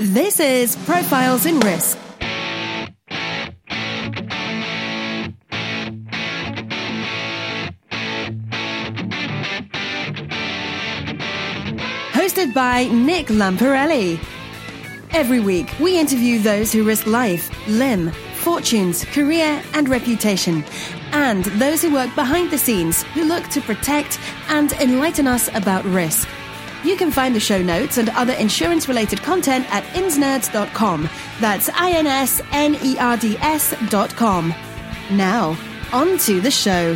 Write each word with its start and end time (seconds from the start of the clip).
This 0.00 0.40
is 0.40 0.76
Profiles 0.86 1.44
in 1.44 1.60
Risk. 1.60 1.98
Hosted 12.12 12.54
by 12.54 12.88
Nick 12.90 13.26
Lamparelli. 13.26 14.18
Every 15.10 15.38
week, 15.38 15.70
we 15.78 15.98
interview 15.98 16.38
those 16.38 16.72
who 16.72 16.82
risk 16.82 17.06
life, 17.06 17.50
limb, 17.68 18.10
fortunes, 18.36 19.04
career, 19.04 19.62
and 19.74 19.86
reputation, 19.86 20.64
and 21.12 21.44
those 21.60 21.82
who 21.82 21.92
work 21.92 22.14
behind 22.14 22.50
the 22.50 22.56
scenes 22.56 23.02
who 23.12 23.24
look 23.24 23.46
to 23.48 23.60
protect 23.60 24.18
and 24.48 24.72
enlighten 24.72 25.26
us 25.26 25.54
about 25.54 25.84
risk. 25.84 26.26
You 26.82 26.96
can 26.96 27.10
find 27.10 27.34
the 27.34 27.40
show 27.40 27.60
notes 27.62 27.98
and 27.98 28.08
other 28.10 28.32
insurance 28.32 28.88
related 28.88 29.22
content 29.22 29.66
at 29.70 29.84
insnerds.com. 29.92 31.10
That's 31.38 31.68
I 31.68 31.90
N 31.90 32.06
S 32.06 32.40
N 32.52 32.74
E 32.82 32.96
R 32.98 33.18
D 33.18 33.36
S.com. 33.38 34.54
Now, 35.10 35.58
on 35.92 36.16
to 36.18 36.40
the 36.40 36.50
show. 36.50 36.94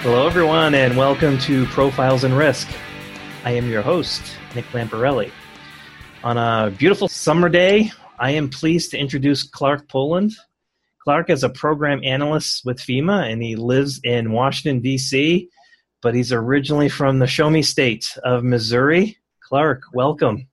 Hello, 0.00 0.26
everyone, 0.26 0.74
and 0.74 0.96
welcome 0.96 1.36
to 1.40 1.66
Profiles 1.66 2.24
in 2.24 2.32
Risk. 2.32 2.66
I 3.44 3.50
am 3.50 3.68
your 3.68 3.82
host, 3.82 4.22
Nick 4.54 4.64
Lamparelli. 4.72 5.30
On 6.24 6.38
a 6.38 6.70
beautiful 6.70 7.08
summer 7.08 7.50
day, 7.50 7.92
I 8.18 8.30
am 8.30 8.48
pleased 8.48 8.92
to 8.92 8.98
introduce 8.98 9.42
Clark 9.42 9.86
Poland. 9.88 10.32
Clark 11.08 11.30
is 11.30 11.42
a 11.42 11.48
program 11.48 12.02
analyst 12.04 12.66
with 12.66 12.76
FEMA, 12.80 13.32
and 13.32 13.42
he 13.42 13.56
lives 13.56 13.98
in 14.04 14.30
Washington, 14.30 14.82
D.C., 14.82 15.48
but 16.02 16.14
he's 16.14 16.34
originally 16.34 16.90
from 16.90 17.18
the 17.18 17.26
Show 17.26 17.48
Me 17.48 17.62
State 17.62 18.14
of 18.24 18.44
Missouri. 18.44 19.16
Clark, 19.40 19.84
welcome. 19.94 20.48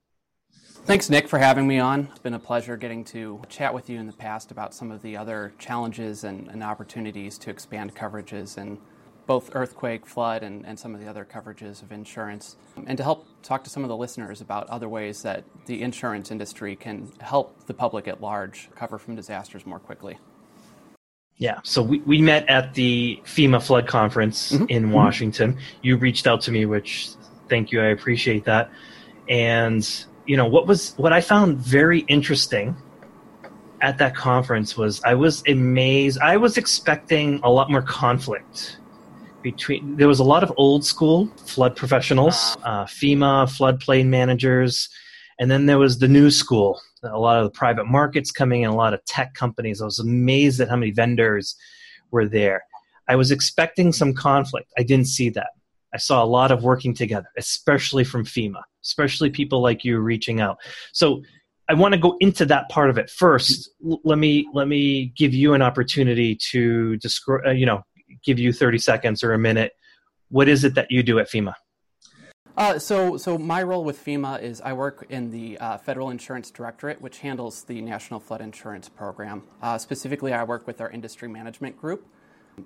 Thanks, 0.85 1.09
Nick, 1.09 1.27
for 1.27 1.39
having 1.39 1.67
me 1.67 1.79
on. 1.79 2.07
It's 2.09 2.19
been 2.19 2.35
a 2.35 2.39
pleasure 2.39 2.77
getting 2.77 3.03
to 3.03 3.41
chat 3.49 3.73
with 3.73 3.89
you 3.89 3.99
in 3.99 4.07
the 4.07 4.13
past 4.13 4.49
about 4.49 4.73
some 4.73 4.91
of 4.91 5.01
the 5.01 5.17
other 5.17 5.51
challenges 5.59 6.23
and, 6.23 6.47
and 6.47 6.63
opportunities 6.63 7.37
to 7.39 7.49
expand 7.49 7.93
coverages 7.93 8.55
and 8.55 8.77
both 9.27 9.53
earthquake, 9.55 10.05
flood, 10.05 10.41
and, 10.41 10.65
and 10.65 10.79
some 10.79 10.95
of 10.95 11.01
the 11.01 11.07
other 11.09 11.25
coverages 11.25 11.83
of 11.83 11.91
insurance, 11.91 12.55
and 12.87 12.97
to 12.97 13.03
help 13.03 13.27
talk 13.43 13.65
to 13.65 13.69
some 13.69 13.83
of 13.83 13.89
the 13.89 13.97
listeners 13.97 14.39
about 14.39 14.69
other 14.69 14.87
ways 14.87 15.21
that 15.23 15.43
the 15.65 15.81
insurance 15.81 16.31
industry 16.31 16.77
can 16.77 17.11
help 17.19 17.65
the 17.65 17.73
public 17.73 18.07
at 18.07 18.21
large 18.21 18.69
cover 18.73 18.97
from 18.97 19.17
disasters 19.17 19.65
more 19.65 19.79
quickly. 19.79 20.17
Yeah, 21.37 21.59
so 21.63 21.81
we, 21.81 21.99
we 21.99 22.21
met 22.21 22.47
at 22.47 22.73
the 22.75 23.19
FEMA 23.25 23.61
flood 23.61 23.87
conference 23.87 24.53
mm-hmm. 24.53 24.65
in 24.69 24.83
mm-hmm. 24.83 24.93
Washington. 24.93 25.57
You 25.81 25.97
reached 25.97 26.27
out 26.27 26.41
to 26.41 26.51
me, 26.51 26.65
which 26.65 27.09
thank 27.49 27.71
you, 27.71 27.81
I 27.81 27.87
appreciate 27.87 28.45
that. 28.45 28.71
And 29.27 30.05
you 30.25 30.37
know 30.37 30.45
what 30.45 30.65
was 30.67 30.93
what 30.97 31.13
I 31.13 31.21
found 31.21 31.57
very 31.57 31.99
interesting 32.01 32.75
at 33.81 33.97
that 33.97 34.15
conference 34.15 34.77
was 34.77 35.03
I 35.03 35.13
was 35.13 35.43
amazed. 35.47 36.19
I 36.19 36.37
was 36.37 36.57
expecting 36.57 37.39
a 37.43 37.49
lot 37.49 37.69
more 37.69 37.81
conflict 37.81 38.79
between 39.41 39.95
there 39.97 40.07
was 40.07 40.19
a 40.19 40.23
lot 40.23 40.41
of 40.41 40.51
old 40.57 40.83
school 40.83 41.27
flood 41.37 41.75
professionals, 41.75 42.57
uh, 42.63 42.85
FEMA 42.85 43.45
floodplain 43.45 44.07
managers, 44.07 44.89
and 45.39 45.51
then 45.51 45.65
there 45.65 45.77
was 45.77 45.99
the 45.99 46.07
new 46.07 46.31
school, 46.31 46.81
a 47.05 47.17
lot 47.17 47.37
of 47.37 47.45
the 47.45 47.51
private 47.51 47.85
markets 47.85 48.31
coming 48.31 48.63
in, 48.63 48.69
a 48.69 48.75
lot 48.75 48.93
of 48.93 49.03
tech 49.05 49.33
companies. 49.33 49.81
I 49.81 49.85
was 49.85 49.99
amazed 49.99 50.59
at 50.59 50.69
how 50.69 50.75
many 50.75 50.91
vendors 50.91 51.55
were 52.11 52.27
there. 52.27 52.63
I 53.07 53.15
was 53.15 53.31
expecting 53.31 53.91
some 53.93 54.13
conflict. 54.13 54.71
I 54.77 54.83
didn't 54.83 55.07
see 55.07 55.29
that. 55.29 55.49
I 55.93 55.97
saw 55.97 56.23
a 56.23 56.25
lot 56.25 56.51
of 56.51 56.63
working 56.63 56.93
together, 56.93 57.27
especially 57.37 58.03
from 58.03 58.25
FEMA, 58.25 58.61
especially 58.83 59.29
people 59.29 59.61
like 59.61 59.83
you 59.85 59.99
reaching 59.99 60.41
out. 60.41 60.57
So 60.91 61.21
I 61.69 61.73
want 61.73 61.93
to 61.93 61.99
go 61.99 62.17
into 62.19 62.45
that 62.47 62.69
part 62.69 62.89
of 62.89 62.97
it 62.97 63.09
first. 63.09 63.69
let 63.81 64.17
me 64.17 64.47
let 64.53 64.67
me 64.67 65.13
give 65.17 65.33
you 65.33 65.53
an 65.53 65.61
opportunity 65.61 66.37
to 66.51 66.97
describe, 66.97 67.47
uh, 67.47 67.51
you 67.51 67.65
know, 67.65 67.81
give 68.23 68.39
you 68.39 68.51
30 68.53 68.77
seconds 68.77 69.23
or 69.23 69.33
a 69.33 69.39
minute. 69.39 69.71
What 70.29 70.47
is 70.47 70.63
it 70.63 70.75
that 70.75 70.91
you 70.91 71.01
do 71.01 71.19
at 71.19 71.29
FEMA? 71.29 71.53
Uh, 72.57 72.79
so, 72.79 73.17
so 73.17 73.37
my 73.37 73.61
role 73.61 73.83
with 73.83 74.03
FEMA 74.03 74.41
is 74.41 74.61
I 74.61 74.71
work 74.71 75.05
in 75.09 75.29
the 75.29 75.57
uh, 75.57 75.77
Federal 75.77 76.09
Insurance 76.09 76.49
Directorate, 76.49 77.01
which 77.01 77.19
handles 77.19 77.63
the 77.63 77.81
National 77.81 78.21
Flood 78.21 78.39
Insurance 78.39 78.87
Program. 78.87 79.43
Uh, 79.61 79.77
specifically, 79.77 80.31
I 80.31 80.43
work 80.45 80.65
with 80.65 80.79
our 80.79 80.89
industry 80.89 81.27
management 81.27 81.77
group. 81.77 82.07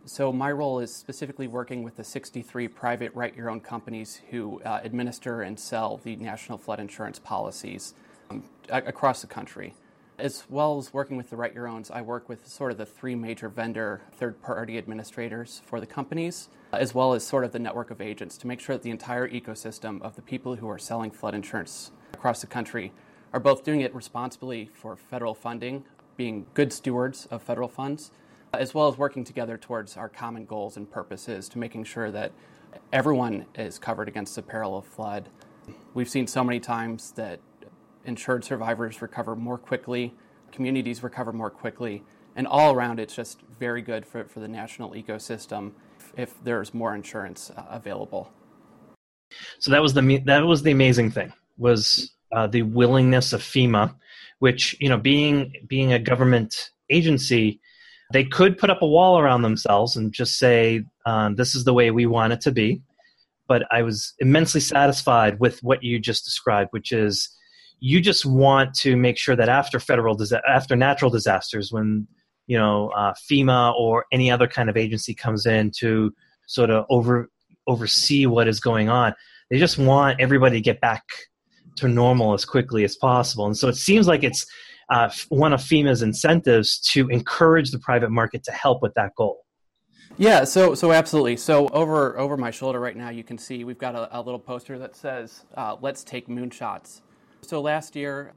So, 0.05 0.31
my 0.31 0.51
role 0.51 0.79
is 0.79 0.93
specifically 0.93 1.47
working 1.47 1.81
with 1.81 1.95
the 1.95 2.03
63 2.03 2.67
private 2.67 3.15
write 3.15 3.35
your 3.35 3.49
own 3.49 3.61
companies 3.61 4.21
who 4.29 4.61
uh, 4.61 4.79
administer 4.83 5.41
and 5.41 5.59
sell 5.59 5.99
the 6.03 6.15
National 6.17 6.59
Flood 6.59 6.79
Insurance 6.79 7.17
policies 7.17 7.95
um, 8.29 8.43
across 8.69 9.21
the 9.21 9.27
country. 9.27 9.73
As 10.19 10.43
well 10.49 10.77
as 10.77 10.93
working 10.93 11.15
with 11.15 11.29
the 11.29 11.37
Write 11.37 11.55
Your 11.55 11.65
Owns, 11.65 11.89
I 11.89 12.01
work 12.01 12.27
with 12.27 12.45
sort 12.45 12.73
of 12.73 12.77
the 12.77 12.85
three 12.85 13.15
major 13.15 13.47
vendor 13.47 14.01
third 14.11 14.41
party 14.41 14.77
administrators 14.77 15.61
for 15.65 15.79
the 15.79 15.85
companies, 15.85 16.49
as 16.73 16.93
well 16.93 17.13
as 17.13 17.25
sort 17.25 17.45
of 17.45 17.53
the 17.53 17.59
network 17.59 17.89
of 17.89 18.01
agents 18.01 18.37
to 18.39 18.47
make 18.47 18.59
sure 18.59 18.75
that 18.75 18.83
the 18.83 18.89
entire 18.89 19.29
ecosystem 19.29 20.01
of 20.01 20.17
the 20.17 20.21
people 20.21 20.57
who 20.57 20.67
are 20.69 20.77
selling 20.77 21.09
flood 21.09 21.33
insurance 21.33 21.91
across 22.13 22.41
the 22.41 22.47
country 22.47 22.91
are 23.31 23.39
both 23.39 23.63
doing 23.63 23.79
it 23.79 23.95
responsibly 23.95 24.69
for 24.73 24.97
federal 24.97 25.33
funding, 25.33 25.85
being 26.17 26.45
good 26.53 26.73
stewards 26.73 27.25
of 27.27 27.41
federal 27.41 27.69
funds, 27.69 28.11
as 28.51 28.73
well 28.73 28.89
as 28.89 28.97
working 28.97 29.23
together 29.23 29.57
towards 29.57 29.95
our 29.95 30.09
common 30.09 30.43
goals 30.43 30.75
and 30.75 30.91
purposes 30.91 31.47
to 31.47 31.57
making 31.57 31.85
sure 31.85 32.11
that 32.11 32.33
everyone 32.91 33.45
is 33.55 33.79
covered 33.79 34.09
against 34.09 34.35
the 34.35 34.41
peril 34.41 34.77
of 34.77 34.85
flood. 34.85 35.29
We've 35.93 36.09
seen 36.09 36.27
so 36.27 36.43
many 36.43 36.59
times 36.59 37.13
that 37.13 37.39
insured 38.05 38.43
survivors 38.43 39.01
recover 39.01 39.35
more 39.35 39.57
quickly, 39.57 40.13
communities 40.51 41.03
recover 41.03 41.31
more 41.33 41.49
quickly, 41.49 42.03
and 42.35 42.47
all 42.47 42.73
around 42.73 42.99
it's 42.99 43.15
just 43.15 43.41
very 43.59 43.81
good 43.81 44.05
for, 44.05 44.25
for 44.25 44.39
the 44.39 44.47
national 44.47 44.91
ecosystem 44.91 45.71
if 46.17 46.41
there's 46.43 46.73
more 46.73 46.95
insurance 46.95 47.51
uh, 47.55 47.63
available. 47.69 48.31
So 49.59 49.71
that 49.71 49.81
was 49.81 49.93
the 49.93 50.17
that 50.25 50.45
was 50.45 50.63
the 50.63 50.71
amazing 50.71 51.11
thing 51.11 51.33
was 51.57 52.11
uh, 52.31 52.47
the 52.47 52.63
willingness 52.63 53.33
of 53.33 53.41
FEMA, 53.41 53.93
which 54.39 54.75
you 54.79 54.89
know 54.89 54.97
being 54.97 55.53
being 55.67 55.93
a 55.93 55.99
government 55.99 56.71
agency, 56.89 57.59
they 58.11 58.23
could 58.23 58.57
put 58.57 58.69
up 58.69 58.81
a 58.81 58.87
wall 58.87 59.19
around 59.19 59.43
themselves 59.43 59.95
and 59.95 60.11
just 60.11 60.39
say 60.39 60.83
uh, 61.05 61.29
this 61.35 61.53
is 61.53 61.63
the 61.63 61.73
way 61.73 61.91
we 61.91 62.05
want 62.05 62.33
it 62.33 62.41
to 62.41 62.51
be. 62.51 62.81
But 63.47 63.63
I 63.71 63.81
was 63.81 64.13
immensely 64.19 64.61
satisfied 64.61 65.39
with 65.39 65.61
what 65.63 65.83
you 65.83 65.99
just 65.99 66.23
described, 66.23 66.69
which 66.71 66.91
is 66.91 67.29
you 67.79 68.01
just 68.01 68.25
want 68.25 68.73
to 68.73 68.95
make 68.95 69.17
sure 69.17 69.35
that 69.35 69.49
after 69.49 69.79
federal 69.79 70.17
after 70.47 70.75
natural 70.75 71.09
disasters 71.09 71.71
when 71.71 72.07
you 72.47 72.57
know 72.57 72.89
uh, 72.89 73.13
FEMA 73.29 73.73
or 73.75 74.05
any 74.11 74.29
other 74.29 74.47
kind 74.47 74.69
of 74.69 74.77
agency 74.77 75.13
comes 75.13 75.45
in 75.45 75.71
to 75.79 76.13
sort 76.47 76.69
of 76.69 76.85
over 76.89 77.29
oversee 77.67 78.25
what 78.25 78.47
is 78.47 78.59
going 78.59 78.89
on 78.89 79.13
they 79.49 79.57
just 79.57 79.77
want 79.77 80.19
everybody 80.19 80.57
to 80.57 80.61
get 80.61 80.81
back 80.81 81.03
to 81.75 81.87
normal 81.87 82.33
as 82.33 82.45
quickly 82.45 82.83
as 82.83 82.95
possible 82.95 83.45
and 83.45 83.57
so 83.57 83.67
it 83.67 83.75
seems 83.75 84.07
like 84.07 84.23
it's 84.23 84.45
uh, 84.89 85.09
one 85.29 85.53
of 85.53 85.61
FEMA's 85.61 86.01
incentives 86.01 86.79
to 86.79 87.07
encourage 87.09 87.69
the 87.69 87.77
private 87.77 88.09
market 88.09 88.43
to 88.43 88.51
help 88.51 88.81
with 88.81 88.93
that 88.95 89.11
goal 89.15 89.45
yeah, 90.17 90.43
so 90.43 90.75
so 90.75 90.91
absolutely. 90.91 91.37
So 91.37 91.69
over 91.69 92.19
over 92.19 92.35
my 92.35 92.51
shoulder 92.51 92.77
right 92.77 92.97
now, 92.97 93.07
you 93.09 93.23
can 93.23 93.37
see 93.37 93.63
we've 93.63 93.77
got 93.77 93.95
a, 93.95 94.19
a 94.19 94.21
little 94.21 94.39
poster 94.39 94.77
that 94.79 94.93
says 94.93 95.45
uh, 95.55 95.77
"Let's 95.79 96.03
take 96.03 96.27
moonshots." 96.27 96.99
So 97.41 97.61
last 97.61 97.95
year, 97.95 98.33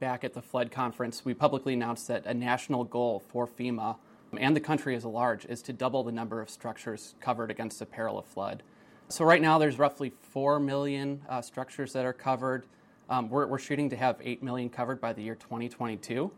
back 0.00 0.24
at 0.24 0.34
the 0.34 0.42
flood 0.42 0.70
conference, 0.70 1.24
we 1.24 1.32
publicly 1.32 1.74
announced 1.74 2.08
that 2.08 2.26
a 2.26 2.34
national 2.34 2.84
goal 2.84 3.22
for 3.28 3.46
FEMA 3.46 3.96
and 4.36 4.56
the 4.56 4.60
country 4.60 4.96
as 4.96 5.04
a 5.04 5.08
large 5.08 5.44
is 5.46 5.62
to 5.62 5.72
double 5.72 6.02
the 6.02 6.12
number 6.12 6.40
of 6.40 6.50
structures 6.50 7.14
covered 7.20 7.50
against 7.50 7.78
the 7.78 7.86
peril 7.86 8.18
of 8.18 8.26
flood. 8.26 8.62
So 9.08 9.24
right 9.24 9.40
now, 9.42 9.58
there's 9.58 9.78
roughly 9.78 10.12
4 10.30 10.58
million 10.58 11.22
uh, 11.28 11.42
structures 11.42 11.92
that 11.92 12.04
are 12.04 12.12
covered. 12.12 12.64
Um, 13.10 13.28
we're, 13.28 13.46
we're 13.46 13.58
shooting 13.58 13.90
to 13.90 13.96
have 13.96 14.16
8 14.22 14.42
million 14.42 14.70
covered 14.70 15.00
by 15.00 15.12
the 15.12 15.22
year 15.22 15.34
2022. 15.34 16.30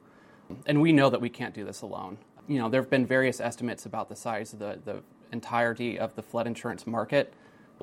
And 0.66 0.80
we 0.80 0.92
know 0.92 1.08
that 1.08 1.20
we 1.20 1.28
can't 1.30 1.54
do 1.54 1.64
this 1.64 1.82
alone. 1.82 2.18
You 2.48 2.58
know, 2.58 2.68
there 2.68 2.82
have 2.82 2.90
been 2.90 3.06
various 3.06 3.40
estimates 3.40 3.86
about 3.86 4.08
the 4.08 4.16
size 4.16 4.52
of 4.52 4.58
the, 4.58 4.78
the 4.84 5.02
entirety 5.32 5.98
of 5.98 6.14
the 6.16 6.22
flood 6.22 6.46
insurance 6.46 6.86
market. 6.86 7.32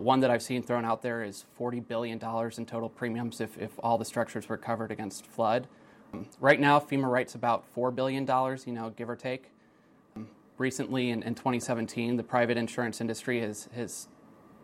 One 0.01 0.19
that 0.21 0.31
I've 0.31 0.41
seen 0.41 0.63
thrown 0.63 0.83
out 0.83 1.01
there 1.01 1.23
is 1.23 1.45
$40 1.59 1.87
billion 1.87 2.17
in 2.17 2.65
total 2.65 2.89
premiums 2.89 3.39
if, 3.39 3.57
if 3.57 3.71
all 3.79 3.97
the 3.97 4.05
structures 4.05 4.49
were 4.49 4.57
covered 4.57 4.91
against 4.91 5.25
flood. 5.27 5.67
Um, 6.13 6.27
right 6.39 6.59
now, 6.59 6.79
FEMA 6.79 7.09
writes 7.09 7.35
about 7.35 7.63
$4 7.75 7.93
billion, 7.93 8.25
you 8.65 8.73
know, 8.73 8.89
give 8.89 9.09
or 9.09 9.15
take. 9.15 9.51
Um, 10.15 10.27
recently, 10.57 11.11
in, 11.11 11.23
in 11.23 11.35
2017, 11.35 12.17
the 12.17 12.23
private 12.23 12.57
insurance 12.57 12.99
industry 12.99 13.41
has, 13.41 13.69
has 13.75 14.07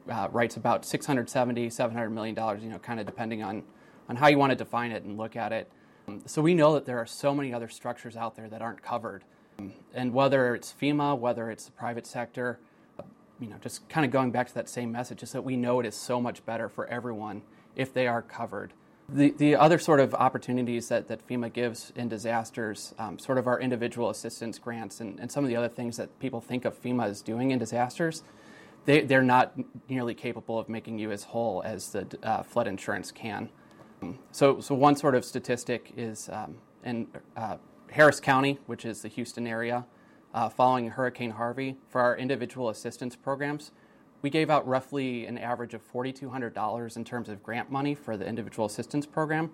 uh, 0.09 0.27
writes 0.31 0.57
about 0.57 0.83
$670-$700 0.83 2.11
million, 2.11 2.35
you 2.61 2.69
know, 2.69 2.79
kind 2.79 2.99
of 2.99 3.05
depending 3.05 3.43
on, 3.43 3.63
on 4.09 4.15
how 4.15 4.27
you 4.27 4.37
want 4.37 4.51
to 4.51 4.55
define 4.55 4.91
it 4.91 5.03
and 5.03 5.17
look 5.17 5.35
at 5.35 5.51
it. 5.51 5.71
Um, 6.07 6.21
so 6.25 6.41
we 6.41 6.53
know 6.53 6.73
that 6.73 6.85
there 6.85 6.97
are 6.97 7.05
so 7.05 7.35
many 7.35 7.53
other 7.53 7.69
structures 7.69 8.15
out 8.15 8.35
there 8.35 8.49
that 8.49 8.61
aren't 8.61 8.81
covered. 8.81 9.23
And 9.93 10.13
whether 10.13 10.53
it's 10.53 10.73
FEMA, 10.79 11.17
whether 11.17 11.49
it's 11.49 11.65
the 11.65 11.71
private 11.71 12.05
sector, 12.05 12.59
you 13.39 13.47
know, 13.47 13.55
just 13.61 13.87
kind 13.89 14.05
of 14.05 14.11
going 14.11 14.31
back 14.31 14.47
to 14.47 14.53
that 14.55 14.69
same 14.69 14.91
message, 14.91 15.23
is 15.23 15.31
that 15.31 15.43
we 15.43 15.55
know 15.55 15.79
it 15.79 15.85
is 15.85 15.95
so 15.95 16.21
much 16.21 16.45
better 16.45 16.69
for 16.69 16.87
everyone 16.87 17.41
if 17.75 17.93
they 17.93 18.07
are 18.07 18.21
covered. 18.21 18.73
The, 19.09 19.31
the 19.31 19.55
other 19.55 19.79
sort 19.79 20.01
of 20.01 20.13
opportunities 20.13 20.89
that, 20.89 21.07
that 21.07 21.25
FEMA 21.27 21.53
gives 21.53 21.93
in 21.95 22.09
disasters, 22.09 22.93
um, 22.99 23.17
sort 23.17 23.37
of 23.37 23.47
our 23.47 23.59
individual 23.59 24.09
assistance 24.09 24.59
grants, 24.59 24.99
and, 24.99 25.17
and 25.19 25.31
some 25.31 25.45
of 25.45 25.49
the 25.49 25.55
other 25.55 25.69
things 25.69 25.95
that 25.95 26.19
people 26.19 26.41
think 26.41 26.65
of 26.65 26.81
FEMA 26.81 27.05
as 27.05 27.21
doing 27.21 27.51
in 27.51 27.59
disasters, 27.59 28.23
they, 28.83 29.01
they're 29.01 29.21
not 29.21 29.53
nearly 29.87 30.13
capable 30.13 30.59
of 30.59 30.67
making 30.67 30.99
you 30.99 31.11
as 31.11 31.23
whole 31.23 31.61
as 31.63 31.91
the 31.91 32.05
uh, 32.23 32.43
flood 32.43 32.67
insurance 32.67 33.11
can. 33.11 33.49
So, 34.31 34.59
so 34.59 34.75
one 34.75 34.95
sort 34.95 35.15
of 35.15 35.25
statistic 35.25 35.93
is 35.97 36.29
um, 36.29 36.57
in 36.83 37.07
uh, 37.35 37.57
Harris 37.89 38.19
County, 38.19 38.59
which 38.65 38.85
is 38.85 39.01
the 39.01 39.07
Houston 39.07 39.47
area, 39.47 39.85
uh, 40.37 40.47
following 40.47 40.91
Hurricane 40.91 41.31
Harvey, 41.31 41.77
for 41.89 41.99
our 41.99 42.15
individual 42.15 42.69
assistance 42.69 43.15
programs, 43.15 43.71
we 44.21 44.29
gave 44.29 44.51
out 44.51 44.67
roughly 44.67 45.25
an 45.25 45.35
average 45.35 45.73
of 45.73 45.81
$4,200 45.91 46.95
in 46.95 47.03
terms 47.03 47.27
of 47.27 47.41
grant 47.41 47.71
money 47.71 47.95
for 47.95 48.15
the 48.15 48.27
individual 48.27 48.67
assistance 48.67 49.07
program. 49.07 49.49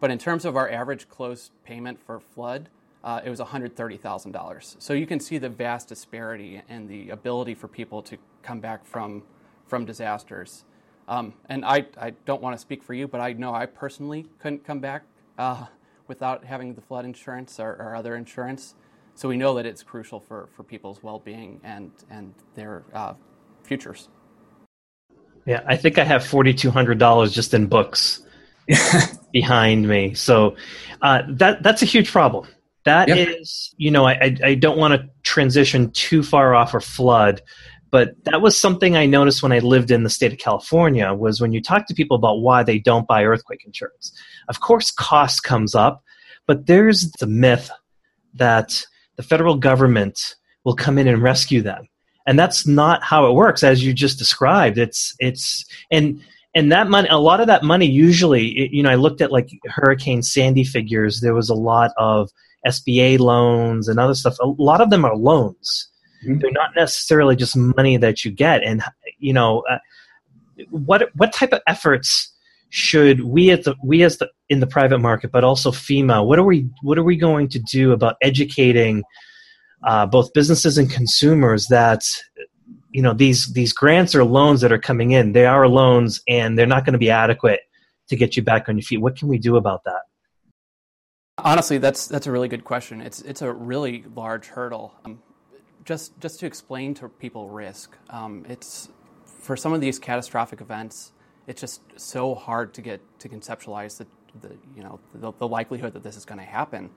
But 0.00 0.10
in 0.10 0.18
terms 0.18 0.44
of 0.44 0.56
our 0.56 0.68
average 0.68 1.08
closed 1.08 1.52
payment 1.64 2.00
for 2.04 2.18
flood, 2.18 2.68
uh, 3.04 3.20
it 3.24 3.30
was 3.30 3.38
$130,000. 3.38 4.76
So 4.82 4.92
you 4.92 5.06
can 5.06 5.20
see 5.20 5.38
the 5.38 5.48
vast 5.48 5.86
disparity 5.86 6.62
in 6.68 6.88
the 6.88 7.10
ability 7.10 7.54
for 7.54 7.68
people 7.68 8.02
to 8.02 8.16
come 8.42 8.58
back 8.58 8.84
from, 8.84 9.22
from 9.68 9.84
disasters. 9.84 10.64
Um, 11.06 11.34
and 11.48 11.64
I, 11.64 11.86
I 11.96 12.10
don't 12.24 12.42
want 12.42 12.56
to 12.56 12.60
speak 12.60 12.82
for 12.82 12.94
you, 12.94 13.06
but 13.06 13.20
I 13.20 13.34
know 13.34 13.54
I 13.54 13.66
personally 13.66 14.26
couldn't 14.40 14.64
come 14.64 14.80
back 14.80 15.04
uh, 15.38 15.66
without 16.08 16.44
having 16.44 16.74
the 16.74 16.80
flood 16.80 17.04
insurance 17.04 17.60
or, 17.60 17.76
or, 17.76 17.94
other 17.94 18.16
insurance. 18.16 18.74
So 19.14 19.28
we 19.28 19.36
know 19.36 19.54
that 19.54 19.66
it's 19.66 19.82
crucial 19.82 20.20
for, 20.20 20.48
for 20.56 20.62
people's 20.62 21.02
well 21.02 21.20
being 21.20 21.60
and, 21.62 21.90
and 22.10 22.34
their 22.54 22.84
uh, 22.92 23.14
futures. 23.62 24.08
Yeah, 25.46 25.62
I 25.66 25.76
think 25.76 25.98
I 25.98 26.04
have 26.04 26.22
$4,200 26.22 27.32
just 27.32 27.54
in 27.54 27.66
books 27.66 28.22
behind 29.32 29.86
me. 29.86 30.14
So 30.14 30.56
uh, 31.02 31.22
that 31.28 31.62
that's 31.62 31.82
a 31.82 31.86
huge 31.86 32.10
problem. 32.10 32.46
That 32.84 33.08
yep. 33.08 33.28
is, 33.28 33.74
you 33.78 33.90
know, 33.90 34.06
I, 34.06 34.36
I 34.42 34.54
don't 34.54 34.78
want 34.78 34.94
to 34.94 35.08
transition 35.22 35.90
too 35.90 36.22
far 36.22 36.54
off 36.54 36.74
or 36.74 36.80
flood, 36.80 37.40
but 37.90 38.12
that 38.24 38.42
was 38.42 38.58
something 38.58 38.96
I 38.96 39.06
noticed 39.06 39.42
when 39.42 39.52
I 39.52 39.60
lived 39.60 39.90
in 39.90 40.02
the 40.02 40.10
state 40.10 40.32
of 40.32 40.38
California 40.38 41.14
was 41.14 41.40
when 41.40 41.52
you 41.52 41.62
talk 41.62 41.86
to 41.86 41.94
people 41.94 42.16
about 42.16 42.40
why 42.40 42.62
they 42.62 42.78
don't 42.78 43.06
buy 43.06 43.24
earthquake 43.24 43.62
insurance. 43.64 44.12
Of 44.48 44.60
course, 44.60 44.90
cost 44.90 45.44
comes 45.44 45.74
up, 45.74 46.02
but 46.46 46.66
there's 46.66 47.10
the 47.20 47.26
myth 47.26 47.70
that 48.34 48.84
the 49.16 49.22
federal 49.22 49.56
government 49.56 50.34
will 50.64 50.74
come 50.74 50.98
in 50.98 51.08
and 51.08 51.22
rescue 51.22 51.62
them. 51.62 51.88
And 52.26 52.38
that's 52.38 52.66
not 52.66 53.02
how 53.02 53.28
it 53.28 53.34
works 53.34 53.62
as 53.62 53.84
you 53.84 53.92
just 53.92 54.18
described. 54.18 54.78
It's 54.78 55.14
it's 55.18 55.64
and 55.90 56.22
and 56.54 56.72
that 56.72 56.88
money 56.88 57.08
a 57.10 57.18
lot 57.18 57.40
of 57.40 57.46
that 57.48 57.64
money 57.64 57.86
usually 57.86 58.70
you 58.72 58.82
know 58.82 58.90
i 58.90 58.94
looked 58.94 59.20
at 59.20 59.32
like 59.32 59.50
hurricane 59.66 60.22
sandy 60.22 60.64
figures. 60.64 61.20
There 61.20 61.34
was 61.34 61.50
a 61.50 61.54
lot 61.54 61.90
of 61.98 62.30
sba 62.66 63.18
loans 63.18 63.88
and 63.88 63.98
other 63.98 64.14
stuff. 64.14 64.36
A 64.40 64.46
lot 64.46 64.80
of 64.80 64.90
them 64.90 65.04
are 65.04 65.16
loans. 65.16 65.88
Mm-hmm. 66.24 66.38
they're 66.38 66.52
not 66.52 66.70
necessarily 66.74 67.36
just 67.36 67.54
money 67.54 67.98
that 67.98 68.24
you 68.24 68.30
get. 68.30 68.62
And 68.62 68.82
you 69.18 69.34
know 69.34 69.62
uh, 69.70 69.78
what 70.70 71.10
what 71.14 71.32
type 71.32 71.52
of 71.52 71.60
efforts 71.66 72.33
should 72.76 73.22
we 73.22 73.50
at 73.50 73.62
the 73.62 73.74
we 73.84 74.02
as 74.02 74.18
the 74.18 74.28
in 74.48 74.58
the 74.58 74.66
private 74.66 74.98
market 74.98 75.30
but 75.30 75.44
also 75.44 75.70
fema 75.70 76.26
what 76.26 76.40
are 76.40 76.44
we 76.44 76.68
what 76.82 76.98
are 76.98 77.04
we 77.04 77.16
going 77.16 77.48
to 77.48 77.60
do 77.60 77.92
about 77.92 78.16
educating 78.20 79.04
uh, 79.84 80.06
both 80.06 80.32
businesses 80.32 80.78
and 80.78 80.90
consumers 80.90 81.66
that 81.66 82.02
you 82.90 83.02
know 83.02 83.12
these 83.12 83.52
these 83.52 83.72
grants 83.72 84.14
or 84.14 84.24
loans 84.24 84.60
that 84.62 84.72
are 84.72 84.78
coming 84.78 85.10
in. 85.10 85.32
They 85.32 85.46
are 85.46 85.68
loans 85.68 86.22
and 86.26 86.58
they're 86.58 86.66
not 86.66 86.84
going 86.84 86.94
to 86.94 86.98
be 86.98 87.10
adequate 87.10 87.60
to 88.08 88.16
get 88.16 88.36
you 88.36 88.42
back 88.42 88.68
on 88.68 88.76
your 88.76 88.82
feet. 88.82 89.00
What 89.00 89.16
can 89.16 89.28
we 89.28 89.38
do 89.38 89.56
about 89.56 89.84
that? 89.84 90.02
Honestly 91.38 91.78
that's 91.78 92.06
that's 92.06 92.26
a 92.26 92.32
really 92.32 92.48
good 92.48 92.64
question. 92.64 93.00
It's 93.00 93.20
it's 93.22 93.42
a 93.42 93.52
really 93.52 94.04
large 94.14 94.46
hurdle. 94.46 94.94
Um, 95.04 95.22
just 95.84 96.18
just 96.18 96.40
to 96.40 96.46
explain 96.46 96.94
to 96.94 97.08
people 97.08 97.50
risk 97.50 97.98
um, 98.08 98.46
it's 98.48 98.88
for 99.26 99.54
some 99.54 99.74
of 99.74 99.82
these 99.82 99.98
catastrophic 99.98 100.62
events 100.62 101.12
it's 101.46 101.60
just 101.60 101.82
so 101.96 102.34
hard 102.34 102.74
to 102.74 102.82
get 102.82 103.00
to 103.20 103.28
conceptualize 103.28 103.98
the, 103.98 104.06
the 104.40 104.54
you 104.76 104.82
know 104.82 104.98
the, 105.14 105.32
the 105.38 105.48
likelihood 105.48 105.92
that 105.92 106.02
this 106.02 106.16
is 106.16 106.24
going 106.24 106.38
to 106.38 106.44
happen 106.44 106.90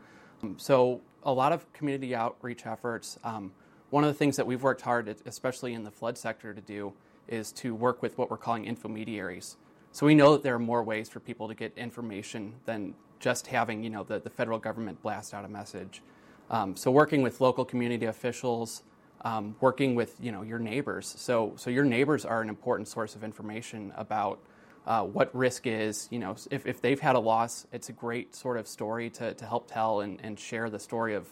um, 0.44 0.56
so 0.58 1.02
a 1.24 1.32
lot 1.32 1.52
of 1.52 1.72
community 1.74 2.16
outreach 2.16 2.66
efforts. 2.66 3.18
Um, 3.24 3.52
one 3.90 4.04
of 4.04 4.10
the 4.10 4.14
things 4.14 4.36
that 4.38 4.46
we've 4.46 4.62
worked 4.62 4.82
hard, 4.82 5.16
especially 5.26 5.74
in 5.74 5.84
the 5.84 5.92
flood 5.92 6.18
sector, 6.18 6.54
to 6.54 6.62
do 6.62 6.94
is 7.28 7.52
to 7.52 7.74
work 7.74 8.02
with 8.02 8.18
what 8.18 8.30
we're 8.30 8.38
calling 8.38 8.66
infomediaries. 8.66 9.56
So 9.92 10.06
we 10.06 10.16
know 10.16 10.34
that 10.34 10.44
there 10.44 10.56
are 10.56 10.60
more 10.60 10.84
ways 10.84 11.10
for 11.10 11.20
people 11.20 11.48
to 11.48 11.56
get 11.56 11.78
information 11.78 12.54
than 12.66 12.94
just 13.20 13.48
having 13.48 13.84
you 13.84 13.90
know 13.90 14.04
the, 14.04 14.20
the 14.20 14.30
federal 14.30 14.60
government 14.60 15.02
blast 15.02 15.34
out 15.34 15.44
a 15.44 15.48
message. 15.48 16.02
Um, 16.50 16.76
so 16.76 16.92
working 16.92 17.22
with 17.22 17.42
local 17.42 17.66
community 17.66 18.06
officials, 18.06 18.84
um, 19.22 19.56
working 19.60 19.96
with 19.96 20.16
you 20.19 20.31
know 20.31 20.42
your 20.42 20.60
neighbors. 20.60 21.14
So 21.18 21.54
so 21.56 21.69
your 21.69 21.86
neighbors 21.86 22.25
are 22.25 22.42
an 22.42 22.50
important 22.50 22.88
source 22.88 23.16
of 23.16 23.24
information 23.24 23.94
about 23.96 24.40
uh, 24.88 25.04
what 25.04 25.34
risk 25.36 25.68
is. 25.68 26.08
You 26.10 26.19
know, 26.19 26.36
if, 26.50 26.66
if 26.66 26.81
they've 26.81 27.00
had 27.00 27.16
a 27.16 27.19
loss, 27.19 27.68
it's 27.72 27.90
a 27.90 27.94
great 27.94 28.34
sort 28.34 28.58
of 28.58 28.68
story 28.68 29.10
to, 29.12 29.34
to 29.34 29.46
help 29.46 29.69
tell 29.69 30.00
and, 30.00 30.19
and 30.24 30.40
share 30.40 30.69
the 30.69 30.80
story 30.80 31.14
of, 31.14 31.28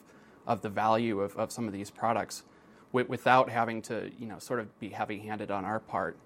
of 0.46 0.62
the 0.62 0.70
value 0.70 1.22
of, 1.22 1.36
of 1.38 1.52
some 1.52 1.66
of 1.66 1.74
these 1.74 1.90
products 1.90 2.44
without 2.92 3.50
having 3.50 3.82
to, 3.82 4.10
you 4.18 4.26
know, 4.26 4.40
sort 4.40 4.60
of 4.60 4.80
be 4.80 4.90
heavy 4.90 5.20
handed 5.20 5.52
on 5.52 5.66
our 5.66 5.80
part. 5.80 6.18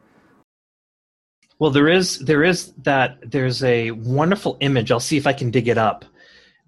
Well, 1.57 1.71
there 1.71 1.87
is 1.87 2.19
there 2.19 2.43
is 2.43 2.73
that 2.83 3.17
there's 3.21 3.63
a 3.63 3.91
wonderful 3.91 4.57
image. 4.59 4.91
I'll 4.91 4.99
see 4.99 5.17
if 5.17 5.27
I 5.27 5.33
can 5.33 5.51
dig 5.51 5.67
it 5.67 5.77
up. 5.77 6.05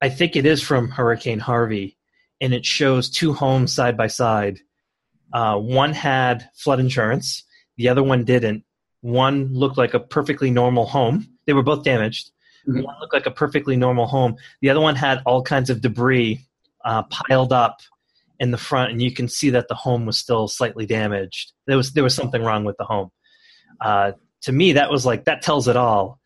I 0.02 0.10
think 0.10 0.36
it 0.36 0.46
is 0.46 0.62
from 0.62 0.90
Hurricane 0.90 1.40
Harvey, 1.40 1.98
and 2.42 2.54
it 2.54 2.66
shows 2.66 3.10
two 3.10 3.32
homes 3.32 3.74
side 3.74 3.96
by 3.96 4.08
side. 4.08 4.60
Uh, 5.34 5.58
one 5.58 5.94
had 5.94 6.50
flood 6.56 6.80
insurance, 6.80 7.44
the 7.78 7.90
other 7.90 8.04
one 8.04 8.26
didn't, 8.26 8.64
one 9.02 9.54
looked 9.54 9.78
like 9.78 9.94
a 9.94 10.00
perfectly 10.00 10.52
normal 10.52 10.86
home. 10.86 11.28
They 11.46 11.54
were 11.54 11.64
both 11.64 11.84
damaged. 11.84 12.32
Mm-hmm. 12.68 12.84
One 12.84 12.96
looked 13.00 13.14
like 13.14 13.26
a 13.26 13.32
perfectly 13.32 13.76
normal 13.76 14.06
home. 14.06 14.36
The 14.62 14.70
other 14.70 14.82
one 14.82 14.96
had 14.96 15.22
all 15.26 15.42
kinds 15.42 15.70
of 15.70 15.82
debris 15.82 16.46
uh, 16.86 17.04
piled 17.04 17.52
up 17.52 17.80
in 18.40 18.52
the 18.52 18.58
front, 18.58 18.92
and 18.92 19.02
you 19.02 19.12
can 19.12 19.28
see 19.28 19.52
that 19.52 19.68
the 19.68 19.76
home 19.76 20.06
was 20.06 20.18
still 20.18 20.48
slightly 20.48 20.86
damaged. 20.86 21.54
There 21.68 21.78
was 21.78 21.94
there 21.94 22.04
was 22.04 22.16
something 22.16 22.42
wrong 22.44 22.64
with 22.64 22.78
the 22.78 22.86
home. 22.86 23.12
Uh, 23.80 24.14
to 24.42 24.52
me, 24.52 24.74
that 24.74 24.92
was 24.92 25.06
like 25.06 25.26
that 25.26 25.42
tells 25.42 25.68
it 25.68 25.76
all. 25.76 26.20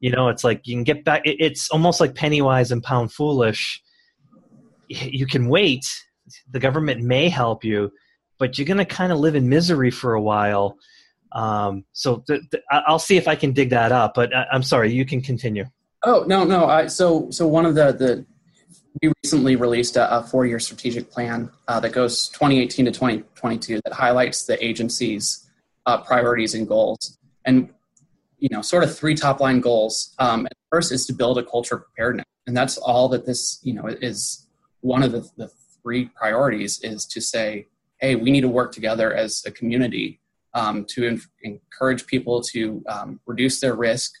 You 0.00 0.10
know, 0.10 0.28
it's 0.28 0.44
like 0.44 0.66
you 0.66 0.74
can 0.74 0.84
get 0.84 1.04
back. 1.04 1.22
It, 1.26 1.36
it's 1.40 1.70
almost 1.70 2.00
like 2.00 2.14
Pennywise 2.14 2.70
and 2.70 2.82
pound 2.82 3.12
foolish. 3.12 3.82
You 4.88 5.26
can 5.26 5.48
wait. 5.48 5.84
The 6.50 6.60
government 6.60 7.02
may 7.02 7.28
help 7.28 7.64
you, 7.64 7.92
but 8.40 8.58
you're 8.58 8.66
going 8.66 8.78
to 8.78 8.84
kind 8.84 9.12
of 9.12 9.20
live 9.20 9.36
in 9.36 9.48
misery 9.48 9.92
for 9.92 10.14
a 10.14 10.20
while 10.20 10.76
um, 11.32 11.84
so 11.92 12.22
th- 12.26 12.42
th- 12.50 12.62
I'll 12.70 12.98
see 12.98 13.16
if 13.16 13.28
I 13.28 13.36
can 13.36 13.52
dig 13.52 13.70
that 13.70 13.92
up. 13.92 14.14
But 14.14 14.34
I- 14.34 14.46
am 14.52 14.62
sorry, 14.62 14.92
you 14.92 15.04
can 15.04 15.20
continue. 15.20 15.66
Oh 16.02 16.24
no, 16.26 16.44
no. 16.44 16.66
I, 16.66 16.86
so 16.86 17.30
so 17.30 17.46
one 17.46 17.66
of 17.66 17.74
the 17.74 17.92
the 17.92 18.26
we 19.02 19.12
recently 19.22 19.56
released 19.56 19.96
a, 19.96 20.18
a 20.18 20.22
four 20.22 20.46
year 20.46 20.58
strategic 20.58 21.10
plan 21.10 21.50
uh, 21.68 21.78
that 21.80 21.92
goes 21.92 22.28
2018 22.30 22.86
to 22.86 22.90
2022 22.90 23.80
that 23.84 23.92
highlights 23.92 24.44
the 24.44 24.62
agency's 24.64 25.48
uh, 25.86 25.98
priorities 25.98 26.54
and 26.54 26.66
goals. 26.66 27.18
And 27.44 27.70
you 28.38 28.48
know, 28.50 28.62
sort 28.62 28.82
of 28.82 28.96
three 28.96 29.14
top 29.14 29.40
line 29.40 29.60
goals. 29.60 30.14
Um, 30.18 30.48
first 30.70 30.92
is 30.92 31.06
to 31.06 31.12
build 31.12 31.38
a 31.38 31.44
culture 31.44 31.76
of 31.76 31.84
preparedness, 31.84 32.26
and 32.46 32.56
that's 32.56 32.78
all 32.78 33.08
that 33.10 33.26
this 33.26 33.60
you 33.62 33.74
know 33.74 33.86
is. 33.86 34.46
One 34.82 35.02
of 35.02 35.12
the, 35.12 35.28
the 35.36 35.50
three 35.82 36.06
priorities 36.06 36.80
is 36.82 37.04
to 37.04 37.20
say, 37.20 37.66
hey, 38.00 38.16
we 38.16 38.30
need 38.30 38.40
to 38.40 38.48
work 38.48 38.72
together 38.72 39.14
as 39.14 39.42
a 39.46 39.50
community 39.50 40.20
um, 40.54 40.84
to 40.86 41.04
in- 41.06 41.22
encourage 41.42 42.06
people 42.06 42.40
to 42.42 42.82
um, 42.88 43.20
reduce 43.26 43.60
their 43.60 43.74
risk, 43.74 44.12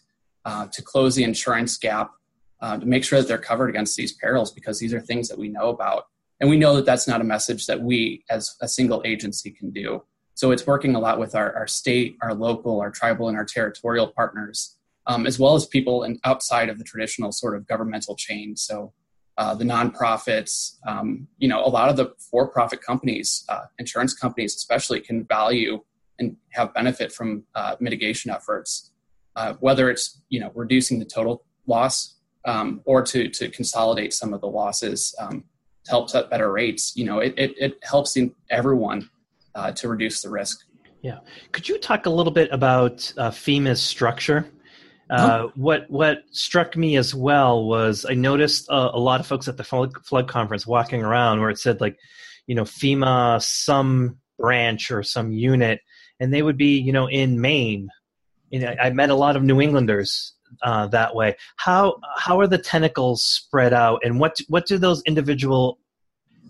uh, 0.44 0.66
to 0.72 0.82
close 0.82 1.14
the 1.14 1.24
insurance 1.24 1.76
gap, 1.76 2.12
uh, 2.60 2.76
to 2.78 2.86
make 2.86 3.04
sure 3.04 3.20
that 3.20 3.28
they're 3.28 3.38
covered 3.38 3.70
against 3.70 3.96
these 3.96 4.12
perils 4.12 4.52
because 4.52 4.78
these 4.78 4.94
are 4.94 5.00
things 5.00 5.28
that 5.28 5.38
we 5.38 5.48
know 5.48 5.68
about. 5.70 6.06
And 6.40 6.48
we 6.48 6.56
know 6.56 6.76
that 6.76 6.86
that's 6.86 7.08
not 7.08 7.20
a 7.20 7.24
message 7.24 7.66
that 7.66 7.80
we 7.80 8.24
as 8.30 8.56
a 8.60 8.68
single 8.68 9.02
agency 9.04 9.50
can 9.50 9.70
do. 9.70 10.02
So 10.34 10.52
it's 10.52 10.66
working 10.66 10.94
a 10.94 10.98
lot 10.98 11.18
with 11.18 11.34
our, 11.34 11.54
our 11.54 11.66
state, 11.66 12.16
our 12.22 12.32
local, 12.32 12.80
our 12.80 12.90
tribal, 12.90 13.28
and 13.28 13.36
our 13.36 13.44
territorial 13.44 14.08
partners, 14.08 14.76
um, 15.06 15.26
as 15.26 15.38
well 15.38 15.54
as 15.54 15.66
people 15.66 16.04
in, 16.04 16.18
outside 16.24 16.70
of 16.70 16.78
the 16.78 16.84
traditional 16.84 17.32
sort 17.32 17.56
of 17.56 17.66
governmental 17.66 18.16
chain. 18.16 18.56
So 18.56 18.94
uh, 19.40 19.54
the 19.54 19.64
nonprofits, 19.64 20.76
um, 20.86 21.26
you 21.38 21.48
know, 21.48 21.64
a 21.64 21.70
lot 21.78 21.88
of 21.88 21.96
the 21.96 22.12
for-profit 22.30 22.82
companies, 22.82 23.42
uh, 23.48 23.62
insurance 23.78 24.12
companies 24.12 24.54
especially, 24.54 25.00
can 25.00 25.24
value 25.24 25.82
and 26.18 26.36
have 26.50 26.74
benefit 26.74 27.10
from 27.10 27.42
uh, 27.54 27.74
mitigation 27.80 28.30
efforts, 28.30 28.90
uh, 29.36 29.54
whether 29.60 29.88
it's 29.88 30.20
you 30.28 30.38
know 30.38 30.52
reducing 30.54 30.98
the 30.98 31.06
total 31.06 31.42
loss 31.66 32.16
um, 32.44 32.82
or 32.84 33.00
to 33.00 33.30
to 33.30 33.48
consolidate 33.48 34.12
some 34.12 34.34
of 34.34 34.42
the 34.42 34.46
losses 34.46 35.14
um, 35.18 35.42
to 35.84 35.90
help 35.90 36.10
set 36.10 36.28
better 36.28 36.52
rates. 36.52 36.94
You 36.94 37.06
know, 37.06 37.20
it 37.20 37.32
it, 37.38 37.54
it 37.56 37.78
helps 37.82 38.18
everyone 38.50 39.08
uh, 39.54 39.72
to 39.72 39.88
reduce 39.88 40.20
the 40.20 40.28
risk. 40.28 40.66
Yeah. 41.00 41.20
Could 41.52 41.66
you 41.66 41.78
talk 41.78 42.04
a 42.04 42.10
little 42.10 42.32
bit 42.32 42.50
about 42.52 43.10
uh, 43.16 43.30
FEMA's 43.30 43.80
structure? 43.80 44.44
Uh, 45.10 45.48
what 45.56 45.90
what 45.90 46.22
struck 46.30 46.76
me 46.76 46.96
as 46.96 47.12
well 47.14 47.64
was 47.64 48.06
I 48.08 48.14
noticed 48.14 48.70
uh, 48.70 48.90
a 48.92 48.98
lot 48.98 49.18
of 49.18 49.26
folks 49.26 49.48
at 49.48 49.56
the 49.56 49.64
flood, 49.64 49.92
flood 50.04 50.28
conference 50.28 50.66
walking 50.66 51.02
around 51.02 51.40
where 51.40 51.50
it 51.50 51.58
said 51.58 51.80
like, 51.80 51.98
you 52.46 52.54
know, 52.54 52.62
FEMA 52.62 53.42
some 53.42 54.18
branch 54.38 54.90
or 54.90 55.02
some 55.02 55.32
unit, 55.32 55.80
and 56.20 56.32
they 56.32 56.42
would 56.42 56.56
be 56.56 56.78
you 56.78 56.92
know 56.92 57.08
in 57.08 57.40
Maine. 57.40 57.88
You 58.50 58.60
know, 58.60 58.74
I 58.80 58.90
met 58.90 59.10
a 59.10 59.14
lot 59.14 59.36
of 59.36 59.42
New 59.42 59.60
Englanders 59.60 60.34
uh, 60.62 60.86
that 60.88 61.14
way. 61.14 61.36
How 61.56 61.96
how 62.16 62.38
are 62.38 62.46
the 62.46 62.58
tentacles 62.58 63.24
spread 63.24 63.72
out, 63.72 64.02
and 64.04 64.20
what 64.20 64.38
what 64.48 64.66
do 64.66 64.78
those 64.78 65.02
individual, 65.02 65.78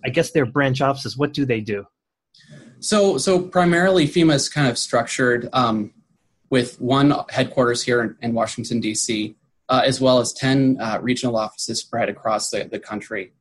I 0.05 0.11
guess, 0.11 0.33
their 0.33 0.47
branch 0.47 0.81
offices? 0.81 1.17
What 1.17 1.33
do 1.33 1.47
they 1.47 1.61
do? 1.61 1.87
So 2.81 3.19
so 3.19 3.41
primarily 3.41 4.07
FEMA 4.07 4.35
is 4.35 4.49
kind 4.49 4.69
of 4.69 4.79
structured. 4.79 5.49
Um, 5.53 5.93
with 6.51 6.81
one 6.81 7.15
headquarters 7.31 7.83
here 7.83 8.03
in, 8.03 8.17
in 8.21 8.35
Washington, 8.35 8.81
D.C., 8.81 9.37
uh, 9.69 9.83
as 9.85 10.01
well 10.01 10.19
as 10.19 10.33
10 10.33 10.79
uh, 10.81 10.99
regional 11.01 11.37
offices 11.37 11.81
spread 11.81 12.09
across 12.09 12.51
the, 12.51 12.65
the 12.65 12.79
country. 12.79 13.33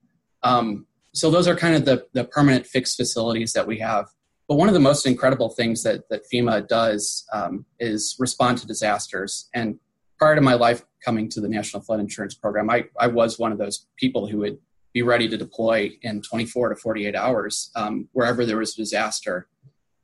Um, 0.43 0.85
so 1.13 1.31
those 1.31 1.47
are 1.47 1.55
kind 1.55 1.75
of 1.75 1.85
the, 1.85 2.05
the 2.13 2.23
permanent 2.23 2.67
fixed 2.67 2.95
facilities 2.97 3.53
that 3.53 3.65
we 3.65 3.79
have. 3.79 4.07
But 4.47 4.55
one 4.55 4.67
of 4.67 4.73
the 4.73 4.79
most 4.79 5.05
incredible 5.05 5.49
things 5.49 5.83
that, 5.83 6.07
that 6.09 6.23
FEMA 6.31 6.67
does 6.67 7.25
um, 7.33 7.65
is 7.79 8.15
respond 8.19 8.59
to 8.59 8.67
disasters. 8.67 9.49
And 9.53 9.79
prior 10.17 10.35
to 10.35 10.41
my 10.41 10.53
life 10.53 10.83
coming 11.03 11.29
to 11.29 11.41
the 11.41 11.49
National 11.49 11.81
Flood 11.81 11.99
Insurance 11.99 12.35
Program, 12.35 12.69
I, 12.69 12.85
I 12.99 13.07
was 13.07 13.39
one 13.39 13.51
of 13.51 13.57
those 13.57 13.87
people 13.97 14.27
who 14.27 14.39
would 14.39 14.59
be 14.93 15.01
ready 15.01 15.27
to 15.29 15.37
deploy 15.37 15.91
in 16.01 16.21
24 16.21 16.69
to 16.69 16.75
48 16.75 17.15
hours 17.15 17.71
um, 17.75 18.07
wherever 18.11 18.45
there 18.45 18.57
was 18.57 18.73
a 18.73 18.77
disaster. 18.77 19.47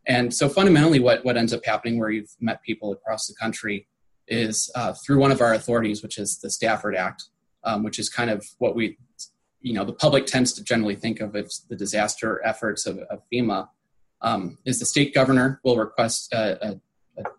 And 0.07 0.33
so 0.33 0.47
fundamentally, 0.47 0.99
what, 0.99 1.25
what 1.25 1.37
ends 1.37 1.53
up 1.53 1.65
happening 1.65 1.99
where 1.99 2.09
you've 2.09 2.35
met 2.39 2.61
people 2.61 2.91
across 2.91 3.27
the 3.27 3.33
country 3.35 3.87
is 4.27 4.71
uh, 4.75 4.93
through 4.93 5.19
one 5.19 5.31
of 5.31 5.41
our 5.41 5.53
authorities, 5.53 6.03
which 6.03 6.17
is 6.17 6.39
the 6.39 6.49
Stafford 6.49 6.95
Act, 6.95 7.25
um, 7.63 7.83
which 7.83 7.99
is 7.99 8.09
kind 8.09 8.29
of 8.29 8.45
what 8.59 8.75
we, 8.75 8.97
you 9.61 9.73
know, 9.73 9.83
the 9.83 9.93
public 9.93 10.25
tends 10.25 10.53
to 10.53 10.63
generally 10.63 10.95
think 10.95 11.19
of 11.19 11.35
as 11.35 11.65
the 11.69 11.75
disaster 11.75 12.41
efforts 12.45 12.85
of, 12.85 12.99
of 13.09 13.21
FEMA, 13.31 13.67
um, 14.21 14.57
is 14.65 14.79
the 14.79 14.85
state 14.85 15.13
governor 15.13 15.59
will 15.63 15.77
request 15.77 16.33
an 16.33 16.81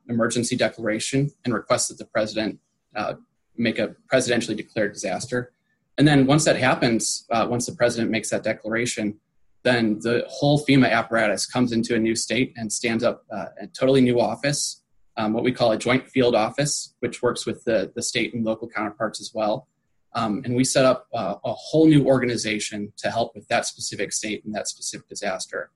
emergency 0.08 0.56
declaration 0.56 1.30
and 1.44 1.54
request 1.54 1.88
that 1.88 1.98
the 1.98 2.04
president 2.04 2.58
uh, 2.94 3.14
make 3.56 3.78
a 3.78 3.94
presidentially 4.12 4.56
declared 4.56 4.92
disaster. 4.92 5.52
And 5.98 6.06
then 6.06 6.26
once 6.26 6.44
that 6.44 6.56
happens, 6.56 7.26
uh, 7.30 7.46
once 7.48 7.66
the 7.66 7.74
president 7.74 8.10
makes 8.10 8.30
that 8.30 8.42
declaration, 8.42 9.18
then 9.66 9.98
the 10.00 10.24
whole 10.28 10.64
FEMA 10.64 10.88
apparatus 10.88 11.44
comes 11.44 11.72
into 11.72 11.96
a 11.96 11.98
new 11.98 12.14
state 12.14 12.54
and 12.56 12.72
stands 12.72 13.02
up 13.02 13.24
uh, 13.32 13.46
a 13.60 13.66
totally 13.66 14.00
new 14.00 14.20
office, 14.20 14.82
um, 15.16 15.32
what 15.32 15.42
we 15.42 15.50
call 15.50 15.72
a 15.72 15.76
joint 15.76 16.08
field 16.08 16.36
office, 16.36 16.94
which 17.00 17.20
works 17.20 17.44
with 17.44 17.64
the, 17.64 17.92
the 17.96 18.02
state 18.02 18.32
and 18.32 18.44
local 18.44 18.68
counterparts 18.68 19.20
as 19.20 19.32
well. 19.34 19.66
Um, 20.14 20.42
and 20.44 20.54
we 20.54 20.62
set 20.62 20.84
up 20.84 21.08
uh, 21.12 21.34
a 21.44 21.52
whole 21.52 21.86
new 21.88 22.06
organization 22.06 22.92
to 22.98 23.10
help 23.10 23.34
with 23.34 23.48
that 23.48 23.66
specific 23.66 24.12
state 24.12 24.44
and 24.44 24.54
that 24.54 24.68
specific 24.68 25.08
disaster. 25.08 25.70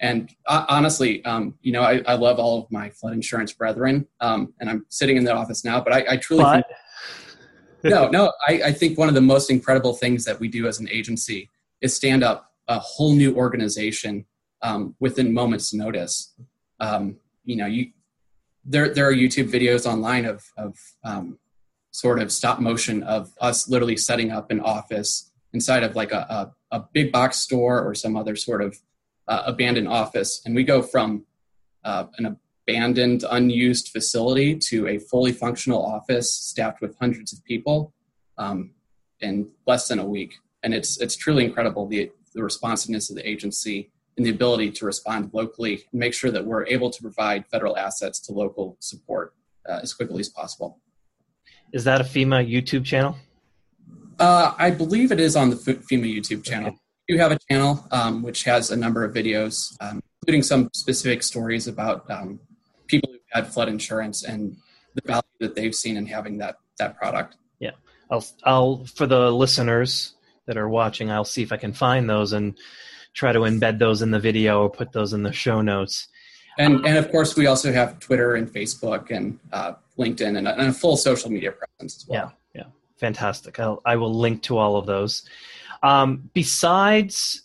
And 0.00 0.30
uh, 0.46 0.66
honestly, 0.68 1.24
um, 1.24 1.54
you 1.62 1.72
know, 1.72 1.82
I, 1.82 2.02
I, 2.06 2.14
love 2.14 2.38
all 2.38 2.62
of 2.62 2.70
my 2.70 2.90
flood 2.90 3.14
insurance 3.14 3.52
brethren, 3.52 4.06
um, 4.20 4.54
and 4.60 4.68
I'm 4.70 4.86
sitting 4.88 5.16
in 5.16 5.24
that 5.24 5.36
office 5.36 5.64
now. 5.64 5.80
But 5.80 5.92
I, 5.92 6.04
I 6.12 6.16
truly 6.18 6.44
think, 6.44 6.64
no, 7.84 8.08
no, 8.08 8.32
I, 8.46 8.62
I 8.66 8.72
think 8.72 8.96
one 8.98 9.08
of 9.08 9.14
the 9.14 9.20
most 9.20 9.50
incredible 9.50 9.94
things 9.94 10.24
that 10.24 10.40
we 10.40 10.48
do 10.48 10.66
as 10.66 10.78
an 10.78 10.88
agency 10.90 11.50
is 11.80 11.94
stand 11.94 12.22
up 12.22 12.49
a 12.70 12.78
whole 12.78 13.14
new 13.14 13.34
organization 13.34 14.24
um, 14.62 14.94
within 15.00 15.34
moments 15.34 15.74
notice. 15.74 16.32
Um, 16.78 17.16
you 17.44 17.56
know, 17.56 17.66
you 17.66 17.90
there 18.64 18.94
there 18.94 19.08
are 19.08 19.12
YouTube 19.12 19.50
videos 19.50 19.84
online 19.86 20.24
of 20.24 20.42
of 20.56 20.76
um, 21.04 21.38
sort 21.90 22.22
of 22.22 22.30
stop 22.30 22.60
motion 22.60 23.02
of 23.02 23.32
us 23.40 23.68
literally 23.68 23.96
setting 23.96 24.30
up 24.30 24.50
an 24.50 24.60
office 24.60 25.32
inside 25.52 25.82
of 25.82 25.96
like 25.96 26.12
a, 26.12 26.52
a, 26.70 26.76
a 26.78 26.84
big 26.92 27.10
box 27.10 27.40
store 27.40 27.82
or 27.82 27.92
some 27.94 28.16
other 28.16 28.36
sort 28.36 28.62
of 28.62 28.78
uh, 29.26 29.42
abandoned 29.46 29.88
office, 29.88 30.40
and 30.44 30.54
we 30.54 30.62
go 30.62 30.80
from 30.80 31.24
uh, 31.84 32.04
an 32.18 32.38
abandoned, 32.68 33.24
unused 33.30 33.88
facility 33.88 34.56
to 34.56 34.86
a 34.86 34.98
fully 34.98 35.32
functional 35.32 35.84
office 35.84 36.32
staffed 36.32 36.80
with 36.80 36.96
hundreds 37.00 37.32
of 37.32 37.42
people 37.44 37.92
um, 38.38 38.70
in 39.20 39.48
less 39.66 39.88
than 39.88 39.98
a 39.98 40.04
week. 40.04 40.34
And 40.62 40.72
it's 40.74 41.00
it's 41.00 41.16
truly 41.16 41.44
incredible 41.44 41.88
the 41.88 42.12
the 42.34 42.42
responsiveness 42.42 43.10
of 43.10 43.16
the 43.16 43.28
agency 43.28 43.90
and 44.16 44.26
the 44.26 44.30
ability 44.30 44.70
to 44.70 44.84
respond 44.84 45.30
locally 45.32 45.84
and 45.92 46.00
make 46.00 46.14
sure 46.14 46.30
that 46.30 46.44
we're 46.44 46.66
able 46.66 46.90
to 46.90 47.00
provide 47.00 47.46
federal 47.46 47.76
assets 47.76 48.20
to 48.20 48.32
local 48.32 48.76
support 48.80 49.34
uh, 49.68 49.80
as 49.82 49.94
quickly 49.94 50.20
as 50.20 50.28
possible. 50.28 50.78
Is 51.72 51.84
that 51.84 52.00
a 52.00 52.04
FEMA 52.04 52.48
YouTube 52.48 52.84
channel? 52.84 53.16
Uh, 54.18 54.52
I 54.58 54.70
believe 54.70 55.12
it 55.12 55.20
is 55.20 55.36
on 55.36 55.50
the 55.50 55.56
FEMA 55.56 56.14
YouTube 56.14 56.44
channel. 56.44 56.68
Okay. 56.68 56.78
We 57.08 57.14
do 57.16 57.20
have 57.22 57.32
a 57.32 57.38
channel 57.50 57.86
um, 57.90 58.22
which 58.22 58.44
has 58.44 58.70
a 58.70 58.76
number 58.76 59.04
of 59.04 59.14
videos, 59.14 59.74
um, 59.80 60.02
including 60.22 60.42
some 60.42 60.68
specific 60.74 61.22
stories 61.22 61.66
about 61.66 62.08
um, 62.10 62.40
people 62.86 63.10
who 63.12 63.18
had 63.30 63.46
flood 63.46 63.68
insurance 63.68 64.22
and 64.22 64.56
the 64.94 65.02
value 65.06 65.22
that 65.40 65.54
they've 65.54 65.74
seen 65.74 65.96
in 65.96 66.06
having 66.06 66.38
that 66.38 66.56
that 66.78 66.96
product. 66.98 67.36
Yeah, 67.58 67.72
I'll, 68.10 68.24
I'll 68.44 68.84
for 68.84 69.06
the 69.06 69.30
listeners 69.30 70.14
that 70.46 70.56
are 70.56 70.68
watching, 70.68 71.10
I'll 71.10 71.24
see 71.24 71.42
if 71.42 71.52
I 71.52 71.56
can 71.56 71.72
find 71.72 72.08
those 72.08 72.32
and 72.32 72.58
try 73.14 73.32
to 73.32 73.40
embed 73.40 73.78
those 73.78 74.02
in 74.02 74.10
the 74.10 74.20
video 74.20 74.62
or 74.62 74.70
put 74.70 74.92
those 74.92 75.12
in 75.12 75.22
the 75.22 75.32
show 75.32 75.60
notes. 75.60 76.08
And, 76.58 76.84
and 76.84 76.98
of 76.98 77.10
course, 77.10 77.36
we 77.36 77.46
also 77.46 77.72
have 77.72 77.98
Twitter 78.00 78.34
and 78.34 78.52
Facebook 78.52 79.10
and 79.10 79.38
uh, 79.52 79.74
LinkedIn 79.98 80.36
and 80.36 80.48
a, 80.48 80.58
and 80.58 80.68
a, 80.68 80.72
full 80.72 80.96
social 80.96 81.30
media 81.30 81.52
presence 81.52 82.02
as 82.02 82.08
well. 82.08 82.34
Yeah, 82.54 82.62
yeah, 82.62 82.70
fantastic. 82.98 83.58
I'll, 83.60 83.80
I 83.84 83.96
will 83.96 84.12
link 84.12 84.42
to 84.44 84.58
all 84.58 84.76
of 84.76 84.86
those. 84.86 85.24
Um, 85.82 86.30
besides, 86.34 87.42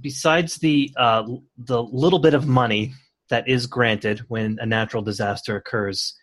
besides 0.00 0.56
the 0.56 0.92
uh, 0.96 1.26
the 1.56 1.82
little 1.82 2.18
bit 2.18 2.34
of 2.34 2.46
money 2.46 2.94
that 3.30 3.48
is 3.48 3.66
granted 3.66 4.20
when 4.28 4.58
a 4.60 4.66
natural 4.66 5.02
disaster 5.02 5.56
occurs, 5.56 6.14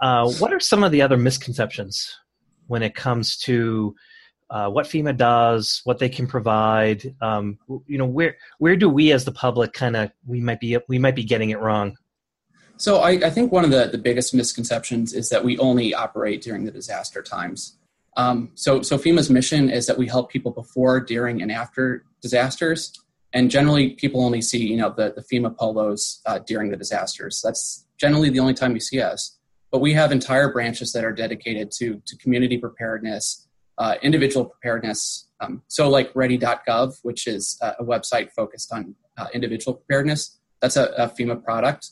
uh, 0.00 0.28
what 0.32 0.52
are 0.52 0.60
some 0.60 0.82
of 0.82 0.90
the 0.90 1.02
other 1.02 1.16
misconceptions 1.16 2.18
when 2.66 2.82
it 2.82 2.94
comes 2.94 3.36
to 3.36 3.94
uh, 4.52 4.68
what 4.68 4.84
FEMA 4.84 5.16
does, 5.16 5.80
what 5.84 5.98
they 5.98 6.10
can 6.10 6.26
provide. 6.26 7.14
Um, 7.22 7.58
you 7.86 7.96
know, 7.96 8.04
where 8.04 8.36
where 8.58 8.76
do 8.76 8.88
we 8.88 9.10
as 9.10 9.24
the 9.24 9.32
public 9.32 9.72
kind 9.72 9.96
of 9.96 10.12
we 10.26 10.42
might 10.42 10.60
be 10.60 10.76
we 10.88 10.98
might 10.98 11.16
be 11.16 11.24
getting 11.24 11.50
it 11.50 11.58
wrong. 11.58 11.96
So 12.76 12.98
I, 12.98 13.10
I, 13.12 13.30
think 13.30 13.52
one 13.52 13.64
of 13.64 13.70
the, 13.70 13.86
the 13.86 13.98
biggest 13.98 14.34
misconceptions 14.34 15.12
is 15.12 15.28
that 15.28 15.44
we 15.44 15.56
only 15.58 15.94
operate 15.94 16.42
during 16.42 16.64
the 16.64 16.70
disaster 16.70 17.22
times. 17.22 17.78
Um, 18.16 18.50
so 18.54 18.82
so 18.82 18.98
FEMA's 18.98 19.30
mission 19.30 19.70
is 19.70 19.86
that 19.86 19.96
we 19.96 20.06
help 20.06 20.30
people 20.30 20.52
before, 20.52 21.00
during, 21.00 21.40
and 21.40 21.50
after 21.50 22.04
disasters. 22.20 22.92
And 23.32 23.50
generally, 23.50 23.90
people 23.90 24.22
only 24.22 24.42
see 24.42 24.66
you 24.66 24.76
know 24.76 24.92
the, 24.94 25.14
the 25.16 25.22
FEMA 25.22 25.56
polos 25.56 26.20
uh, 26.26 26.40
during 26.40 26.70
the 26.70 26.76
disasters. 26.76 27.40
That's 27.42 27.86
generally 27.96 28.28
the 28.28 28.40
only 28.40 28.54
time 28.54 28.74
you 28.74 28.80
see 28.80 29.00
us. 29.00 29.38
But 29.70 29.80
we 29.80 29.94
have 29.94 30.12
entire 30.12 30.52
branches 30.52 30.92
that 30.92 31.06
are 31.06 31.12
dedicated 31.12 31.70
to 31.78 32.02
to 32.04 32.16
community 32.18 32.58
preparedness, 32.58 33.41
uh, 33.78 33.94
individual 34.02 34.44
preparedness. 34.46 35.28
Um, 35.40 35.62
so, 35.68 35.88
like 35.88 36.10
ready.gov, 36.14 36.98
which 37.02 37.26
is 37.26 37.58
a 37.62 37.84
website 37.84 38.32
focused 38.32 38.72
on 38.72 38.94
uh, 39.16 39.26
individual 39.34 39.74
preparedness, 39.74 40.38
that's 40.60 40.76
a, 40.76 40.84
a 40.96 41.08
FEMA 41.08 41.42
product. 41.42 41.90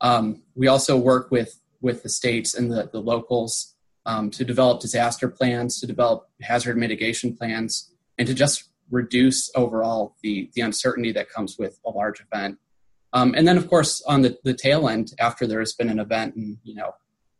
Um, 0.00 0.42
we 0.54 0.68
also 0.68 0.96
work 0.96 1.30
with, 1.30 1.60
with 1.80 2.02
the 2.02 2.08
states 2.08 2.54
and 2.54 2.70
the, 2.70 2.88
the 2.92 3.00
locals 3.00 3.74
um, 4.06 4.30
to 4.30 4.44
develop 4.44 4.80
disaster 4.80 5.28
plans, 5.28 5.80
to 5.80 5.86
develop 5.86 6.28
hazard 6.42 6.76
mitigation 6.76 7.36
plans, 7.36 7.90
and 8.18 8.28
to 8.28 8.34
just 8.34 8.70
reduce 8.90 9.50
overall 9.56 10.14
the, 10.22 10.50
the 10.54 10.60
uncertainty 10.60 11.10
that 11.12 11.30
comes 11.30 11.56
with 11.58 11.80
a 11.86 11.90
large 11.90 12.20
event. 12.20 12.58
Um, 13.12 13.34
and 13.36 13.46
then, 13.46 13.56
of 13.56 13.68
course, 13.68 14.02
on 14.02 14.22
the, 14.22 14.38
the 14.44 14.54
tail 14.54 14.88
end, 14.88 15.12
after 15.18 15.46
there 15.46 15.60
has 15.60 15.72
been 15.72 15.88
an 15.88 15.98
event 16.00 16.34
and, 16.34 16.58
you 16.64 16.74
know, 16.74 16.94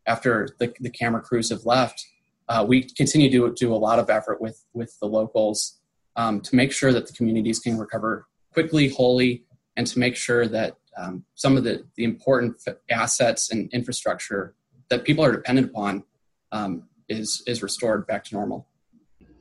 after 0.07 0.49
the, 0.59 0.73
the 0.79 0.89
camera 0.89 1.21
crews 1.21 1.49
have 1.49 1.65
left, 1.65 2.05
uh, 2.47 2.65
we 2.67 2.83
continue 2.83 3.29
to 3.31 3.53
do 3.53 3.73
a 3.73 3.77
lot 3.77 3.99
of 3.99 4.09
effort 4.09 4.41
with 4.41 4.63
with 4.73 4.97
the 4.99 5.07
locals 5.07 5.79
um, 6.15 6.41
to 6.41 6.55
make 6.55 6.71
sure 6.71 6.93
that 6.93 7.07
the 7.07 7.13
communities 7.13 7.59
can 7.59 7.77
recover 7.77 8.27
quickly, 8.53 8.89
wholly, 8.89 9.43
and 9.75 9.85
to 9.87 9.99
make 9.99 10.15
sure 10.15 10.47
that 10.47 10.77
um, 10.97 11.25
some 11.35 11.57
of 11.57 11.63
the, 11.63 11.85
the 11.95 12.03
important 12.03 12.55
assets 12.89 13.51
and 13.51 13.69
infrastructure 13.73 14.55
that 14.89 15.03
people 15.03 15.25
are 15.25 15.31
dependent 15.31 15.69
upon 15.69 16.03
um, 16.51 16.83
is 17.09 17.43
is 17.47 17.61
restored 17.61 18.07
back 18.07 18.23
to 18.25 18.35
normal. 18.35 18.67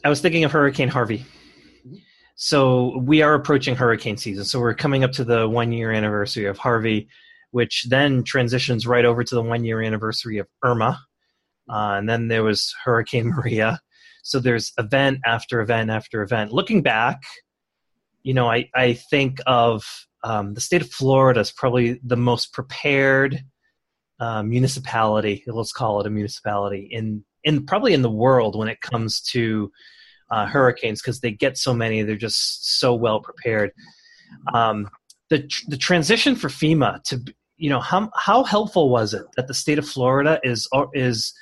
I 0.05 0.09
was 0.09 0.21
thinking 0.21 0.45
of 0.45 0.53
Hurricane 0.53 0.89
Harvey. 0.89 1.25
So 2.37 2.99
we 2.99 3.23
are 3.23 3.35
approaching 3.35 3.77
hurricane 3.77 4.17
season. 4.17 4.45
So 4.45 4.59
we're 4.59 4.75
coming 4.75 5.05
up 5.05 5.13
to 5.13 5.25
the 5.25 5.49
one 5.49 5.73
year 5.73 5.93
anniversary 5.93 6.47
of 6.47 6.59
Harvey, 6.59 7.09
which 7.53 7.87
then 7.89 8.25
transitions 8.25 8.87
right 8.87 9.05
over 9.05 9.23
to 9.23 9.35
the 9.35 9.43
one 9.43 9.65
year 9.65 9.81
anniversary 9.81 10.39
of 10.39 10.49
Irma, 10.65 11.01
uh, 11.69 11.95
and 11.99 12.09
then 12.09 12.29
there 12.29 12.45
was 12.45 12.75
Hurricane 12.85 13.29
Maria. 13.29 13.81
So 14.23 14.41
there's 14.41 14.73
event 14.79 15.21
after 15.27 15.61
event 15.61 15.91
after 15.91 16.23
event. 16.23 16.53
Looking 16.53 16.83
back, 16.83 17.23
you 18.23 18.35
know, 18.35 18.51
I, 18.51 18.71
I 18.75 18.95
think 18.95 19.39
of 19.47 19.85
um, 20.23 20.55
the 20.55 20.61
state 20.61 20.81
of 20.81 20.91
Florida 20.91 21.41
is 21.41 21.53
probably 21.53 22.01
the 22.03 22.17
most 22.17 22.53
prepared 22.53 23.45
uh, 24.19 24.43
municipality. 24.43 25.45
Let's 25.47 25.73
call 25.73 26.01
it 26.01 26.07
a 26.07 26.11
municipality 26.11 26.89
in 26.91 27.25
in 27.43 27.67
probably 27.67 27.93
in 27.93 28.01
the 28.01 28.11
world 28.11 28.57
when 28.57 28.69
it 28.69 28.81
comes 28.81 29.21
to 29.21 29.71
uh, 30.31 30.47
hurricanes 30.47 31.03
because 31.03 31.21
they 31.21 31.31
get 31.31 31.59
so 31.59 31.75
many. 31.75 32.03
They're 32.03 32.17
just 32.17 32.79
so 32.79 32.95
well 32.95 33.21
prepared. 33.21 33.73
Um, 34.55 34.89
the 35.29 35.51
the 35.69 35.77
transition 35.77 36.35
for 36.35 36.49
FEMA 36.49 37.03
to 37.05 37.23
you 37.57 37.69
know 37.69 37.81
how 37.81 38.11
how 38.17 38.45
helpful 38.45 38.89
was 38.89 39.15
it 39.15 39.27
that 39.37 39.49
the 39.49 39.55
state 39.55 39.79
of 39.79 39.89
Florida 39.89 40.41
is 40.43 40.69
is 40.95 41.35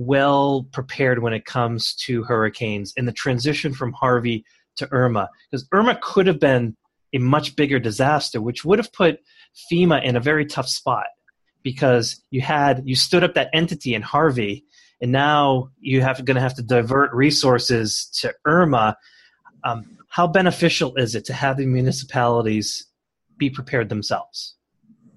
well 0.00 0.66
prepared 0.72 1.18
when 1.18 1.34
it 1.34 1.44
comes 1.44 1.94
to 1.94 2.24
hurricanes 2.24 2.94
and 2.96 3.06
the 3.06 3.12
transition 3.12 3.74
from 3.74 3.92
Harvey 3.92 4.44
to 4.76 4.88
Irma 4.92 5.28
because 5.50 5.68
Irma 5.72 5.98
could 6.00 6.26
have 6.26 6.40
been 6.40 6.74
a 7.12 7.18
much 7.18 7.54
bigger 7.54 7.78
disaster 7.78 8.40
which 8.40 8.64
would 8.64 8.78
have 8.78 8.92
put 8.94 9.18
FEMA 9.70 10.02
in 10.02 10.16
a 10.16 10.20
very 10.20 10.46
tough 10.46 10.68
spot 10.68 11.06
because 11.62 12.22
you 12.30 12.40
had 12.40 12.82
you 12.86 12.96
stood 12.96 13.22
up 13.22 13.34
that 13.34 13.50
entity 13.52 13.94
in 13.94 14.00
Harvey 14.00 14.64
and 15.02 15.12
now 15.12 15.70
you 15.80 16.00
have 16.00 16.24
going 16.24 16.36
to 16.36 16.40
have 16.40 16.54
to 16.54 16.62
divert 16.62 17.12
resources 17.12 18.08
to 18.20 18.32
Irma. 18.46 18.96
Um, 19.64 19.98
how 20.08 20.26
beneficial 20.26 20.94
is 20.96 21.14
it 21.14 21.26
to 21.26 21.34
have 21.34 21.58
the 21.58 21.66
municipalities 21.66 22.86
be 23.36 23.50
prepared 23.50 23.90
themselves? 23.90 24.56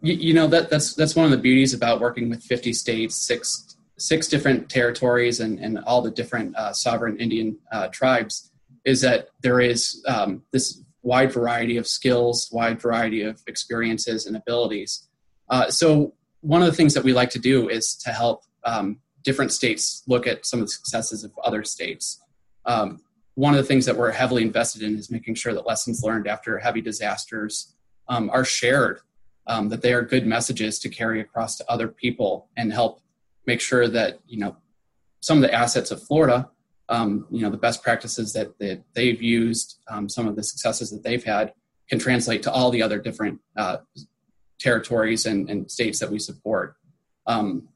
You, 0.01 0.15
you, 0.15 0.33
know 0.33 0.47
that 0.47 0.69
that's 0.69 0.93
that's 0.93 1.15
one 1.15 1.23
of 1.23 1.31
the 1.31 1.37
beauties 1.37 1.73
about 1.73 2.01
working 2.01 2.29
with 2.29 2.43
50 2.43 2.73
states 2.73 3.15
six 3.15 3.72
six 3.97 4.27
different 4.27 4.69
territories 4.69 5.39
and, 5.39 5.59
and 5.59 5.79
all 5.79 6.01
the 6.01 6.11
different 6.11 6.55
uh, 6.55 6.73
sovereign 6.73 7.17
indian 7.17 7.57
uh, 7.71 7.87
tribes 7.89 8.51
is 8.85 9.01
that 9.01 9.29
there 9.41 9.59
is 9.59 10.03
um, 10.07 10.43
this 10.51 10.83
wide 11.03 11.31
variety 11.31 11.77
of 11.77 11.85
skills 11.85 12.49
wide 12.51 12.81
variety 12.81 13.21
of 13.21 13.41
experiences 13.47 14.25
and 14.25 14.35
abilities. 14.35 15.07
Uh, 15.49 15.69
so 15.69 16.13
one 16.41 16.61
of 16.61 16.67
the 16.67 16.75
things 16.75 16.93
that 16.93 17.03
we 17.03 17.13
like 17.13 17.29
to 17.29 17.39
do 17.39 17.69
is 17.69 17.95
to 17.95 18.11
help 18.11 18.43
um, 18.65 18.99
different 19.23 19.51
states 19.51 20.03
look 20.07 20.25
at 20.25 20.45
some 20.45 20.59
of 20.59 20.65
the 20.65 20.71
successes 20.71 21.23
of 21.23 21.31
other 21.43 21.63
states. 21.63 22.21
Um, 22.65 23.01
one 23.35 23.53
of 23.53 23.57
the 23.57 23.65
things 23.65 23.85
that 23.85 23.97
we're 23.97 24.11
heavily 24.11 24.43
invested 24.43 24.81
in 24.81 24.97
is 24.97 25.11
making 25.11 25.35
sure 25.35 25.53
that 25.53 25.67
lessons 25.67 26.03
learned 26.03 26.27
after 26.27 26.59
heavy 26.59 26.81
disasters 26.81 27.75
um, 28.07 28.29
are 28.29 28.45
shared, 28.45 28.99
um, 29.47 29.69
that 29.69 29.81
they 29.81 29.93
are 29.93 30.01
good 30.01 30.25
messages 30.25 30.79
to 30.79 30.89
carry 30.89 31.19
across 31.19 31.57
to 31.57 31.69
other 31.69 31.87
people 31.87 32.49
and 32.55 32.71
help 32.71 33.01
make 33.45 33.61
sure 33.61 33.87
that 33.87 34.19
you 34.27 34.39
know 34.39 34.57
some 35.19 35.37
of 35.37 35.41
the 35.41 35.53
assets 35.53 35.91
of 35.91 36.03
Florida, 36.03 36.49
um, 36.89 37.27
you 37.31 37.41
know 37.41 37.49
the 37.49 37.57
best 37.57 37.83
practices 37.83 38.33
that, 38.33 38.57
that 38.59 38.83
they've 38.93 39.21
used, 39.21 39.79
um, 39.89 40.09
some 40.09 40.27
of 40.27 40.35
the 40.35 40.43
successes 40.43 40.91
that 40.91 41.03
they've 41.03 41.23
had, 41.23 41.53
can 41.89 41.99
translate 41.99 42.43
to 42.43 42.51
all 42.51 42.69
the 42.69 42.81
other 42.81 42.99
different 42.99 43.39
uh, 43.57 43.77
territories 44.59 45.25
and, 45.25 45.49
and, 45.49 45.69
states 45.69 45.99
that 45.99 46.09
we 46.09 46.19
support. 46.19 46.75
Um, 47.27 47.69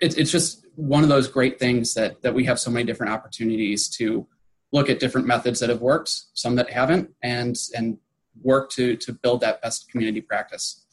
it, 0.00 0.16
it's 0.16 0.30
just 0.30 0.66
one 0.76 1.02
of 1.02 1.08
those 1.08 1.28
great 1.28 1.58
things 1.58 1.94
that 1.94 2.22
that 2.22 2.34
we 2.34 2.44
have 2.44 2.58
so 2.58 2.70
many 2.70 2.84
different 2.84 3.12
opportunities 3.12 3.88
to 3.96 4.26
look 4.72 4.88
at 4.88 5.00
different 5.00 5.26
methods 5.26 5.60
that 5.60 5.68
have 5.68 5.80
worked, 5.80 6.10
some 6.34 6.56
that 6.56 6.70
haven't, 6.70 7.10
and 7.22 7.56
and 7.76 7.98
work 8.42 8.70
to 8.70 8.96
to 8.96 9.12
build 9.12 9.40
that 9.42 9.60
best 9.62 9.90
community 9.90 10.20
practice. 10.20 10.86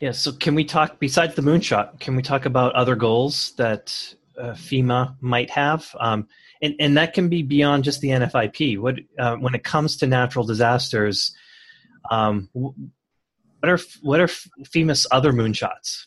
Yeah. 0.00 0.12
So, 0.12 0.32
can 0.32 0.54
we 0.54 0.64
talk 0.64 0.98
besides 0.98 1.34
the 1.34 1.42
moonshot? 1.42 2.00
Can 2.00 2.16
we 2.16 2.22
talk 2.22 2.44
about 2.44 2.74
other 2.74 2.96
goals 2.96 3.52
that 3.56 4.14
uh, 4.38 4.52
FEMA 4.52 5.16
might 5.20 5.50
have? 5.50 5.94
Um, 5.98 6.28
and 6.62 6.74
and 6.78 6.96
that 6.96 7.14
can 7.14 7.28
be 7.28 7.42
beyond 7.42 7.84
just 7.84 8.00
the 8.00 8.08
NFIP. 8.08 8.78
What 8.78 8.96
uh, 9.18 9.36
when 9.36 9.54
it 9.54 9.64
comes 9.64 9.96
to 9.98 10.06
natural 10.06 10.44
disasters, 10.44 11.34
um, 12.10 12.50
what 12.52 12.74
are 13.64 13.78
what 14.02 14.20
are 14.20 14.26
FEMA's 14.26 15.06
other 15.10 15.32
moonshots? 15.32 16.06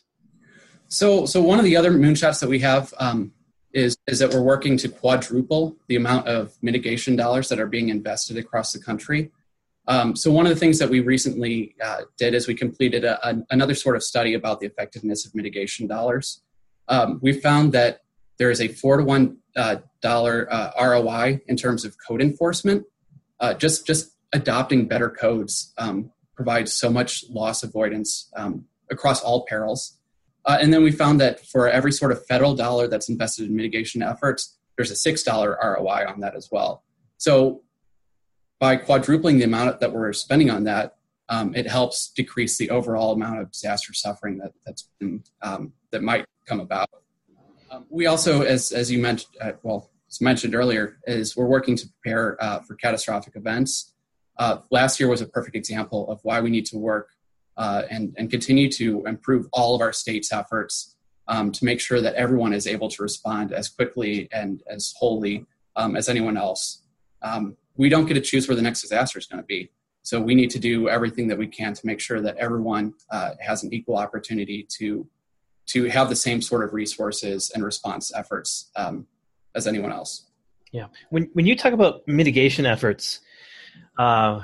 So, 0.88 1.24
so 1.24 1.40
one 1.40 1.58
of 1.60 1.64
the 1.64 1.76
other 1.76 1.92
moonshots 1.92 2.40
that 2.40 2.48
we 2.48 2.58
have 2.60 2.92
um, 2.98 3.32
is, 3.72 3.96
is 4.08 4.18
that 4.18 4.34
we're 4.34 4.42
working 4.42 4.76
to 4.78 4.88
quadruple 4.88 5.76
the 5.86 5.94
amount 5.94 6.26
of 6.26 6.56
mitigation 6.62 7.14
dollars 7.14 7.48
that 7.48 7.60
are 7.60 7.68
being 7.68 7.90
invested 7.90 8.36
across 8.36 8.72
the 8.72 8.80
country. 8.80 9.30
Um, 9.90 10.14
so 10.14 10.30
one 10.30 10.46
of 10.46 10.50
the 10.50 10.56
things 10.56 10.78
that 10.78 10.88
we 10.88 11.00
recently 11.00 11.74
uh, 11.84 12.02
did 12.16 12.32
is 12.32 12.46
we 12.46 12.54
completed 12.54 13.04
a, 13.04 13.18
a, 13.28 13.42
another 13.50 13.74
sort 13.74 13.96
of 13.96 14.04
study 14.04 14.34
about 14.34 14.60
the 14.60 14.66
effectiveness 14.66 15.26
of 15.26 15.34
mitigation 15.34 15.88
dollars. 15.88 16.42
Um, 16.86 17.18
we 17.20 17.32
found 17.32 17.72
that 17.72 18.02
there 18.38 18.52
is 18.52 18.60
a 18.60 18.68
four 18.68 18.98
to 18.98 19.02
one 19.02 19.38
uh, 19.56 19.76
dollar 20.00 20.46
uh, 20.48 20.70
ROI 20.80 21.40
in 21.48 21.56
terms 21.56 21.84
of 21.84 21.96
code 22.06 22.22
enforcement. 22.22 22.84
Uh, 23.40 23.52
just 23.54 23.84
just 23.84 24.12
adopting 24.32 24.86
better 24.86 25.10
codes 25.10 25.74
um, 25.76 26.12
provides 26.36 26.72
so 26.72 26.88
much 26.88 27.24
loss 27.28 27.64
avoidance 27.64 28.30
um, 28.36 28.66
across 28.92 29.20
all 29.20 29.44
perils. 29.46 29.98
Uh, 30.44 30.56
and 30.60 30.72
then 30.72 30.84
we 30.84 30.92
found 30.92 31.20
that 31.20 31.44
for 31.44 31.68
every 31.68 31.90
sort 31.90 32.12
of 32.12 32.24
federal 32.26 32.54
dollar 32.54 32.86
that's 32.86 33.08
invested 33.08 33.46
in 33.48 33.56
mitigation 33.56 34.02
efforts, 34.02 34.56
there's 34.76 34.90
a 34.92 34.94
$6 34.94 35.26
ROI 35.62 36.06
on 36.08 36.20
that 36.20 36.36
as 36.36 36.48
well. 36.50 36.84
So 37.18 37.62
by 38.60 38.76
quadrupling 38.76 39.38
the 39.38 39.44
amount 39.44 39.80
that 39.80 39.92
we're 39.92 40.12
spending 40.12 40.50
on 40.50 40.64
that, 40.64 40.96
um, 41.28 41.54
it 41.54 41.66
helps 41.66 42.10
decrease 42.10 42.58
the 42.58 42.70
overall 42.70 43.12
amount 43.12 43.40
of 43.40 43.50
disaster 43.50 43.92
suffering 43.92 44.38
that, 44.38 44.52
that's 44.64 44.88
been, 45.00 45.24
um, 45.42 45.72
that 45.90 46.02
might 46.02 46.24
come 46.46 46.60
about. 46.60 46.88
Um, 47.70 47.86
we 47.88 48.06
also, 48.06 48.42
as, 48.42 48.70
as 48.70 48.90
you 48.90 48.98
mentioned, 48.98 49.34
uh, 49.40 49.52
well, 49.62 49.90
as 50.08 50.20
mentioned 50.20 50.54
earlier, 50.54 50.98
is 51.06 51.36
we're 51.36 51.46
working 51.46 51.76
to 51.76 51.88
prepare 51.88 52.36
uh, 52.42 52.60
for 52.60 52.74
catastrophic 52.74 53.34
events. 53.36 53.94
Uh, 54.38 54.58
last 54.70 55.00
year 55.00 55.08
was 55.08 55.20
a 55.20 55.26
perfect 55.26 55.56
example 55.56 56.10
of 56.10 56.20
why 56.22 56.40
we 56.40 56.50
need 56.50 56.66
to 56.66 56.76
work 56.76 57.10
uh, 57.56 57.82
and, 57.90 58.14
and 58.18 58.30
continue 58.30 58.70
to 58.72 59.04
improve 59.06 59.46
all 59.52 59.74
of 59.74 59.80
our 59.80 59.92
state's 59.92 60.32
efforts 60.32 60.96
um, 61.28 61.52
to 61.52 61.64
make 61.64 61.80
sure 61.80 62.00
that 62.00 62.14
everyone 62.14 62.52
is 62.52 62.66
able 62.66 62.88
to 62.88 63.02
respond 63.02 63.52
as 63.52 63.68
quickly 63.68 64.28
and 64.32 64.62
as 64.68 64.92
wholly 64.98 65.46
um, 65.76 65.94
as 65.94 66.08
anyone 66.08 66.36
else. 66.36 66.82
Um, 67.22 67.56
we 67.80 67.88
don't 67.88 68.04
get 68.04 68.12
to 68.12 68.20
choose 68.20 68.46
where 68.46 68.54
the 68.54 68.60
next 68.60 68.82
disaster 68.82 69.18
is 69.18 69.24
going 69.24 69.42
to 69.42 69.46
be. 69.46 69.70
So 70.02 70.20
we 70.20 70.34
need 70.34 70.50
to 70.50 70.58
do 70.58 70.90
everything 70.90 71.28
that 71.28 71.38
we 71.38 71.46
can 71.46 71.72
to 71.72 71.86
make 71.86 71.98
sure 71.98 72.20
that 72.20 72.36
everyone 72.36 72.92
uh, 73.10 73.30
has 73.40 73.62
an 73.64 73.72
equal 73.72 73.96
opportunity 73.96 74.66
to 74.78 75.08
to 75.68 75.84
have 75.84 76.10
the 76.10 76.16
same 76.16 76.42
sort 76.42 76.62
of 76.62 76.74
resources 76.74 77.50
and 77.54 77.64
response 77.64 78.12
efforts 78.14 78.70
um, 78.76 79.06
as 79.54 79.66
anyone 79.66 79.92
else. 79.92 80.26
Yeah. 80.72 80.88
When 81.08 81.30
when 81.32 81.46
you 81.46 81.56
talk 81.56 81.72
about 81.72 82.06
mitigation 82.06 82.66
efforts, 82.66 83.20
uh, 83.98 84.40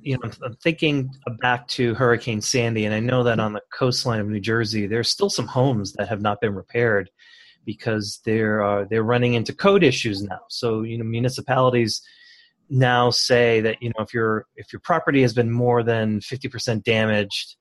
you 0.00 0.16
know, 0.16 0.30
I'm 0.42 0.56
thinking 0.62 1.10
back 1.42 1.68
to 1.76 1.94
Hurricane 1.94 2.40
Sandy, 2.40 2.86
and 2.86 2.94
I 2.94 3.00
know 3.00 3.22
that 3.24 3.38
on 3.38 3.52
the 3.52 3.62
coastline 3.70 4.20
of 4.20 4.28
New 4.28 4.40
Jersey, 4.40 4.86
there's 4.86 5.10
still 5.10 5.28
some 5.28 5.46
homes 5.46 5.92
that 5.94 6.08
have 6.08 6.22
not 6.22 6.40
been 6.40 6.54
repaired 6.54 7.10
because 7.66 8.20
they're 8.24 8.62
uh, 8.62 8.84
they're 8.88 9.02
running 9.02 9.34
into 9.34 9.52
code 9.52 9.84
issues 9.84 10.22
now. 10.22 10.40
So 10.48 10.84
you 10.84 10.96
know, 10.96 11.04
municipalities 11.04 12.00
now 12.68 13.10
say 13.10 13.60
that 13.60 13.82
you 13.82 13.90
know 13.90 14.04
if 14.04 14.12
your 14.12 14.46
if 14.56 14.72
your 14.72 14.80
property 14.80 15.22
has 15.22 15.34
been 15.34 15.50
more 15.50 15.82
than 15.82 16.20
50% 16.20 16.82
damaged, 16.82 17.56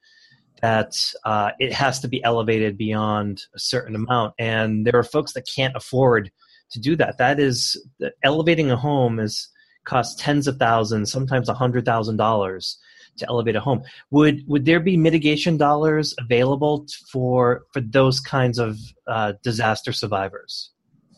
that 0.62 0.94
uh, 1.26 1.52
it 1.60 1.74
has 1.74 2.00
to 2.00 2.08
be 2.08 2.24
elevated 2.24 2.78
beyond 2.78 3.42
a 3.56 3.60
certain 3.60 3.96
amount, 3.96 4.34
and 4.40 4.86
there 4.86 4.98
are 4.98 5.04
folks 5.04 5.34
that 5.34 5.48
can't 5.54 5.76
afford 5.76 6.32
to 6.72 6.80
do 6.80 6.96
that. 6.96 7.18
That 7.18 7.40
is 7.40 7.82
elevating 8.24 8.72
a 8.72 8.78
home 8.78 9.20
is 9.20 9.50
cost 9.86 10.20
tens 10.20 10.48
of 10.48 10.58
thousands, 10.58 11.12
sometimes 11.12 11.50
a 11.50 11.54
hundred 11.54 11.86
thousand 11.86 12.18
dollars 12.18 12.78
to 13.18 13.26
elevate 13.30 13.56
a 13.56 13.62
home. 13.62 13.84
Would 14.12 14.44
would 14.48 14.66
there 14.66 14.80
be 14.80 14.98
mitigation 14.98 15.58
dollars 15.58 16.14
available 16.20 16.86
for 17.12 17.64
for 17.72 17.82
those 17.82 18.20
kinds 18.20 18.60
of 18.60 18.78
uh, 19.08 19.34
disaster 19.44 19.94
survivors? 19.94 20.72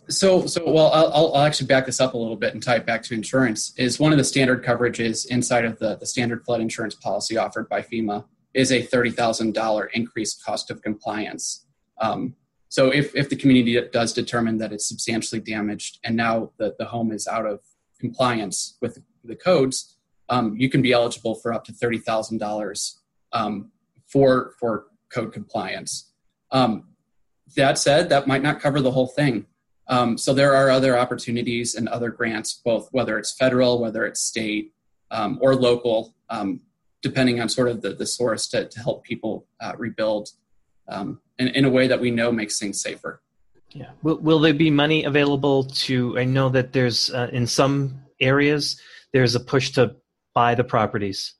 So, 0.09 0.45
so 0.45 0.63
well, 0.65 0.91
I'll, 0.91 1.35
I'll 1.35 1.43
actually 1.43 1.67
back 1.67 1.85
this 1.85 1.99
up 1.99 2.13
a 2.13 2.17
little 2.17 2.37
bit 2.37 2.53
and 2.53 2.63
tie 2.63 2.77
it 2.77 2.85
back 2.85 3.03
to 3.03 3.13
insurance. 3.13 3.73
Is 3.77 3.99
one 3.99 4.11
of 4.13 4.17
the 4.17 4.23
standard 4.23 4.63
coverages 4.63 5.27
inside 5.27 5.65
of 5.65 5.79
the, 5.79 5.97
the 5.97 6.05
standard 6.05 6.45
flood 6.45 6.61
insurance 6.61 6.95
policy 6.95 7.37
offered 7.37 7.67
by 7.67 7.81
FEMA 7.81 8.25
is 8.53 8.71
a 8.71 8.81
thirty 8.81 9.11
thousand 9.11 9.53
dollar 9.53 9.85
increased 9.93 10.43
cost 10.43 10.71
of 10.71 10.81
compliance. 10.81 11.65
Um, 11.99 12.35
so, 12.69 12.89
if 12.89 13.15
if 13.15 13.29
the 13.29 13.35
community 13.35 13.79
does 13.91 14.13
determine 14.13 14.57
that 14.59 14.71
it's 14.71 14.87
substantially 14.87 15.41
damaged 15.41 15.99
and 16.03 16.15
now 16.15 16.51
the, 16.57 16.75
the 16.79 16.85
home 16.85 17.11
is 17.11 17.27
out 17.27 17.45
of 17.45 17.59
compliance 17.99 18.77
with 18.81 18.99
the 19.25 19.35
codes, 19.35 19.97
um, 20.29 20.55
you 20.57 20.69
can 20.69 20.81
be 20.81 20.93
eligible 20.93 21.35
for 21.35 21.53
up 21.53 21.65
to 21.65 21.73
thirty 21.73 21.97
thousand 21.97 22.41
um, 22.41 22.47
dollars 22.47 23.01
for 24.05 24.53
for 24.57 24.87
code 25.09 25.33
compliance. 25.33 26.13
Um, 26.51 26.89
that 27.55 27.77
said, 27.77 28.09
that 28.09 28.27
might 28.27 28.41
not 28.41 28.61
cover 28.61 28.81
the 28.81 28.91
whole 28.91 29.07
thing. 29.07 29.45
Um, 29.89 30.17
so 30.17 30.33
there 30.33 30.53
are 30.53 30.69
other 30.69 30.97
opportunities 30.97 31.75
and 31.75 31.87
other 31.87 32.09
grants, 32.09 32.61
both 32.65 32.89
whether 32.91 33.17
it's 33.17 33.33
federal, 33.33 33.79
whether 33.79 34.05
it's 34.05 34.21
state, 34.21 34.73
um, 35.11 35.39
or 35.41 35.55
local, 35.55 36.13
um, 36.29 36.61
depending 37.01 37.39
on 37.39 37.47
sort 37.47 37.69
of 37.69 37.81
the, 37.81 37.93
the 37.93 38.05
source 38.05 38.47
to, 38.49 38.67
to 38.67 38.79
help 38.79 39.03
people 39.03 39.47
uh, 39.61 39.73
rebuild 39.77 40.29
in, 41.39 41.47
in 41.49 41.65
a 41.65 41.69
way 41.69 41.87
that 41.87 42.01
we 42.01 42.11
know 42.11 42.31
makes 42.31 42.59
things 42.59 42.81
safer. 42.81 43.21
Yeah. 43.71 43.91
Will, 44.03 44.17
will 44.17 44.39
there 44.39 44.53
be 44.53 44.71
money 44.71 45.03
available 45.03 45.63
to? 45.63 46.17
I 46.17 46.25
know 46.25 46.49
that 46.49 46.73
there's 46.73 47.09
uh, 47.11 47.29
in 47.31 47.47
some 47.47 48.01
areas 48.19 48.81
there's 49.13 49.35
a 49.35 49.39
push 49.39 49.71
to 49.71 49.95
buy 50.33 50.55
the 50.55 50.63
properties. 50.63 51.35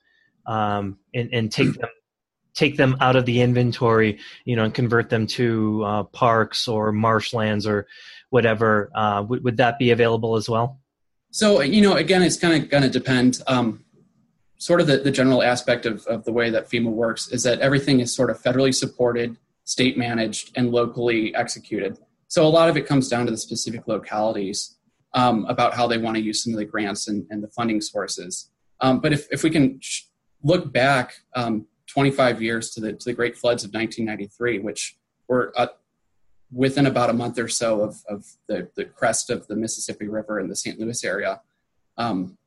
um, 0.47 0.97
and, 1.13 1.29
and 1.33 1.51
take 1.51 1.73
them 1.73 1.89
take 2.53 2.75
them 2.75 2.97
out 3.01 3.15
of 3.15 3.25
the 3.27 3.41
inventory, 3.41 4.17
you 4.43 4.55
know, 4.55 4.63
and 4.63 4.73
convert 4.73 5.11
them 5.11 5.27
to 5.27 5.83
uh, 5.83 6.03
parks 6.05 6.67
or 6.67 6.91
marshlands 6.91 7.67
or 7.67 7.85
whatever. 8.29 8.89
Uh, 8.95 9.23
would, 9.27 9.43
would 9.43 9.57
that 9.57 9.79
be 9.79 9.91
available 9.91 10.35
as 10.35 10.49
well? 10.49 10.79
So, 11.31 11.61
you 11.61 11.81
know, 11.81 11.93
again, 11.93 12.23
it's 12.23 12.37
kind 12.37 12.61
of 12.61 12.69
going 12.69 12.83
to 12.83 12.89
depend. 12.89 13.41
Um, 13.47 13.83
sort 14.57 14.81
of 14.81 14.87
the, 14.87 14.97
the 14.97 15.11
general 15.11 15.43
aspect 15.43 15.85
of, 15.85 16.05
of 16.07 16.23
the 16.25 16.31
way 16.31 16.49
that 16.49 16.69
FEMA 16.69 16.89
works 16.89 17.27
is 17.29 17.43
that 17.43 17.59
everything 17.59 17.99
is 17.99 18.13
sort 18.13 18.29
of 18.29 18.41
federally 18.41 18.73
supported, 18.73 19.37
state 19.65 19.97
managed, 19.97 20.51
and 20.55 20.71
locally 20.71 21.33
executed. 21.35 21.97
So 22.27 22.45
a 22.45 22.49
lot 22.49 22.69
of 22.69 22.75
it 22.75 22.85
comes 22.85 23.07
down 23.07 23.25
to 23.25 23.31
the 23.31 23.37
specific 23.37 23.87
localities 23.87 24.77
um, 25.13 25.45
about 25.45 25.73
how 25.73 25.87
they 25.87 25.97
want 25.97 26.17
to 26.17 26.21
use 26.21 26.43
some 26.43 26.53
of 26.53 26.59
the 26.59 26.65
grants 26.65 27.07
and, 27.07 27.25
and 27.29 27.43
the 27.43 27.47
funding 27.49 27.81
sources. 27.81 28.49
Um, 28.81 28.99
but 28.99 29.13
if, 29.13 29.27
if 29.31 29.43
we 29.43 29.49
can 29.49 29.79
look 30.43 30.71
back 30.71 31.13
um, 31.35 31.67
25 31.87 32.41
years 32.41 32.71
to 32.71 32.81
the, 32.81 32.93
to 32.93 33.05
the 33.05 33.13
great 33.13 33.37
floods 33.37 33.63
of 33.63 33.73
1993, 33.73 34.59
which 34.59 34.97
were 35.27 35.53
uh, 35.55 35.67
within 36.51 36.85
about 36.85 37.09
a 37.09 37.13
month 37.13 37.37
or 37.37 37.47
so 37.47 37.81
of, 37.81 38.03
of 38.07 38.25
the, 38.47 38.69
the 38.75 38.85
crest 38.85 39.29
of 39.29 39.47
the 39.47 39.55
Mississippi 39.55 40.07
River 40.07 40.39
in 40.39 40.47
the 40.47 40.55
St. 40.55 40.79
Louis 40.79 41.03
area. 41.03 41.41
Um, 41.97 42.37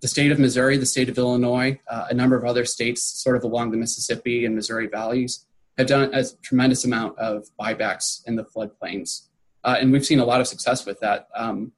the 0.00 0.08
state 0.08 0.32
of 0.32 0.38
Missouri, 0.38 0.76
the 0.76 0.86
state 0.86 1.08
of 1.08 1.18
Illinois, 1.18 1.78
uh, 1.88 2.06
a 2.10 2.14
number 2.14 2.36
of 2.36 2.44
other 2.44 2.64
states 2.64 3.02
sort 3.02 3.36
of 3.36 3.44
along 3.44 3.70
the 3.70 3.76
Mississippi 3.76 4.44
and 4.44 4.54
Missouri 4.54 4.86
valleys 4.86 5.46
have 5.76 5.86
done 5.86 6.10
a 6.14 6.24
tremendous 6.42 6.84
amount 6.84 7.18
of 7.18 7.48
buybacks 7.60 8.26
in 8.26 8.36
the 8.36 8.44
floodplains. 8.44 9.26
Uh, 9.64 9.76
and 9.78 9.92
we've 9.92 10.06
seen 10.06 10.20
a 10.20 10.24
lot 10.24 10.40
of 10.40 10.46
success 10.46 10.86
with 10.86 10.98
that. 11.00 11.28
Um, 11.34 11.72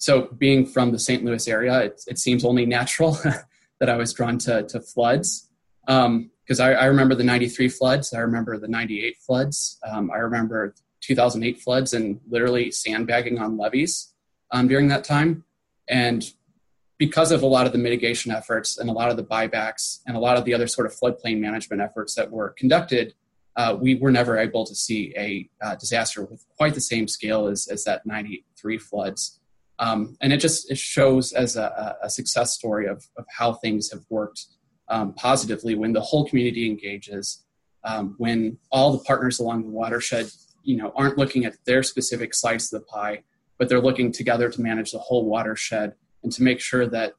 so, 0.00 0.28
being 0.38 0.64
from 0.64 0.92
the 0.92 0.98
St. 0.98 1.24
Louis 1.24 1.48
area, 1.48 1.80
it, 1.80 2.02
it 2.06 2.18
seems 2.18 2.44
only 2.44 2.64
natural 2.64 3.12
that 3.80 3.88
I 3.88 3.96
was 3.96 4.12
drawn 4.12 4.38
to, 4.38 4.62
to 4.64 4.80
floods. 4.80 5.48
Because 5.86 6.60
um, 6.60 6.66
I, 6.66 6.74
I, 6.74 6.84
remember 6.84 7.16
the 7.16 7.24
93 7.24 7.68
floods, 7.68 8.12
I 8.14 8.18
remember 8.18 8.58
the 8.58 8.68
98 8.68 9.16
floods, 9.18 9.78
um, 9.88 10.10
I 10.12 10.18
remember 10.18 10.74
2008 11.08 11.60
floods 11.60 11.94
and 11.94 12.20
literally 12.28 12.70
sandbagging 12.70 13.38
on 13.38 13.56
levees 13.56 14.12
um, 14.50 14.68
during 14.68 14.88
that 14.88 15.04
time. 15.04 15.42
And 15.88 16.22
because 16.98 17.32
of 17.32 17.42
a 17.42 17.46
lot 17.46 17.66
of 17.66 17.72
the 17.72 17.78
mitigation 17.78 18.30
efforts 18.30 18.76
and 18.76 18.90
a 18.90 18.92
lot 18.92 19.10
of 19.10 19.16
the 19.16 19.24
buybacks 19.24 20.00
and 20.06 20.16
a 20.16 20.20
lot 20.20 20.36
of 20.36 20.44
the 20.44 20.52
other 20.52 20.66
sort 20.66 20.86
of 20.86 20.92
floodplain 20.94 21.38
management 21.38 21.80
efforts 21.80 22.14
that 22.14 22.30
were 22.30 22.50
conducted, 22.58 23.14
uh, 23.56 23.74
we 23.80 23.94
were 23.94 24.10
never 24.10 24.36
able 24.36 24.66
to 24.66 24.74
see 24.74 25.14
a 25.16 25.48
uh, 25.64 25.76
disaster 25.76 26.24
with 26.24 26.44
quite 26.56 26.74
the 26.74 26.80
same 26.80 27.08
scale 27.08 27.46
as, 27.46 27.68
as 27.68 27.84
that 27.84 28.04
93 28.04 28.76
floods. 28.78 29.40
Um, 29.78 30.16
and 30.20 30.32
it 30.32 30.38
just 30.38 30.70
it 30.70 30.76
shows 30.76 31.32
as 31.32 31.56
a, 31.56 31.96
a 32.02 32.10
success 32.10 32.52
story 32.52 32.86
of, 32.86 33.06
of 33.16 33.24
how 33.30 33.54
things 33.54 33.90
have 33.92 34.04
worked 34.10 34.44
um, 34.88 35.14
positively 35.14 35.74
when 35.74 35.92
the 35.92 36.00
whole 36.00 36.28
community 36.28 36.66
engages, 36.66 37.44
um, 37.84 38.14
when 38.18 38.58
all 38.70 38.92
the 38.92 39.04
partners 39.04 39.38
along 39.38 39.62
the 39.62 39.70
watershed 39.70 40.28
you 40.62 40.76
know 40.76 40.92
aren't 40.96 41.18
looking 41.18 41.44
at 41.44 41.54
their 41.64 41.82
specific 41.82 42.34
slice 42.34 42.72
of 42.72 42.80
the 42.80 42.86
pie, 42.86 43.22
but 43.58 43.68
they're 43.68 43.80
looking 43.80 44.12
together 44.12 44.48
to 44.50 44.60
manage 44.60 44.92
the 44.92 44.98
whole 44.98 45.26
watershed 45.26 45.94
and 46.22 46.32
to 46.32 46.42
make 46.42 46.60
sure 46.60 46.86
that 46.86 47.14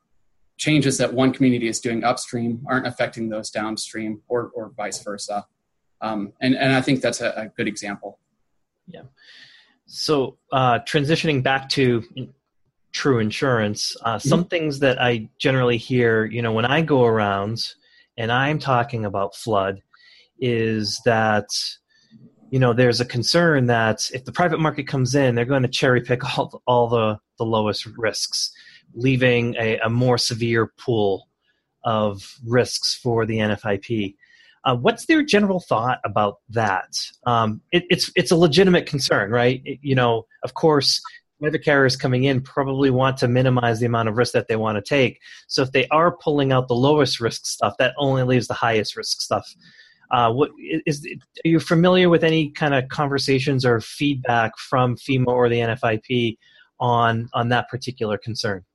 changes 0.57 0.97
that 0.97 1.13
one 1.13 1.31
community 1.31 1.67
is 1.67 1.79
doing 1.79 2.03
upstream 2.03 2.61
aren't 2.67 2.85
affecting 2.85 3.29
those 3.29 3.49
downstream 3.49 4.21
or, 4.27 4.51
or 4.53 4.71
vice 4.75 5.01
versa. 5.01 5.45
Um, 6.01 6.33
and, 6.41 6.55
and 6.55 6.73
I 6.73 6.81
think 6.81 7.01
that's 7.01 7.21
a, 7.21 7.29
a 7.35 7.47
good 7.47 7.67
example. 7.67 8.19
Yeah. 8.85 9.03
So 9.85 10.37
uh, 10.51 10.79
transitioning 10.79 11.41
back 11.41 11.69
to 11.69 12.03
true 12.91 13.19
insurance, 13.19 13.95
uh, 14.03 14.15
mm-hmm. 14.15 14.27
some 14.27 14.45
things 14.45 14.79
that 14.79 15.01
I 15.01 15.29
generally 15.39 15.77
hear, 15.77 16.25
you 16.25 16.41
know, 16.41 16.51
when 16.51 16.65
I 16.65 16.81
go 16.81 17.05
around 17.05 17.59
and 18.17 18.31
I'm 18.31 18.59
talking 18.59 19.05
about 19.05 19.35
flood, 19.35 19.81
is 20.39 21.01
that 21.05 21.47
you 22.51 22.59
know 22.59 22.73
there's 22.73 23.01
a 23.01 23.05
concern 23.05 23.67
that 23.67 24.09
if 24.13 24.25
the 24.25 24.31
private 24.31 24.59
market 24.59 24.87
comes 24.87 25.15
in, 25.15 25.35
they're 25.35 25.45
going 25.45 25.63
to 25.63 25.69
cherry 25.69 26.01
pick 26.01 26.37
all 26.37 26.61
all 26.65 26.87
the 26.87 27.19
the 27.37 27.45
lowest 27.45 27.85
risks 27.97 28.51
leaving 28.93 29.55
a, 29.59 29.77
a 29.79 29.89
more 29.89 30.17
severe 30.17 30.71
pool 30.77 31.27
of 31.83 32.35
risks 32.45 32.95
for 32.95 33.25
the 33.25 33.37
NFIP. 33.37 34.15
Uh, 34.65 34.75
what's 34.75 35.05
their 35.05 35.23
general 35.23 35.59
thought 35.59 35.99
about 36.03 36.37
that? 36.49 36.93
Um, 37.25 37.61
it, 37.71 37.83
it's 37.89 38.11
it's 38.15 38.31
a 38.31 38.35
legitimate 38.35 38.85
concern, 38.85 39.31
right? 39.31 39.61
It, 39.63 39.79
you 39.81 39.95
know, 39.95 40.25
of 40.43 40.53
course, 40.53 41.01
private 41.39 41.63
carriers 41.63 41.95
coming 41.95 42.25
in 42.25 42.41
probably 42.41 42.89
want 42.89 43.17
to 43.17 43.27
minimize 43.27 43.79
the 43.79 43.85
amount 43.85 44.09
of 44.09 44.17
risk 44.17 44.33
that 44.33 44.49
they 44.49 44.57
want 44.57 44.75
to 44.75 44.81
take. 44.81 45.19
So 45.47 45.61
if 45.61 45.71
they 45.71 45.87
are 45.87 46.17
pulling 46.17 46.51
out 46.51 46.67
the 46.67 46.75
lowest 46.75 47.21
risk 47.21 47.45
stuff, 47.45 47.75
that 47.79 47.93
only 47.97 48.23
leaves 48.23 48.47
the 48.47 48.53
highest 48.53 48.97
risk 48.97 49.21
stuff. 49.21 49.47
Uh, 50.11 50.31
what 50.31 50.51
is? 50.85 51.05
Are 51.45 51.47
you 51.47 51.59
familiar 51.59 52.09
with 52.09 52.23
any 52.23 52.49
kind 52.51 52.73
of 52.73 52.87
conversations 52.89 53.65
or 53.65 53.79
feedback 53.79 54.57
from 54.57 54.95
FEMA 54.95 55.27
or 55.27 55.49
the 55.49 55.59
NFIP 55.59 56.37
on 56.79 57.29
on 57.33 57.49
that 57.49 57.69
particular 57.69 58.17
concern? 58.17 58.65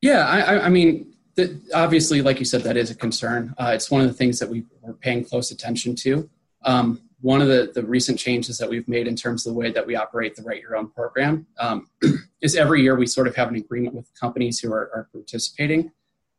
Yeah, 0.00 0.26
I, 0.26 0.66
I 0.66 0.68
mean, 0.68 1.14
the, 1.36 1.60
obviously, 1.72 2.22
like 2.22 2.40
you 2.40 2.44
said, 2.44 2.62
that 2.62 2.76
is 2.76 2.90
a 2.90 2.94
concern. 2.94 3.54
Uh, 3.56 3.70
it's 3.74 3.90
one 3.90 4.00
of 4.00 4.08
the 4.08 4.14
things 4.14 4.38
that 4.40 4.48
we 4.48 4.64
are 4.84 4.94
paying 4.94 5.24
close 5.24 5.50
attention 5.52 5.94
to. 5.96 6.28
Um, 6.64 7.00
one 7.20 7.40
of 7.40 7.46
the, 7.46 7.70
the 7.72 7.84
recent 7.84 8.18
changes 8.18 8.58
that 8.58 8.68
we've 8.68 8.86
made 8.88 9.06
in 9.06 9.14
terms 9.14 9.46
of 9.46 9.52
the 9.52 9.58
way 9.58 9.70
that 9.70 9.86
we 9.86 9.94
operate 9.94 10.34
the 10.34 10.42
Write 10.42 10.60
Your 10.60 10.76
Own 10.76 10.90
program 10.90 11.46
um, 11.60 11.88
is 12.42 12.56
every 12.56 12.82
year 12.82 12.96
we 12.96 13.06
sort 13.06 13.28
of 13.28 13.36
have 13.36 13.48
an 13.48 13.54
agreement 13.54 13.94
with 13.94 14.10
companies 14.18 14.58
who 14.58 14.72
are, 14.72 14.90
are 14.92 15.08
participating. 15.12 15.92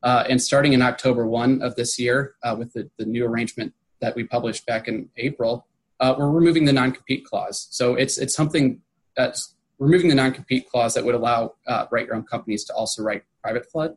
Uh, 0.04 0.26
and 0.28 0.42
starting 0.42 0.74
in 0.74 0.82
October 0.82 1.26
1 1.26 1.62
of 1.62 1.76
this 1.78 1.98
year, 1.98 2.36
uh, 2.44 2.54
with 2.60 2.74
the, 2.74 2.90
the 2.98 3.06
new 3.06 3.26
arrangement 3.26 3.74
that 4.04 4.16
we 4.16 4.26
published 4.26 4.66
back 4.66 4.90
in 4.90 5.10
April, 5.16 5.66
uh, 6.02 6.14
we're 6.18 6.30
removing 6.30 6.66
the 6.66 6.74
non 6.74 6.92
compete 6.92 7.26
clause. 7.26 7.68
So 7.72 7.96
it's, 7.96 8.18
it's 8.18 8.36
something 8.36 8.82
that's 9.16 9.56
removing 9.80 10.10
the 10.10 10.16
non 10.16 10.34
compete 10.34 10.70
clause 10.70 10.94
that 10.94 11.04
would 11.06 11.16
allow 11.16 11.56
uh, 11.68 11.86
write 11.90 12.08
your 12.08 12.16
own 12.16 12.24
companies 12.24 12.66
to 12.66 12.74
also 12.74 13.02
write 13.02 13.24
private 13.42 13.72
flood. 13.72 13.96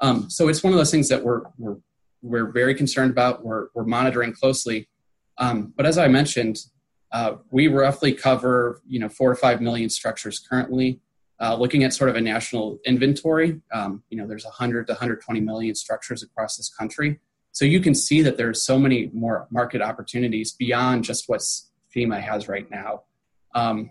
Um, 0.00 0.30
so 0.30 0.48
it's 0.48 0.62
one 0.62 0.72
of 0.72 0.78
those 0.78 0.90
things 0.90 1.08
that 1.08 1.22
we're 1.24 1.42
we're 1.58 1.76
we're 2.22 2.50
very 2.52 2.74
concerned 2.74 3.10
about. 3.10 3.44
We're 3.44 3.66
we're 3.74 3.84
monitoring 3.84 4.32
closely. 4.32 4.88
Um, 5.38 5.72
but 5.76 5.84
as 5.84 5.98
I 5.98 6.06
mentioned, 6.08 6.58
uh, 7.12 7.36
we 7.50 7.66
roughly 7.66 8.12
cover 8.12 8.80
you 8.86 9.00
know 9.00 9.08
four 9.08 9.30
to 9.30 9.36
five 9.36 9.60
million 9.60 9.90
structures 9.90 10.38
currently. 10.38 11.00
Uh, 11.42 11.56
looking 11.56 11.84
at 11.84 11.94
sort 11.94 12.10
of 12.10 12.16
a 12.16 12.20
national 12.20 12.78
inventory, 12.84 13.58
um, 13.72 14.02
you 14.10 14.18
know, 14.18 14.26
there's 14.26 14.44
100 14.44 14.86
to 14.86 14.92
120 14.92 15.40
million 15.40 15.74
structures 15.74 16.22
across 16.22 16.58
this 16.58 16.68
country. 16.68 17.18
So 17.52 17.64
you 17.64 17.80
can 17.80 17.94
see 17.94 18.22
that 18.22 18.36
there's 18.36 18.64
so 18.64 18.78
many 18.78 19.10
more 19.12 19.46
market 19.50 19.82
opportunities 19.82 20.52
beyond 20.52 21.04
just 21.04 21.28
what 21.28 21.40
FEMA 21.94 22.20
has 22.20 22.48
right 22.48 22.70
now. 22.70 23.02
Um, 23.54 23.90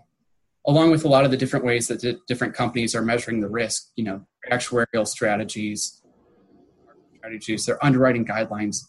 along 0.66 0.90
with 0.90 1.04
a 1.04 1.08
lot 1.08 1.24
of 1.24 1.30
the 1.30 1.36
different 1.36 1.64
ways 1.64 1.88
that 1.88 2.26
different 2.26 2.54
companies 2.54 2.94
are 2.94 3.02
measuring 3.02 3.40
the 3.40 3.48
risk, 3.48 3.90
you 3.96 4.04
know, 4.04 4.26
actuarial 4.50 5.06
strategies, 5.06 6.02
strategies, 7.16 7.66
their 7.66 7.82
underwriting 7.84 8.24
guidelines, 8.24 8.86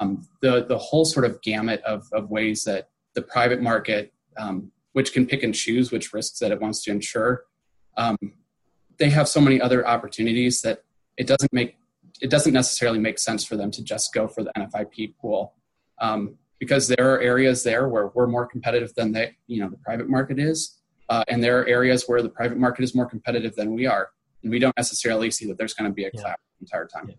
um, 0.00 0.26
the 0.42 0.64
the 0.64 0.78
whole 0.78 1.04
sort 1.04 1.24
of 1.24 1.40
gamut 1.42 1.80
of, 1.82 2.06
of 2.12 2.30
ways 2.30 2.64
that 2.64 2.88
the 3.14 3.22
private 3.22 3.60
market, 3.60 4.12
um, 4.36 4.70
which 4.92 5.12
can 5.12 5.26
pick 5.26 5.42
and 5.42 5.54
choose 5.54 5.90
which 5.90 6.12
risks 6.12 6.38
that 6.40 6.52
it 6.52 6.60
wants 6.60 6.82
to 6.84 6.90
insure, 6.90 7.44
um, 7.96 8.16
they 8.98 9.10
have 9.10 9.28
so 9.28 9.40
many 9.40 9.60
other 9.60 9.86
opportunities 9.86 10.60
that 10.62 10.82
it 11.16 11.26
doesn't 11.26 11.52
make 11.52 11.77
it 12.20 12.30
doesn't 12.30 12.52
necessarily 12.52 12.98
make 12.98 13.18
sense 13.18 13.44
for 13.44 13.56
them 13.56 13.70
to 13.72 13.82
just 13.82 14.12
go 14.12 14.26
for 14.28 14.42
the 14.42 14.52
NFIP 14.56 15.16
pool. 15.20 15.54
Um, 16.00 16.36
because 16.58 16.88
there 16.88 17.14
are 17.14 17.20
areas 17.20 17.62
there 17.62 17.88
where 17.88 18.08
we're 18.14 18.26
more 18.26 18.46
competitive 18.46 18.92
than 18.94 19.12
they, 19.12 19.36
you 19.46 19.60
know, 19.60 19.68
the 19.68 19.76
private 19.76 20.08
market 20.08 20.38
is, 20.38 20.78
uh, 21.08 21.24
and 21.28 21.42
there 21.42 21.60
are 21.60 21.66
areas 21.66 22.04
where 22.06 22.20
the 22.20 22.28
private 22.28 22.58
market 22.58 22.82
is 22.82 22.94
more 22.94 23.06
competitive 23.06 23.54
than 23.54 23.74
we 23.74 23.86
are. 23.86 24.10
And 24.42 24.50
we 24.50 24.58
don't 24.58 24.76
necessarily 24.76 25.30
see 25.30 25.46
that 25.46 25.56
there's 25.56 25.74
going 25.74 25.90
to 25.90 25.94
be 25.94 26.04
a 26.04 26.10
yeah. 26.12 26.20
clap 26.20 26.40
the 26.58 26.64
entire 26.64 26.86
time. 26.86 27.08
Yeah. 27.08 27.14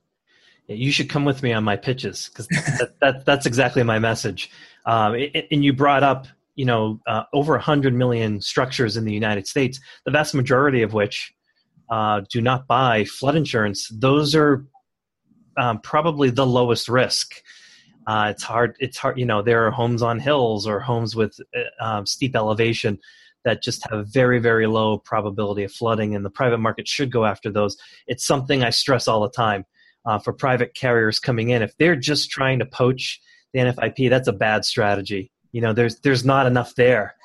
Yeah, 0.67 0.75
you 0.75 0.91
should 0.91 1.09
come 1.09 1.25
with 1.25 1.41
me 1.41 1.51
on 1.51 1.63
my 1.63 1.75
pitches 1.75 2.29
because 2.29 2.47
that, 2.79 2.93
that, 3.01 3.25
that's 3.25 3.47
exactly 3.47 3.81
my 3.81 3.97
message. 3.97 4.51
Um, 4.85 5.15
it, 5.15 5.47
and 5.49 5.65
you 5.65 5.73
brought 5.73 6.03
up, 6.03 6.27
you 6.55 6.65
know, 6.65 6.99
uh, 7.07 7.23
over 7.33 7.53
100 7.53 7.95
million 7.95 8.39
structures 8.39 8.95
in 8.95 9.03
the 9.03 9.12
United 9.12 9.47
States, 9.47 9.79
the 10.05 10.12
vast 10.12 10.35
majority 10.35 10.83
of 10.83 10.93
which 10.93 11.33
uh, 11.89 12.21
do 12.29 12.39
not 12.39 12.67
buy 12.67 13.03
flood 13.05 13.35
insurance. 13.35 13.89
Those 13.89 14.35
are 14.35 14.63
um, 15.57 15.79
probably 15.79 16.29
the 16.29 16.45
lowest 16.45 16.89
risk. 16.89 17.41
Uh, 18.07 18.27
it's 18.31 18.43
hard. 18.43 18.75
It's 18.79 18.97
hard. 18.97 19.19
You 19.19 19.25
know, 19.25 19.41
there 19.41 19.67
are 19.67 19.71
homes 19.71 20.01
on 20.01 20.19
hills 20.19 20.65
or 20.67 20.79
homes 20.79 21.15
with 21.15 21.39
uh, 21.55 21.83
um, 21.83 22.05
steep 22.05 22.35
elevation 22.35 22.99
that 23.45 23.63
just 23.63 23.88
have 23.89 24.07
very 24.07 24.39
very 24.39 24.67
low 24.67 24.97
probability 24.97 25.63
of 25.63 25.71
flooding 25.71 26.15
and 26.15 26.25
the 26.25 26.29
private 26.29 26.57
market 26.57 26.88
should 26.88 27.12
go 27.12 27.25
after 27.25 27.49
those 27.49 27.77
it's 28.05 28.25
something 28.25 28.63
i 28.63 28.69
stress 28.69 29.07
all 29.07 29.21
the 29.21 29.29
time 29.29 29.65
uh, 30.05 30.19
for 30.19 30.33
private 30.33 30.73
carriers 30.75 31.19
coming 31.19 31.49
in 31.49 31.62
if 31.62 31.75
they're 31.77 31.95
just 31.95 32.29
trying 32.29 32.59
to 32.59 32.65
poach 32.65 33.21
the 33.53 33.59
nfip 33.59 34.09
that's 34.09 34.27
a 34.27 34.33
bad 34.33 34.65
strategy 34.65 35.31
you 35.53 35.62
know 35.62 35.71
there's 35.71 35.99
there's 36.01 36.25
not 36.25 36.45
enough 36.45 36.75
there 36.75 37.15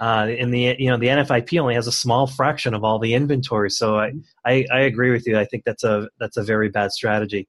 uh, 0.00 0.26
and 0.38 0.52
the 0.52 0.74
you 0.78 0.90
know 0.90 0.96
the 0.96 1.06
NFIP 1.06 1.58
only 1.60 1.74
has 1.74 1.86
a 1.86 1.92
small 1.92 2.26
fraction 2.26 2.74
of 2.74 2.82
all 2.82 2.98
the 2.98 3.14
inventory, 3.14 3.70
so 3.70 3.96
I, 3.96 4.12
I, 4.44 4.66
I 4.72 4.80
agree 4.80 5.12
with 5.12 5.24
you. 5.24 5.38
I 5.38 5.44
think 5.44 5.62
that's 5.64 5.84
a 5.84 6.08
that's 6.18 6.36
a 6.36 6.42
very 6.42 6.68
bad 6.68 6.90
strategy. 6.90 7.46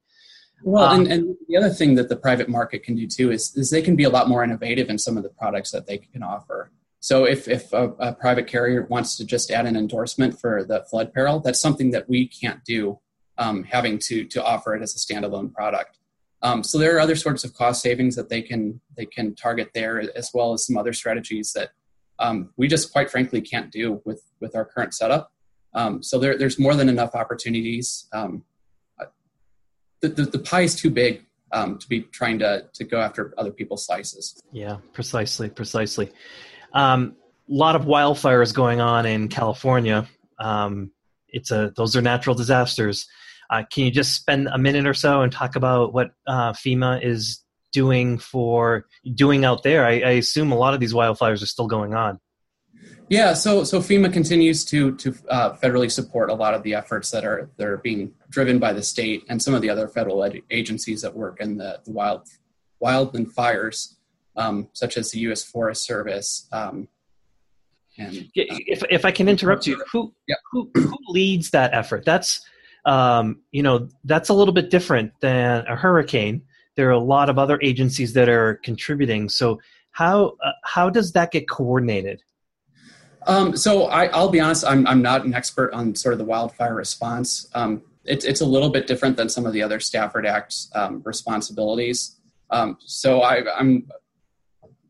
Well, 0.63 0.85
um, 0.85 1.01
and, 1.01 1.11
and, 1.11 1.37
the 1.47 1.57
other 1.57 1.69
thing 1.69 1.95
that 1.95 2.09
the 2.09 2.15
private 2.15 2.49
market 2.49 2.83
can 2.83 2.95
do 2.95 3.07
too 3.07 3.31
is, 3.31 3.55
is 3.55 3.69
they 3.69 3.81
can 3.81 3.95
be 3.95 4.03
a 4.03 4.09
lot 4.09 4.27
more 4.27 4.43
innovative 4.43 4.89
in 4.89 4.97
some 4.97 5.17
of 5.17 5.23
the 5.23 5.29
products 5.29 5.71
that 5.71 5.85
they 5.85 5.99
can 5.99 6.23
offer. 6.23 6.71
So 6.99 7.25
if, 7.25 7.47
if 7.47 7.71
a, 7.71 7.89
a 7.99 8.13
private 8.13 8.47
carrier 8.47 8.87
wants 8.89 9.15
to 9.17 9.25
just 9.25 9.51
add 9.51 9.67
an 9.67 9.75
endorsement 9.75 10.39
for 10.39 10.63
the 10.63 10.83
flood 10.89 11.13
peril, 11.13 11.39
that's 11.39 11.61
something 11.61 11.91
that 11.91 12.09
we 12.09 12.27
can't 12.27 12.63
do, 12.63 12.99
um, 13.37 13.63
having 13.63 13.99
to, 13.99 14.23
to 14.25 14.43
offer 14.43 14.75
it 14.75 14.81
as 14.81 14.95
a 14.95 14.97
standalone 14.97 15.53
product. 15.53 15.99
Um, 16.41 16.63
so 16.63 16.77
there 16.77 16.95
are 16.95 16.99
other 16.99 17.15
sorts 17.15 17.43
of 17.43 17.53
cost 17.53 17.81
savings 17.81 18.15
that 18.15 18.29
they 18.29 18.41
can 18.41 18.79
they 18.95 19.05
can 19.05 19.35
target 19.35 19.71
there, 19.73 19.99
as 20.15 20.29
well 20.33 20.53
as 20.53 20.65
some 20.65 20.77
other 20.77 20.93
strategies 20.93 21.53
that 21.53 21.69
um, 22.19 22.51
we 22.55 22.67
just 22.67 22.91
quite 22.91 23.09
frankly 23.09 23.41
can't 23.41 23.71
do 23.71 24.01
with 24.05 24.21
with 24.39 24.55
our 24.55 24.65
current 24.65 24.93
setup. 24.93 25.31
Um, 25.73 26.03
so 26.03 26.19
there, 26.19 26.37
there's 26.37 26.59
more 26.59 26.75
than 26.75 26.87
enough 26.87 27.15
opportunities. 27.15 28.07
The, 30.07 30.23
the, 30.23 30.31
the, 30.31 30.39
pie 30.39 30.61
is 30.61 30.75
too 30.75 30.91
big 30.91 31.25
um, 31.51 31.79
to 31.79 31.89
be 31.89 32.01
trying 32.01 32.39
to, 32.39 32.65
to 32.73 32.83
go 32.83 32.99
after 32.99 33.33
other 33.37 33.51
people's 33.51 33.85
slices. 33.85 34.39
Yeah, 34.51 34.77
precisely, 34.93 35.49
precisely. 35.49 36.11
A 36.73 36.79
um, 36.79 37.15
lot 37.47 37.75
of 37.75 37.85
wildfires 37.85 38.53
going 38.53 38.81
on 38.81 39.05
in 39.05 39.29
California. 39.29 40.07
Um, 40.37 40.91
it's 41.29 41.49
a 41.51 41.73
those 41.75 41.95
are 41.95 42.01
natural 42.01 42.35
disasters. 42.35 43.07
Uh, 43.49 43.63
can 43.71 43.85
you 43.85 43.91
just 43.91 44.13
spend 44.15 44.47
a 44.47 44.57
minute 44.57 44.85
or 44.85 44.93
so 44.93 45.21
and 45.21 45.31
talk 45.31 45.55
about 45.55 45.93
what 45.93 46.11
uh, 46.27 46.53
FEMA 46.53 47.03
is 47.03 47.43
doing 47.73 48.17
for 48.17 48.85
doing 49.13 49.43
out 49.43 49.63
there? 49.63 49.85
I, 49.85 49.99
I 50.01 50.11
assume 50.11 50.51
a 50.51 50.57
lot 50.57 50.73
of 50.73 50.79
these 50.79 50.93
wildfires 50.93 51.41
are 51.41 51.47
still 51.47 51.67
going 51.67 51.93
on. 51.93 52.19
Yeah, 53.09 53.33
so 53.33 53.63
so 53.63 53.79
FEMA 53.79 54.11
continues 54.11 54.65
to 54.65 54.95
to 54.95 55.15
uh, 55.29 55.53
federally 55.57 55.91
support 55.91 56.29
a 56.29 56.33
lot 56.33 56.53
of 56.53 56.63
the 56.63 56.73
efforts 56.73 57.11
that 57.11 57.23
are 57.23 57.49
that 57.57 57.67
are 57.67 57.77
being 57.77 58.13
driven 58.29 58.57
by 58.57 58.73
the 58.73 58.81
state 58.81 59.23
and 59.29 59.41
some 59.41 59.53
of 59.53 59.61
the 59.61 59.69
other 59.69 59.87
federal 59.87 60.23
ed- 60.23 60.41
agencies 60.49 61.01
that 61.03 61.15
work 61.15 61.39
in 61.39 61.57
the, 61.57 61.79
the 61.85 61.91
wild 61.91 62.27
wildland 62.83 63.31
fires, 63.31 63.97
um, 64.35 64.69
such 64.73 64.97
as 64.97 65.11
the 65.11 65.19
U.S. 65.19 65.43
Forest 65.43 65.85
Service. 65.85 66.47
Um, 66.51 66.87
and 67.97 68.17
uh, 68.17 68.21
if 68.35 68.83
if 68.89 69.05
I 69.05 69.11
can 69.11 69.29
interrupt 69.29 69.67
you, 69.67 69.81
who 69.91 70.13
yeah. 70.27 70.35
who 70.51 70.71
who 70.73 70.97
leads 71.07 71.51
that 71.51 71.73
effort? 71.73 72.05
That's 72.05 72.41
um, 72.85 73.41
you 73.51 73.61
know 73.61 73.87
that's 74.03 74.29
a 74.29 74.33
little 74.33 74.53
bit 74.53 74.71
different 74.71 75.11
than 75.21 75.65
a 75.67 75.75
hurricane. 75.75 76.41
There 76.75 76.87
are 76.89 76.91
a 76.91 76.99
lot 76.99 77.29
of 77.29 77.37
other 77.37 77.59
agencies 77.61 78.13
that 78.13 78.29
are 78.29 78.55
contributing. 78.55 79.29
So 79.29 79.59
how 79.91 80.37
uh, 80.43 80.51
how 80.63 80.89
does 80.89 81.11
that 81.13 81.31
get 81.31 81.47
coordinated? 81.47 82.21
Um, 83.25 83.57
so 83.57 83.85
I, 83.85 84.15
will 84.17 84.29
be 84.29 84.39
honest, 84.39 84.65
I'm, 84.65 84.85
I'm 84.87 85.01
not 85.01 85.25
an 85.25 85.33
expert 85.33 85.73
on 85.73 85.95
sort 85.95 86.13
of 86.13 86.19
the 86.19 86.25
wildfire 86.25 86.75
response. 86.75 87.49
Um, 87.55 87.81
it, 88.05 88.23
it's 88.23 88.41
a 88.41 88.45
little 88.45 88.69
bit 88.69 88.87
different 88.87 89.17
than 89.17 89.29
some 89.29 89.45
of 89.45 89.53
the 89.53 89.63
other 89.63 89.79
Stafford 89.79 90.25
Act 90.25 90.55
um, 90.75 91.01
responsibilities. 91.03 92.17
Um, 92.51 92.77
so 92.79 93.21
I, 93.21 93.59
am 93.59 93.89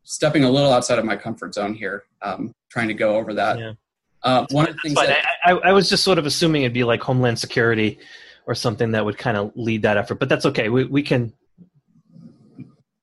stepping 0.03 0.43
a 0.43 0.49
little 0.49 0.71
outside 0.71 0.99
of 0.99 1.05
my 1.05 1.15
comfort 1.15 1.53
zone 1.53 1.73
here, 1.73 2.03
um, 2.21 2.53
trying 2.69 2.89
to 2.89 2.93
go 2.93 3.15
over 3.15 3.33
that. 3.33 3.57
Yeah. 3.57 3.73
Uh, 4.21 4.45
one 4.51 4.67
of 4.67 4.75
the 4.75 4.81
things 4.81 4.95
that, 4.95 5.25
I, 5.45 5.51
I, 5.51 5.69
I, 5.69 5.71
was 5.71 5.87
just 5.87 6.03
sort 6.03 6.17
of 6.17 6.25
assuming 6.25 6.63
it'd 6.63 6.73
be 6.73 6.83
like 6.83 7.01
Homeland 7.01 7.37
Security 7.37 7.99
or 8.47 8.55
something 8.55 8.91
that 8.91 9.05
would 9.05 9.17
kind 9.17 9.37
of 9.37 9.51
lead 9.55 9.83
that 9.83 9.97
effort, 9.97 10.15
but 10.15 10.29
that's 10.29 10.45
okay. 10.47 10.69
We, 10.69 10.85
we 10.85 11.03
can 11.03 11.31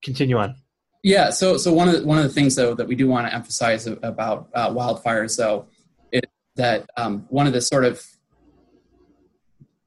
continue 0.02 0.36
on. 0.36 0.56
Yeah. 1.02 1.30
So, 1.30 1.56
so 1.56 1.72
one 1.72 1.88
of 1.88 2.00
the, 2.00 2.06
one 2.06 2.18
of 2.18 2.24
the 2.24 2.30
things 2.30 2.54
though 2.54 2.74
that 2.74 2.86
we 2.86 2.94
do 2.94 3.08
want 3.08 3.26
to 3.26 3.34
emphasize 3.34 3.86
about 3.86 4.48
uh, 4.54 4.70
wildfires 4.70 5.36
though 5.36 5.66
is 6.12 6.22
that 6.56 6.88
um, 6.96 7.26
one 7.28 7.46
of 7.46 7.52
the 7.52 7.60
sort 7.60 7.84
of 7.84 8.04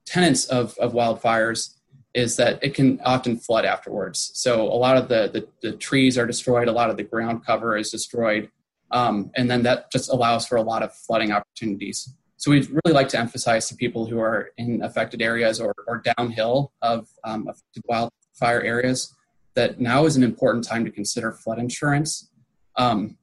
tenets 0.05 0.45
of, 0.45 0.77
of 0.77 0.93
wildfires 0.93 1.75
is 2.13 2.37
that 2.37 2.61
it 2.63 2.73
can 2.73 2.99
often 3.03 3.37
flood 3.37 3.65
afterwards. 3.65 4.31
So 4.33 4.61
a 4.61 4.75
lot 4.75 4.97
of 4.97 5.07
the, 5.07 5.29
the, 5.61 5.69
the 5.69 5.77
trees 5.77 6.17
are 6.17 6.25
destroyed, 6.25 6.67
a 6.67 6.71
lot 6.71 6.89
of 6.89 6.97
the 6.97 7.03
ground 7.03 7.45
cover 7.45 7.75
is 7.75 7.91
destroyed, 7.91 8.49
um, 8.91 9.31
and 9.35 9.49
then 9.49 9.63
that 9.63 9.91
just 9.91 10.09
allows 10.09 10.47
for 10.47 10.55
a 10.55 10.61
lot 10.61 10.83
of 10.83 10.93
flooding 10.93 11.31
opportunities. 11.31 12.09
So 12.37 12.51
we'd 12.51 12.69
really 12.69 12.93
like 12.93 13.09
to 13.09 13.19
emphasize 13.19 13.67
to 13.69 13.75
people 13.75 14.05
who 14.05 14.19
are 14.19 14.51
in 14.57 14.81
affected 14.81 15.21
areas 15.21 15.59
or, 15.59 15.73
or 15.87 16.03
downhill 16.17 16.71
of 16.81 17.07
um, 17.23 17.47
affected 17.47 17.83
wildfire 17.85 18.61
areas 18.61 19.13
that 19.55 19.79
now 19.79 20.05
is 20.05 20.15
an 20.15 20.23
important 20.23 20.63
time 20.63 20.85
to 20.85 20.91
consider 20.91 21.31
flood 21.31 21.59
insurance. 21.59 22.29
Um, 22.77 23.17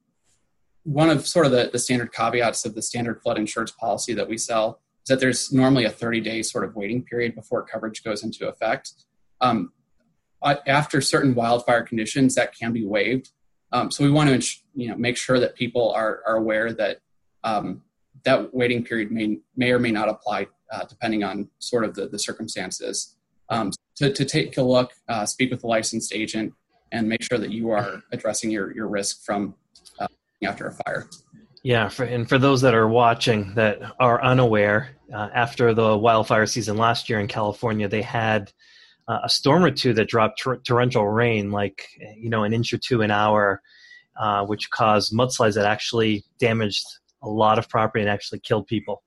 one 0.83 1.09
of 1.09 1.25
sort 1.25 1.45
of 1.45 1.51
the, 1.51 1.69
the 1.71 1.79
standard 1.79 2.11
caveats 2.11 2.65
of 2.65 2.75
the 2.75 2.81
standard 2.81 3.21
flood 3.21 3.37
insurance 3.37 3.71
policy 3.71 4.13
that 4.13 4.27
we 4.27 4.37
sell 4.37 4.81
is 5.03 5.09
that 5.09 5.19
there's 5.19 5.53
normally 5.53 5.85
a 5.85 5.89
30 5.89 6.21
day 6.21 6.41
sort 6.41 6.65
of 6.65 6.75
waiting 6.75 7.03
period 7.03 7.35
before 7.35 7.63
coverage 7.63 8.03
goes 8.03 8.23
into 8.23 8.47
effect. 8.47 8.91
Um, 9.41 9.71
after 10.67 10.99
certain 10.99 11.35
wildfire 11.35 11.83
conditions, 11.83 12.35
that 12.35 12.53
can 12.53 12.73
be 12.73 12.85
waived. 12.85 13.31
Um, 13.71 13.89
so 13.89 14.03
we 14.03 14.11
want 14.11 14.29
to 14.29 14.57
you 14.75 14.89
know 14.89 14.95
make 14.95 15.17
sure 15.17 15.39
that 15.39 15.55
people 15.55 15.91
are, 15.91 16.21
are 16.27 16.35
aware 16.35 16.73
that 16.73 16.99
um, 17.43 17.81
that 18.23 18.53
waiting 18.53 18.83
period 18.83 19.11
may 19.11 19.39
may 19.55 19.71
or 19.71 19.79
may 19.79 19.91
not 19.91 20.09
apply 20.09 20.47
uh, 20.71 20.85
depending 20.85 21.23
on 21.23 21.49
sort 21.59 21.85
of 21.85 21.95
the, 21.95 22.07
the 22.07 22.19
circumstances. 22.19 23.15
Um, 23.49 23.71
to, 23.95 24.11
to 24.11 24.25
take 24.25 24.57
a 24.57 24.61
look, 24.61 24.91
uh, 25.07 25.25
speak 25.25 25.51
with 25.51 25.63
a 25.63 25.67
licensed 25.67 26.13
agent, 26.13 26.53
and 26.91 27.07
make 27.07 27.21
sure 27.23 27.37
that 27.37 27.51
you 27.51 27.71
are 27.71 28.01
addressing 28.11 28.51
your, 28.51 28.73
your 28.75 28.87
risk 28.87 29.23
from 29.23 29.55
uh, 29.99 30.07
after 30.43 30.67
a 30.67 30.73
fire. 30.73 31.07
Yeah, 31.63 31.87
for, 31.87 32.03
and 32.03 32.27
for 32.27 32.37
those 32.37 32.61
that 32.61 32.73
are 32.73 32.87
watching 32.87 33.53
that 33.55 33.79
are 33.99 34.21
unaware, 34.23 34.97
uh, 35.13 35.29
after 35.33 35.73
the 35.73 35.97
wildfire 35.97 36.45
season 36.45 36.77
last 36.77 37.09
year 37.09 37.19
in 37.19 37.27
California, 37.27 37.87
they 37.87 38.01
had 38.01 38.51
uh, 39.07 39.19
a 39.23 39.29
storm 39.29 39.63
or 39.63 39.71
two 39.71 39.93
that 39.93 40.09
dropped 40.09 40.41
tor- 40.41 40.57
torrential 40.57 41.07
rain, 41.07 41.51
like 41.51 41.87
you 42.17 42.29
know 42.29 42.43
an 42.43 42.53
inch 42.53 42.73
or 42.73 42.77
two 42.77 43.01
an 43.01 43.11
hour, 43.11 43.61
uh, 44.19 44.45
which 44.45 44.69
caused 44.71 45.13
mudslides 45.13 45.55
that 45.55 45.65
actually 45.65 46.23
damaged 46.39 46.85
a 47.21 47.29
lot 47.29 47.57
of 47.57 47.69
property 47.69 48.01
and 48.01 48.09
actually 48.09 48.39
killed 48.39 48.67
people. 48.67 49.03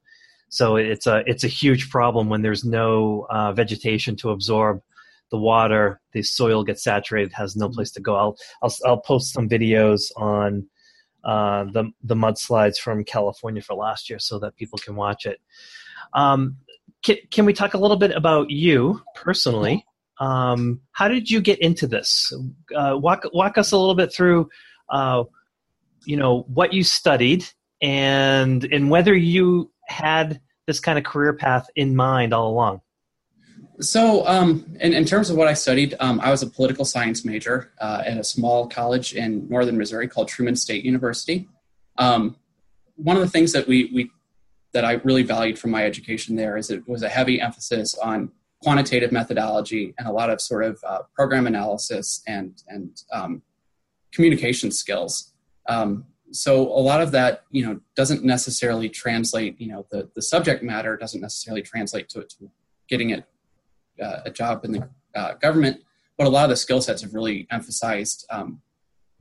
So 0.49 0.77
it's 0.77 1.07
a 1.07 1.23
it's 1.27 1.45
a 1.45 1.49
huge 1.49 1.91
problem 1.91 2.29
when 2.29 2.43
there's 2.43 2.65
no 2.65 3.27
uh, 3.31 3.53
vegetation 3.53 4.17
to 4.17 4.31
absorb 4.31 4.81
the 5.31 5.39
water. 5.39 6.01
The 6.13 6.23
soil 6.23 6.65
gets 6.65 6.85
saturated, 6.85 7.33
has 7.33 7.57
no 7.57 7.69
place 7.69 7.91
to 7.93 8.01
go. 8.01 8.17
I'll 8.17 8.37
I'll, 8.63 8.75
I'll 8.85 9.01
post 9.01 9.33
some 9.33 9.49
videos 9.49 10.11
on 10.17 10.69
uh, 11.25 11.65
the 11.65 11.91
the 12.03 12.15
mudslides 12.15 12.79
from 12.79 13.05
California 13.05 13.61
for 13.61 13.75
last 13.75 14.09
year 14.09 14.19
so 14.19 14.39
that 14.39 14.57
people 14.57 14.79
can 14.79 14.95
watch 14.95 15.27
it. 15.27 15.41
Um, 16.15 16.57
can, 17.03 17.17
can 17.31 17.45
we 17.45 17.53
talk 17.53 17.75
a 17.75 17.79
little 17.79 17.97
bit 17.97 18.13
about 18.13 18.51
you 18.51 19.03
personally? 19.15 19.85
Um, 20.19 20.81
how 20.93 21.09
did 21.09 21.31
you 21.31 21.41
get 21.41 21.59
into 21.59 21.87
this? 21.87 22.33
Uh, 22.75 22.97
walk 22.97 23.25
walk 23.33 23.59
us 23.59 23.73
a 23.73 23.77
little 23.77 23.95
bit 23.95 24.13
through, 24.13 24.49
uh, 24.89 25.25
you 26.05 26.17
know, 26.17 26.43
what 26.49 26.73
you 26.73 26.85
studied 26.85 27.45
and 27.83 28.65
and 28.73 28.91
whether 28.91 29.15
you 29.15 29.71
had 29.87 30.41
this 30.67 30.81
kind 30.81 30.99
of 30.99 31.05
career 31.05 31.33
path 31.33 31.69
in 31.77 31.95
mind 31.95 32.33
all 32.33 32.51
along. 32.51 32.81
So, 33.81 34.27
um, 34.27 34.65
in, 34.81 34.95
in, 34.95 35.05
terms 35.05 35.29
of 35.29 35.37
what 35.37 35.49
I 35.49 35.53
studied, 35.53 35.95
um, 36.01 36.19
I 36.21 36.31
was 36.31 36.43
a 36.43 36.47
political 36.47 36.85
science 36.85 37.25
major 37.25 37.73
uh, 37.79 38.03
at 38.07 38.17
a 38.17 38.25
small 38.25 38.69
college 38.69 39.15
in 39.15 39.47
northern 39.49 39.77
Missouri 39.77 40.09
called 40.09 40.29
Truman 40.29 40.57
State 40.57 40.83
University. 40.85 41.47
Um, 41.99 42.37
one 42.97 43.17
of 43.17 43.23
the 43.23 43.29
things 43.29 43.53
that 43.53 43.69
we, 43.69 43.91
we 43.95 44.11
that 44.73 44.85
I 44.85 44.93
really 45.05 45.23
valued 45.23 45.59
from 45.59 45.71
my 45.71 45.85
education 45.85 46.37
there 46.37 46.57
is 46.57 46.71
it 46.71 46.89
was 46.89 47.03
a 47.03 47.09
heavy 47.09 47.41
emphasis 47.41 47.95
on 47.95 48.31
quantitative 48.63 49.13
methodology 49.13 49.95
and 49.99 50.09
a 50.09 50.13
lot 50.13 50.31
of 50.31 50.41
sort 50.41 50.65
of 50.65 50.79
uh, 50.87 51.01
program 51.15 51.47
analysis 51.47 52.23
and 52.27 52.63
and 52.69 53.03
um, 53.13 53.43
communication 54.13 54.71
skills. 54.71 55.33
Um, 55.69 56.07
so 56.33 56.63
a 56.63 56.81
lot 56.81 57.01
of 57.01 57.13
that, 57.13 57.45
you 57.51 57.65
know, 57.65 57.81
doesn't 57.95 58.25
necessarily 58.25 58.89
translate. 58.89 59.61
You 59.61 59.69
know, 59.69 59.87
the 59.91 60.11
the 60.15 60.23
subject 60.23 60.63
matter 60.63 60.97
doesn't 60.97 61.21
necessarily 61.21 61.63
translate 61.63 62.09
to, 62.11 62.23
to 62.23 62.51
getting 62.89 63.11
it 63.11 63.25
uh, 64.03 64.21
a 64.25 64.31
job 64.31 64.65
in 64.65 64.73
the 64.73 64.89
uh, 65.15 65.35
government, 65.35 65.83
but 66.19 66.27
a 66.27 66.31
lot 66.31 66.45
of 66.45 66.51
the 66.51 66.57
skill 66.57 66.81
sets 66.81 67.03
have 67.03 67.15
really 67.15 67.47
emphasized 67.51 68.27
um, 68.31 68.61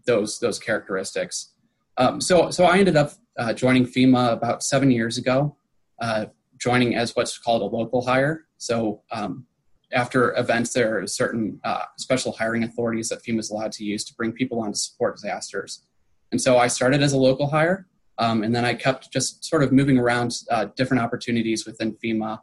those 0.06 0.40
those 0.40 0.60
characteristics. 0.60 1.52
Um, 1.98 2.20
so 2.20 2.50
so 2.50 2.66
I 2.66 2.78
ended 2.78 2.98
up 2.98 3.14
uh, 3.38 3.54
joining 3.54 3.86
FEMA 3.86 4.34
about 4.34 4.64
seven 4.64 4.92
years 4.92 5.18
ago, 5.18 5.56
uh, 6.02 6.26
joining 6.58 6.96
as 6.96 7.16
what's 7.16 7.38
called 7.38 7.62
a 7.62 7.66
local 7.66 8.06
hire. 8.06 8.46
So 8.58 9.02
um, 9.12 9.46
after 9.94 10.36
events, 10.38 10.74
there 10.74 11.00
are 11.00 11.08
certain 11.08 11.60
uh, 11.64 11.84
special 11.98 12.32
hiring 12.32 12.64
authorities 12.64 13.10
that 13.10 13.24
FEMA 13.24 13.40
is 13.40 13.50
allowed 13.50 13.72
to 13.74 13.84
use 13.84 14.04
to 14.06 14.14
bring 14.16 14.32
people 14.32 14.60
on 14.60 14.72
to 14.72 14.78
support 14.78 15.16
disasters. 15.16 15.84
And 16.36 16.42
so 16.42 16.58
I 16.58 16.68
started 16.68 17.02
as 17.02 17.14
a 17.14 17.18
local 17.18 17.48
hire, 17.48 17.88
um, 18.18 18.44
and 18.44 18.54
then 18.54 18.66
I 18.66 18.74
kept 18.74 19.10
just 19.10 19.46
sort 19.46 19.64
of 19.64 19.72
moving 19.72 19.98
around 19.98 20.36
uh, 20.52 20.66
different 20.76 21.02
opportunities 21.02 21.66
within 21.66 21.96
FEMA 22.04 22.42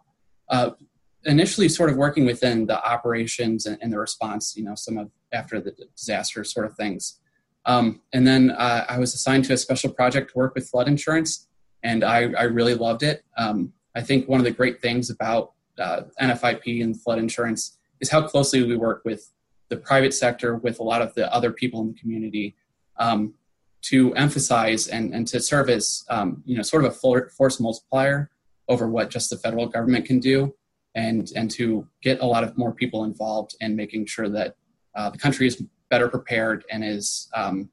initially 1.27 1.69
sort 1.69 1.91
of 1.91 1.99
working 1.99 2.25
within 2.25 2.65
the 2.65 2.83
operations 2.83 3.67
and, 3.67 3.77
and, 3.83 3.93
the 3.93 3.99
response, 3.99 4.57
you 4.57 4.65
know, 4.65 4.75
some 4.75 4.97
of 4.97 5.11
after 5.31 5.61
the 5.61 5.75
disaster 5.95 6.43
sort 6.43 6.65
of 6.65 6.75
things. 6.75 7.21
Um, 7.67 8.01
and 8.15 8.27
then 8.27 8.53
uh, 8.53 8.87
I 8.89 8.99
was 8.99 9.13
assigned 9.13 9.45
to 9.45 9.53
a 9.53 9.59
special 9.59 9.93
project 9.93 10.33
to 10.33 10.39
work 10.39 10.55
with 10.55 10.71
flood 10.71 10.89
insurance, 10.89 11.49
and 11.83 12.03
I, 12.03 12.33
I 12.33 12.45
really 12.45 12.75
loved 12.75 13.03
it. 13.03 13.25
Um, 13.37 13.75
I 13.95 14.01
think 14.01 14.27
one 14.27 14.41
of 14.41 14.45
the 14.45 14.53
great 14.53 14.81
things 14.81 15.11
about 15.11 15.53
uh, 15.79 16.05
NFIP 16.19 16.83
and 16.83 16.99
flood 16.99 17.19
insurance 17.19 17.77
is 18.01 18.09
how 18.09 18.27
closely 18.27 18.65
we 18.65 18.75
work 18.75 19.03
with 19.05 19.31
the 19.69 19.77
private 19.77 20.15
sector, 20.15 20.57
with 20.57 20.81
a 20.81 20.83
lot 20.83 21.03
of 21.03 21.13
the 21.13 21.31
other 21.31 21.53
people 21.53 21.83
in 21.83 21.89
the 21.89 22.01
community, 22.01 22.57
um, 22.99 23.35
to 23.83 24.15
emphasize 24.15 24.89
and, 24.89 25.15
and 25.15 25.27
to 25.29 25.41
serve 25.41 25.69
as 25.69 26.05
um, 26.09 26.43
you 26.45 26.57
know 26.57 26.63
sort 26.63 26.85
of 26.85 26.93
a 26.93 27.29
force 27.31 27.61
multiplier 27.61 28.31
over 28.69 28.89
what 28.89 29.11
just 29.11 29.31
the 29.31 29.37
federal 29.37 29.67
government 29.67 30.05
can 30.05 30.21
do, 30.21 30.55
and 30.95 31.31
and 31.35 31.51
to 31.53 31.87
get 32.03 32.21
a 32.21 32.27
lot 32.27 32.45
of 32.45 32.57
more 32.57 32.73
people 32.73 33.05
involved 33.05 33.55
in 33.61 33.77
making 33.77 34.07
sure 34.07 34.29
that 34.29 34.57
uh, 34.95 35.11
the 35.11 35.19
country 35.19 35.47
is 35.47 35.63
better 35.91 36.09
prepared 36.09 36.65
and 36.71 36.85
is 36.85 37.29
um, 37.35 37.69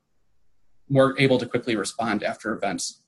more 0.90 1.16
able 1.20 1.38
to 1.38 1.46
quickly 1.46 1.76
respond 1.76 2.24
after 2.24 2.54
events. 2.54 3.02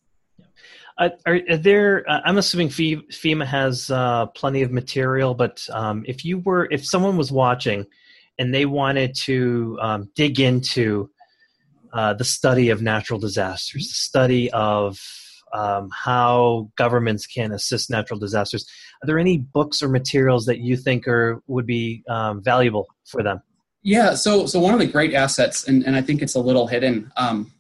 Uh, 0.97 1.09
are, 1.25 1.39
are, 1.49 1.57
there? 1.57 2.09
Uh, 2.09 2.21
I'm 2.25 2.37
assuming 2.37 2.69
FEMA 2.69 3.45
has 3.45 3.89
uh, 3.89 4.27
plenty 4.27 4.61
of 4.61 4.71
material, 4.71 5.33
but 5.33 5.65
um, 5.71 6.03
if 6.07 6.23
you 6.23 6.39
were, 6.39 6.67
if 6.69 6.85
someone 6.85 7.17
was 7.17 7.31
watching 7.31 7.85
and 8.37 8.53
they 8.53 8.65
wanted 8.65 9.15
to 9.15 9.77
um, 9.81 10.09
dig 10.15 10.39
into 10.39 11.09
uh, 11.93 12.13
the 12.13 12.23
study 12.23 12.69
of 12.69 12.81
natural 12.81 13.19
disasters, 13.19 13.87
the 13.87 13.93
study 13.93 14.51
of 14.51 14.99
um, 15.53 15.89
how 15.93 16.69
governments 16.77 17.25
can 17.25 17.51
assist 17.51 17.89
natural 17.89 18.19
disasters, 18.19 18.65
are 19.03 19.07
there 19.07 19.19
any 19.19 19.37
books 19.37 19.81
or 19.81 19.89
materials 19.89 20.45
that 20.45 20.59
you 20.59 20.77
think 20.77 21.07
are 21.07 21.41
would 21.47 21.65
be 21.65 22.03
um, 22.09 22.41
valuable 22.41 22.87
for 23.05 23.23
them? 23.23 23.41
Yeah, 23.83 24.13
so 24.13 24.45
so 24.45 24.59
one 24.59 24.73
of 24.73 24.79
the 24.79 24.85
great 24.85 25.13
assets, 25.13 25.67
and, 25.67 25.83
and 25.85 25.95
I 25.95 26.01
think 26.01 26.21
it's 26.21 26.35
a 26.35 26.39
little 26.39 26.67
hidden 26.67 27.11
um, 27.17 27.51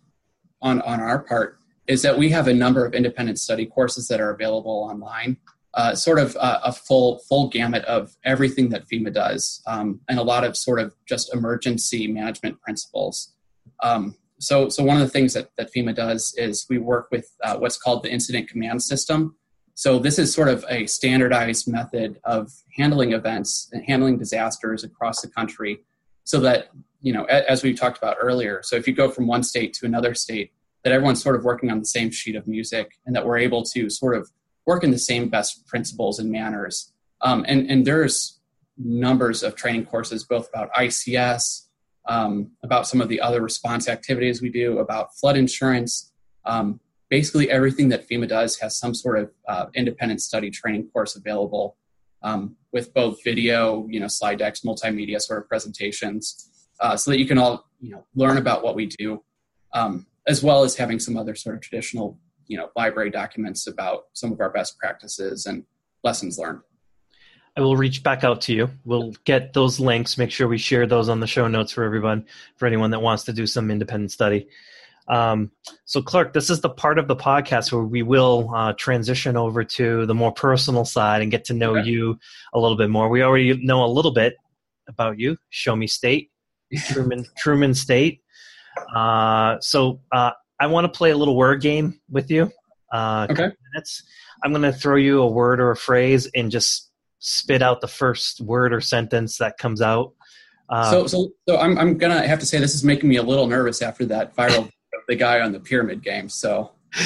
on 0.61 0.81
on 0.81 0.99
our 0.99 1.19
part, 1.19 1.57
is 1.87 2.03
that 2.03 2.17
we 2.17 2.29
have 2.29 2.47
a 2.47 2.53
number 2.53 2.85
of 2.85 2.93
independent 2.93 3.39
study 3.39 3.65
courses 3.65 4.07
that 4.07 4.21
are 4.21 4.29
available 4.29 4.87
online. 4.89 5.37
Uh, 5.73 5.95
sort 5.95 6.19
of 6.19 6.35
uh, 6.35 6.59
a 6.65 6.71
full 6.71 7.19
full 7.29 7.47
gamut 7.47 7.83
of 7.85 8.13
everything 8.25 8.69
that 8.69 8.87
FEMA 8.89 9.11
does, 9.11 9.63
um, 9.67 10.01
and 10.09 10.19
a 10.19 10.21
lot 10.23 10.43
of 10.43 10.57
sort 10.57 10.79
of 10.79 10.93
just 11.07 11.33
emergency 11.33 12.07
management 12.07 12.59
principles. 12.61 13.33
Um, 13.81 14.15
so, 14.41 14.69
so 14.69 14.83
one 14.83 14.97
of 14.97 15.03
the 15.03 15.09
things 15.09 15.33
that, 15.35 15.49
that 15.57 15.71
FEMA 15.73 15.95
does 15.95 16.33
is 16.35 16.65
we 16.67 16.79
work 16.79 17.09
with 17.11 17.31
uh, 17.43 17.57
what's 17.57 17.77
called 17.77 18.03
the 18.03 18.11
incident 18.11 18.49
command 18.49 18.81
system. 18.81 19.35
So 19.75 19.99
this 19.99 20.17
is 20.17 20.33
sort 20.33 20.47
of 20.47 20.65
a 20.67 20.87
standardized 20.87 21.67
method 21.67 22.19
of 22.23 22.51
handling 22.75 23.13
events 23.13 23.69
and 23.71 23.83
handling 23.85 24.17
disasters 24.17 24.83
across 24.83 25.21
the 25.21 25.27
country, 25.27 25.81
so 26.23 26.39
that 26.41 26.69
you 27.01 27.13
know, 27.13 27.25
as 27.25 27.63
we 27.63 27.73
talked 27.73 27.97
about 27.97 28.17
earlier. 28.19 28.61
So 28.63 28.75
if 28.75 28.87
you 28.87 28.93
go 28.93 29.09
from 29.09 29.27
one 29.27 29.43
state 29.43 29.73
to 29.75 29.85
another 29.85 30.13
state, 30.13 30.51
that 30.83 30.93
everyone's 30.93 31.21
sort 31.21 31.35
of 31.35 31.43
working 31.43 31.71
on 31.71 31.79
the 31.79 31.85
same 31.85 32.11
sheet 32.11 32.35
of 32.35 32.47
music, 32.47 32.99
and 33.05 33.15
that 33.15 33.25
we're 33.25 33.37
able 33.37 33.63
to 33.63 33.89
sort 33.89 34.15
of 34.15 34.29
work 34.65 34.83
in 34.83 34.91
the 34.91 34.99
same 34.99 35.29
best 35.29 35.65
principles 35.67 36.19
and 36.19 36.31
manners. 36.31 36.91
Um, 37.21 37.45
and 37.47 37.69
and 37.69 37.85
there's 37.85 38.39
numbers 38.77 39.43
of 39.43 39.55
training 39.55 39.85
courses 39.85 40.23
both 40.23 40.49
about 40.49 40.73
ICS 40.73 41.67
um, 42.07 42.51
about 42.63 42.87
some 42.87 43.01
of 43.01 43.09
the 43.09 43.21
other 43.21 43.41
response 43.41 43.87
activities 43.87 44.41
we 44.41 44.49
do, 44.49 44.79
about 44.79 45.15
flood 45.15 45.37
insurance. 45.37 46.11
Um, 46.45 46.79
basically, 47.09 47.49
everything 47.49 47.89
that 47.89 48.07
FEMA 48.07 48.27
does 48.27 48.57
has 48.59 48.77
some 48.77 48.93
sort 48.93 49.19
of 49.19 49.31
uh, 49.47 49.65
independent 49.75 50.21
study 50.21 50.49
training 50.49 50.89
course 50.89 51.15
available 51.15 51.77
um, 52.23 52.55
with 52.71 52.93
both 52.93 53.23
video, 53.23 53.87
you 53.89 53.99
know, 53.99 54.07
slide 54.07 54.39
decks, 54.39 54.61
multimedia 54.61 55.19
sort 55.19 55.39
of 55.41 55.47
presentations, 55.47 56.49
uh, 56.79 56.95
so 56.95 57.11
that 57.11 57.19
you 57.19 57.27
can 57.27 57.37
all, 57.37 57.69
you 57.79 57.91
know, 57.91 58.05
learn 58.15 58.37
about 58.37 58.63
what 58.63 58.75
we 58.75 58.85
do, 58.85 59.23
um, 59.73 60.05
as 60.27 60.43
well 60.43 60.63
as 60.63 60.75
having 60.75 60.99
some 60.99 61.17
other 61.17 61.35
sort 61.35 61.55
of 61.55 61.61
traditional, 61.61 62.17
you 62.47 62.57
know, 62.57 62.69
library 62.75 63.09
documents 63.09 63.67
about 63.67 64.03
some 64.13 64.31
of 64.31 64.39
our 64.39 64.49
best 64.49 64.77
practices 64.77 65.45
and 65.45 65.63
lessons 66.03 66.37
learned. 66.37 66.61
I 67.57 67.61
will 67.61 67.75
reach 67.75 68.01
back 68.01 68.23
out 68.23 68.41
to 68.41 68.53
you. 68.53 68.69
We'll 68.85 69.13
get 69.25 69.53
those 69.53 69.79
links, 69.79 70.17
make 70.17 70.31
sure 70.31 70.47
we 70.47 70.57
share 70.57 70.87
those 70.87 71.09
on 71.09 71.19
the 71.19 71.27
show 71.27 71.47
notes 71.47 71.73
for 71.73 71.83
everyone, 71.83 72.25
for 72.55 72.65
anyone 72.65 72.91
that 72.91 73.01
wants 73.01 73.25
to 73.25 73.33
do 73.33 73.45
some 73.45 73.69
independent 73.69 74.11
study. 74.11 74.47
Um, 75.07 75.51
so, 75.83 76.01
Clark, 76.01 76.31
this 76.31 76.49
is 76.49 76.61
the 76.61 76.69
part 76.69 76.97
of 76.97 77.07
the 77.07 77.15
podcast 77.15 77.73
where 77.73 77.83
we 77.83 78.03
will 78.03 78.49
uh, 78.55 78.73
transition 78.73 79.35
over 79.35 79.63
to 79.65 80.05
the 80.05 80.15
more 80.15 80.31
personal 80.31 80.85
side 80.85 81.21
and 81.21 81.29
get 81.29 81.45
to 81.45 81.53
know 81.53 81.77
okay. 81.77 81.89
you 81.89 82.17
a 82.53 82.59
little 82.59 82.77
bit 82.77 82.89
more. 82.89 83.09
We 83.09 83.21
already 83.21 83.53
know 83.65 83.83
a 83.83 83.87
little 83.87 84.11
bit 84.11 84.35
about 84.87 85.19
you. 85.19 85.37
Show 85.49 85.75
me 85.75 85.87
state, 85.87 86.31
Truman, 86.87 87.25
Truman 87.37 87.73
State. 87.73 88.21
Uh, 88.95 89.57
so, 89.59 89.99
uh, 90.13 90.31
I 90.61 90.67
want 90.67 90.85
to 90.85 90.95
play 90.95 91.09
a 91.09 91.17
little 91.17 91.35
word 91.35 91.59
game 91.59 91.99
with 92.09 92.29
you. 92.29 92.51
Uh, 92.93 93.27
okay. 93.29 93.49
Minutes. 93.73 94.03
I'm 94.43 94.51
going 94.51 94.61
to 94.61 94.71
throw 94.71 94.95
you 94.95 95.21
a 95.21 95.27
word 95.27 95.59
or 95.59 95.71
a 95.71 95.75
phrase 95.75 96.29
and 96.35 96.51
just 96.51 96.90
spit 97.21 97.61
out 97.61 97.79
the 97.81 97.87
first 97.87 98.41
word 98.41 98.73
or 98.73 98.81
sentence 98.81 99.37
that 99.37 99.57
comes 99.57 99.81
out. 99.81 100.11
Um, 100.69 100.91
so, 100.91 101.07
so, 101.07 101.29
so 101.47 101.57
I'm, 101.57 101.77
I'm 101.77 101.97
gonna 101.97 102.27
have 102.27 102.39
to 102.39 102.45
say 102.45 102.59
this 102.59 102.75
is 102.75 102.83
making 102.83 103.07
me 103.07 103.15
a 103.17 103.23
little 103.23 103.47
nervous 103.47 103.81
after 103.81 104.05
that 104.07 104.35
viral 104.35 104.69
the 105.07 105.15
guy 105.15 105.39
on 105.39 105.51
the 105.51 105.59
pyramid 105.59 106.03
game. 106.03 106.27
So, 106.27 106.71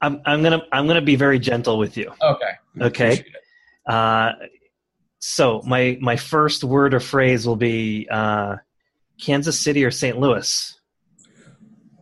I'm, 0.00 0.20
I'm 0.24 0.42
gonna, 0.42 0.62
I'm 0.72 0.86
gonna 0.86 1.02
be 1.02 1.16
very 1.16 1.38
gentle 1.38 1.78
with 1.78 1.96
you. 1.96 2.12
Okay. 2.22 2.50
Okay. 2.80 3.24
Uh, 3.86 4.32
so 5.18 5.60
my, 5.66 5.98
my 6.00 6.16
first 6.16 6.64
word 6.64 6.94
or 6.94 7.00
phrase 7.00 7.46
will 7.46 7.56
be 7.56 8.08
uh, 8.10 8.56
Kansas 9.20 9.60
City 9.60 9.84
or 9.84 9.90
St. 9.90 10.18
Louis. 10.18 10.74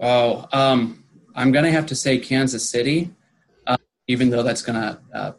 Oh, 0.00 0.46
um, 0.52 1.04
I'm 1.34 1.50
gonna 1.50 1.72
have 1.72 1.87
to 1.87 1.96
say 1.96 2.18
Kansas 2.18 2.68
City, 2.68 3.11
uh, 3.66 3.76
even 4.06 4.30
though 4.30 4.44
that's 4.44 4.62
gonna 4.62 5.00
uh, 5.12 5.32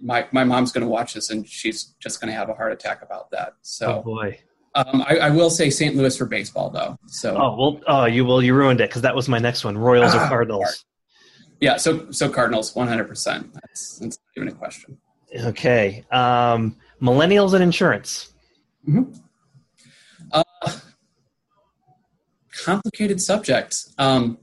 my 0.00 0.26
my 0.32 0.44
mom's 0.44 0.72
going 0.72 0.82
to 0.82 0.88
watch 0.88 1.14
this 1.14 1.30
and 1.30 1.46
she's 1.48 1.94
just 1.98 2.20
going 2.20 2.32
to 2.32 2.38
have 2.38 2.48
a 2.48 2.54
heart 2.54 2.72
attack 2.72 3.02
about 3.02 3.30
that. 3.30 3.54
So, 3.62 3.98
oh 3.98 4.02
boy. 4.02 4.38
Um, 4.76 5.02
I, 5.02 5.16
I, 5.16 5.30
will 5.30 5.50
say 5.50 5.68
St. 5.68 5.96
Louis 5.96 6.16
for 6.16 6.26
baseball, 6.26 6.70
though. 6.70 6.96
So, 7.08 7.36
oh 7.36 7.56
well, 7.56 7.80
oh 7.88 8.04
you 8.04 8.24
will 8.24 8.40
you 8.40 8.54
ruined 8.54 8.80
it 8.80 8.88
because 8.88 9.02
that 9.02 9.16
was 9.16 9.28
my 9.28 9.40
next 9.40 9.64
one: 9.64 9.76
Royals 9.76 10.14
or 10.14 10.20
ah, 10.20 10.28
Cardinals. 10.28 10.84
Yeah, 11.60 11.76
so 11.76 12.10
so 12.12 12.28
Cardinals, 12.28 12.76
one 12.76 12.86
hundred 12.86 13.08
percent. 13.08 13.52
That's 13.52 13.98
that's 13.98 14.18
not 14.18 14.42
even 14.42 14.48
a 14.48 14.56
question. 14.56 14.96
Okay, 15.44 16.04
um, 16.12 16.76
millennials 17.02 17.52
and 17.52 17.64
insurance. 17.64 18.32
Mm-hmm. 18.88 19.12
Uh, 20.30 20.44
complicated 22.64 23.20
subject. 23.20 23.76
Um, 23.98 24.38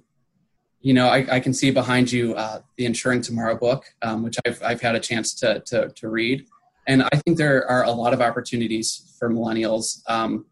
you 0.87 0.93
know, 0.93 1.09
I, 1.09 1.27
I, 1.29 1.39
can 1.41 1.53
see 1.53 1.69
behind 1.69 2.09
you 2.13 2.33
uh, 2.35 2.61
the 2.77 2.85
Insuring 2.85 3.19
Tomorrow 3.19 3.57
book, 3.57 3.83
um, 4.03 4.23
which 4.23 4.37
I've, 4.45 4.63
I've 4.63 4.79
had 4.79 4.95
a 4.95 5.01
chance 5.01 5.33
to, 5.41 5.61
to, 5.65 5.89
to, 5.89 6.07
read. 6.07 6.45
And 6.87 7.03
I 7.03 7.09
think 7.17 7.37
there 7.37 7.69
are 7.69 7.83
a 7.83 7.91
lot 7.91 8.13
of 8.13 8.21
opportunities 8.21 9.13
for 9.19 9.29
millennials. 9.29 10.01
Um, 10.09 10.45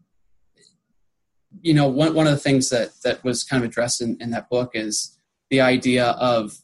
you 1.62 1.72
know, 1.72 1.88
one, 1.88 2.12
one 2.12 2.26
of 2.26 2.34
the 2.34 2.38
things 2.38 2.68
that, 2.68 2.90
that 3.02 3.24
was 3.24 3.44
kind 3.44 3.64
of 3.64 3.70
addressed 3.70 4.02
in, 4.02 4.18
in 4.20 4.28
that 4.32 4.50
book 4.50 4.72
is 4.74 5.18
the 5.48 5.62
idea 5.62 6.08
of 6.08 6.58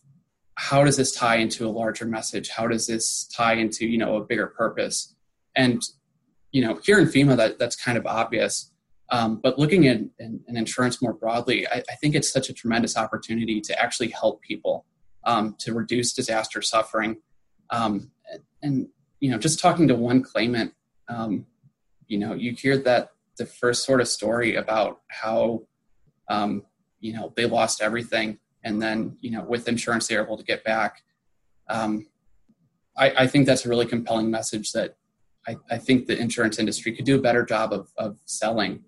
how 0.57 0.85
does 0.85 0.99
this 0.99 1.13
tie 1.13 1.37
into 1.37 1.67
a 1.67 1.71
larger 1.71 2.05
message? 2.05 2.51
How 2.51 2.67
does 2.67 2.87
this 2.87 3.27
tie 3.35 3.55
into, 3.55 3.87
you 3.87 3.97
know, 3.97 4.17
a 4.17 4.23
bigger 4.23 4.49
purpose? 4.49 5.15
And, 5.57 5.81
you 6.51 6.61
know, 6.61 6.79
here 6.85 6.99
in 6.99 7.07
FEMA, 7.07 7.39
that, 7.39 7.59
that's 7.59 7.77
kind 7.77 7.97
of 7.97 8.05
obvious 8.05 8.71
um, 9.13 9.41
but 9.43 9.59
looking 9.59 9.87
at 9.87 9.99
in, 10.19 10.41
in 10.49 10.57
insurance 10.57 11.03
more 11.03 11.13
broadly, 11.13 11.69
I, 11.69 11.83
I, 11.89 11.95
think 12.01 12.15
it's 12.15 12.33
such 12.33 12.49
a 12.49 12.55
tremendous 12.55 12.97
opportunity 12.97 13.61
to 13.61 13.79
actually 13.79 14.09
help 14.09 14.41
people 14.41 14.87
um, 15.25 15.55
to 15.59 15.75
reduce 15.75 16.15
disaster 16.15 16.63
suffering. 16.63 17.19
Um, 17.69 18.11
and, 18.63 18.89
you 19.21 19.31
know, 19.31 19.37
just 19.37 19.61
talking 19.61 19.87
to 19.89 19.95
one 19.95 20.23
claimant, 20.23 20.73
um, 21.11 21.45
you 22.07 22.19
know, 22.19 22.33
you 22.33 22.53
hear 22.53 22.79
that 22.79 23.11
the 23.37 23.45
first 23.45 23.85
sort 23.85 24.01
of 24.01 24.09
story 24.09 24.57
about 24.57 25.01
how, 25.09 25.65
um, 26.29 26.63
you 27.01 27.13
know, 27.13 27.35
they 27.37 27.45
lost 27.45 27.83
everything, 27.83 28.39
and 28.65 28.81
then 28.81 29.19
you 29.21 29.31
know, 29.31 29.43
with 29.43 29.69
insurance, 29.69 30.07
they're 30.07 30.25
able 30.25 30.39
to 30.39 30.45
get 30.45 30.65
back. 30.65 31.03
Um, 31.69 32.07
I, 32.97 33.13
I 33.19 33.27
think 33.27 33.47
that's 33.47 33.67
a 33.67 33.69
really 33.69 33.87
compelling 33.87 34.31
message 34.31 34.73
that 34.73 34.97
I, 35.47 35.57
I, 35.71 35.79
think 35.79 36.07
the 36.07 36.19
insurance 36.19 36.59
industry 36.59 36.93
could 36.93 37.05
do 37.05 37.17
a 37.17 37.21
better 37.21 37.45
job 37.45 37.73
of, 37.73 37.91
of 37.97 38.19
selling 38.27 38.85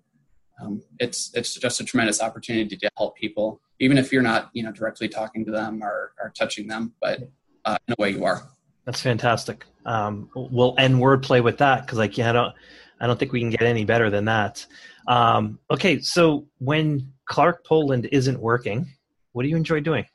um, 0.61 0.81
it's 0.99 1.31
it's 1.33 1.55
just 1.55 1.81
a 1.81 1.83
tremendous 1.83 2.21
opportunity 2.21 2.77
to 2.77 2.89
help 2.97 3.17
people, 3.17 3.61
even 3.79 3.97
if 3.97 4.11
you're 4.11 4.21
not 4.21 4.49
you 4.53 4.63
know 4.63 4.71
directly 4.71 5.07
talking 5.07 5.45
to 5.45 5.51
them 5.51 5.83
or, 5.83 6.13
or 6.21 6.31
touching 6.37 6.67
them, 6.67 6.93
but 7.01 7.21
uh, 7.65 7.77
in 7.87 7.95
a 7.97 8.01
way 8.01 8.11
you 8.11 8.23
are. 8.25 8.47
That's 8.85 9.01
fantastic. 9.01 9.65
Um, 9.85 10.29
we'll 10.35 10.75
end 10.77 10.95
wordplay 10.95 11.43
with 11.43 11.57
that 11.57 11.85
because 11.85 11.97
like 11.97 12.17
yeah, 12.17 12.29
I 12.29 12.33
don't 12.33 12.55
I 12.99 13.07
don't 13.07 13.19
think 13.19 13.31
we 13.31 13.39
can 13.39 13.49
get 13.49 13.63
any 13.63 13.85
better 13.85 14.09
than 14.09 14.25
that. 14.25 14.65
Um, 15.07 15.59
okay, 15.69 15.99
so 15.99 16.47
when 16.59 17.11
Clark 17.25 17.65
Poland 17.65 18.07
isn't 18.11 18.39
working, 18.39 18.87
what 19.33 19.43
do 19.43 19.49
you 19.49 19.57
enjoy 19.57 19.81
doing? 19.81 20.05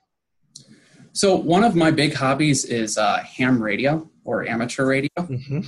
So 1.12 1.34
one 1.34 1.64
of 1.64 1.74
my 1.74 1.90
big 1.90 2.14
hobbies 2.14 2.64
is 2.64 2.96
uh, 2.96 3.18
ham 3.18 3.62
radio 3.62 4.08
or 4.24 4.46
amateur 4.46 4.86
radio. 4.86 5.10
Mm-hmm. 5.18 5.60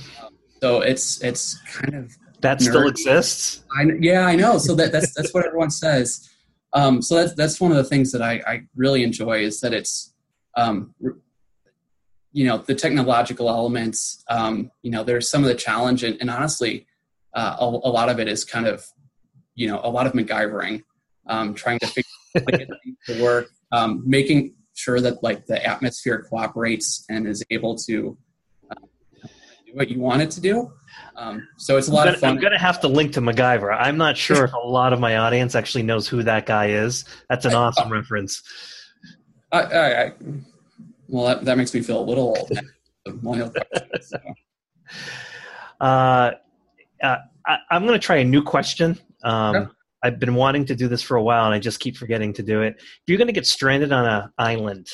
so 0.61 0.81
it's 0.81 1.21
it's 1.21 1.59
kind 1.61 1.95
of 1.95 2.17
that 2.43 2.59
nerd. 2.59 2.63
still 2.63 2.87
exists. 2.87 3.63
I, 3.77 3.85
yeah, 3.99 4.25
I 4.25 4.35
know. 4.35 4.57
So 4.57 4.75
that, 4.75 4.91
that's 4.91 5.13
that's 5.13 5.33
what 5.33 5.45
everyone 5.45 5.71
says. 5.71 6.29
Um, 6.73 7.01
so 7.01 7.15
that's 7.15 7.33
that's 7.33 7.59
one 7.59 7.71
of 7.71 7.77
the 7.77 7.83
things 7.83 8.11
that 8.11 8.21
I, 8.21 8.41
I 8.45 8.63
really 8.75 9.03
enjoy 9.03 9.39
is 9.39 9.59
that 9.61 9.73
it's 9.73 10.13
um, 10.55 10.93
you 12.31 12.45
know 12.47 12.57
the 12.57 12.75
technological 12.75 13.49
elements 13.49 14.23
um, 14.29 14.71
you 14.81 14.91
know 14.91 15.03
there's 15.03 15.29
some 15.29 15.43
of 15.43 15.47
the 15.47 15.55
challenge 15.55 16.03
and, 16.03 16.17
and 16.19 16.29
honestly 16.29 16.85
uh, 17.33 17.55
a, 17.59 17.65
a, 17.65 17.91
lot 17.91 18.09
of 18.09 18.19
it 18.19 18.27
is 18.27 18.43
kind 18.43 18.67
of 18.67 18.85
you 19.55 19.67
know 19.67 19.79
a 19.83 19.89
lot 19.89 20.05
of 20.05 20.13
MacGyvering 20.13 20.83
um, 21.27 21.53
trying 21.53 21.79
to 21.79 21.87
figure 21.87 22.09
out 22.35 22.81
things 22.83 22.97
to 23.07 23.23
work 23.23 23.49
um, 23.71 24.03
making 24.05 24.55
sure 24.73 24.99
that 24.99 25.23
like 25.23 25.45
the 25.45 25.63
atmosphere 25.65 26.25
cooperates 26.27 27.05
and 27.09 27.27
is 27.27 27.43
able 27.51 27.75
to 27.75 28.17
uh, 28.71 28.75
do 29.65 29.73
what 29.73 29.89
you 29.89 29.99
want 29.99 30.21
it 30.21 30.31
to 30.31 30.41
do 30.41 30.71
um, 31.15 31.47
so 31.57 31.77
it's 31.77 31.87
a 31.87 31.91
lot 31.91 32.05
gonna, 32.05 32.15
of 32.15 32.19
fun 32.19 32.29
i'm 32.31 32.39
going 32.39 32.53
to 32.53 32.59
have 32.59 32.79
to 32.79 32.87
link 32.87 33.13
to 33.13 33.21
MacGyver 33.21 33.75
i'm 33.79 33.97
not 33.97 34.17
sure 34.17 34.45
if 34.45 34.53
a 34.63 34.67
lot 34.67 34.93
of 34.93 34.99
my 34.99 35.17
audience 35.17 35.55
actually 35.55 35.83
knows 35.83 36.07
who 36.07 36.23
that 36.23 36.45
guy 36.45 36.67
is 36.69 37.05
that's 37.29 37.45
an 37.45 37.53
awesome 37.53 37.87
uh, 37.91 37.95
reference 37.95 38.41
I, 39.53 39.61
I, 39.61 40.03
I 40.05 40.13
well, 41.07 41.25
that, 41.25 41.45
that 41.45 41.57
makes 41.57 41.73
me 41.73 41.81
feel 41.81 41.99
a 41.99 42.03
little 42.03 42.35
old. 42.35 42.51
so. 44.01 44.17
uh, 45.81 46.31
uh, 47.03 47.17
I, 47.45 47.57
am 47.71 47.85
going 47.85 47.99
to 47.99 48.05
try 48.05 48.17
a 48.17 48.23
new 48.23 48.41
question. 48.41 48.97
Um, 49.23 49.55
yeah. 49.55 49.65
I've 50.01 50.19
been 50.19 50.35
wanting 50.35 50.65
to 50.65 50.75
do 50.75 50.87
this 50.87 51.01
for 51.01 51.15
a 51.15 51.23
while, 51.23 51.45
and 51.45 51.53
I 51.53 51.59
just 51.59 51.79
keep 51.79 51.97
forgetting 51.97 52.33
to 52.33 52.43
do 52.43 52.61
it. 52.61 52.75
If 52.77 53.01
you're 53.05 53.19
going 53.19 53.27
to 53.27 53.33
get 53.33 53.45
stranded 53.45 53.91
on 53.91 54.05
an 54.05 54.33
island 54.37 54.87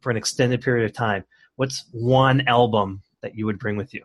for 0.00 0.10
an 0.10 0.16
extended 0.16 0.62
period 0.62 0.86
of 0.86 0.94
time, 0.94 1.24
what's 1.56 1.84
one 1.92 2.48
album 2.48 3.02
that 3.20 3.34
you 3.34 3.44
would 3.46 3.58
bring 3.58 3.76
with 3.76 3.92
you? 3.92 4.04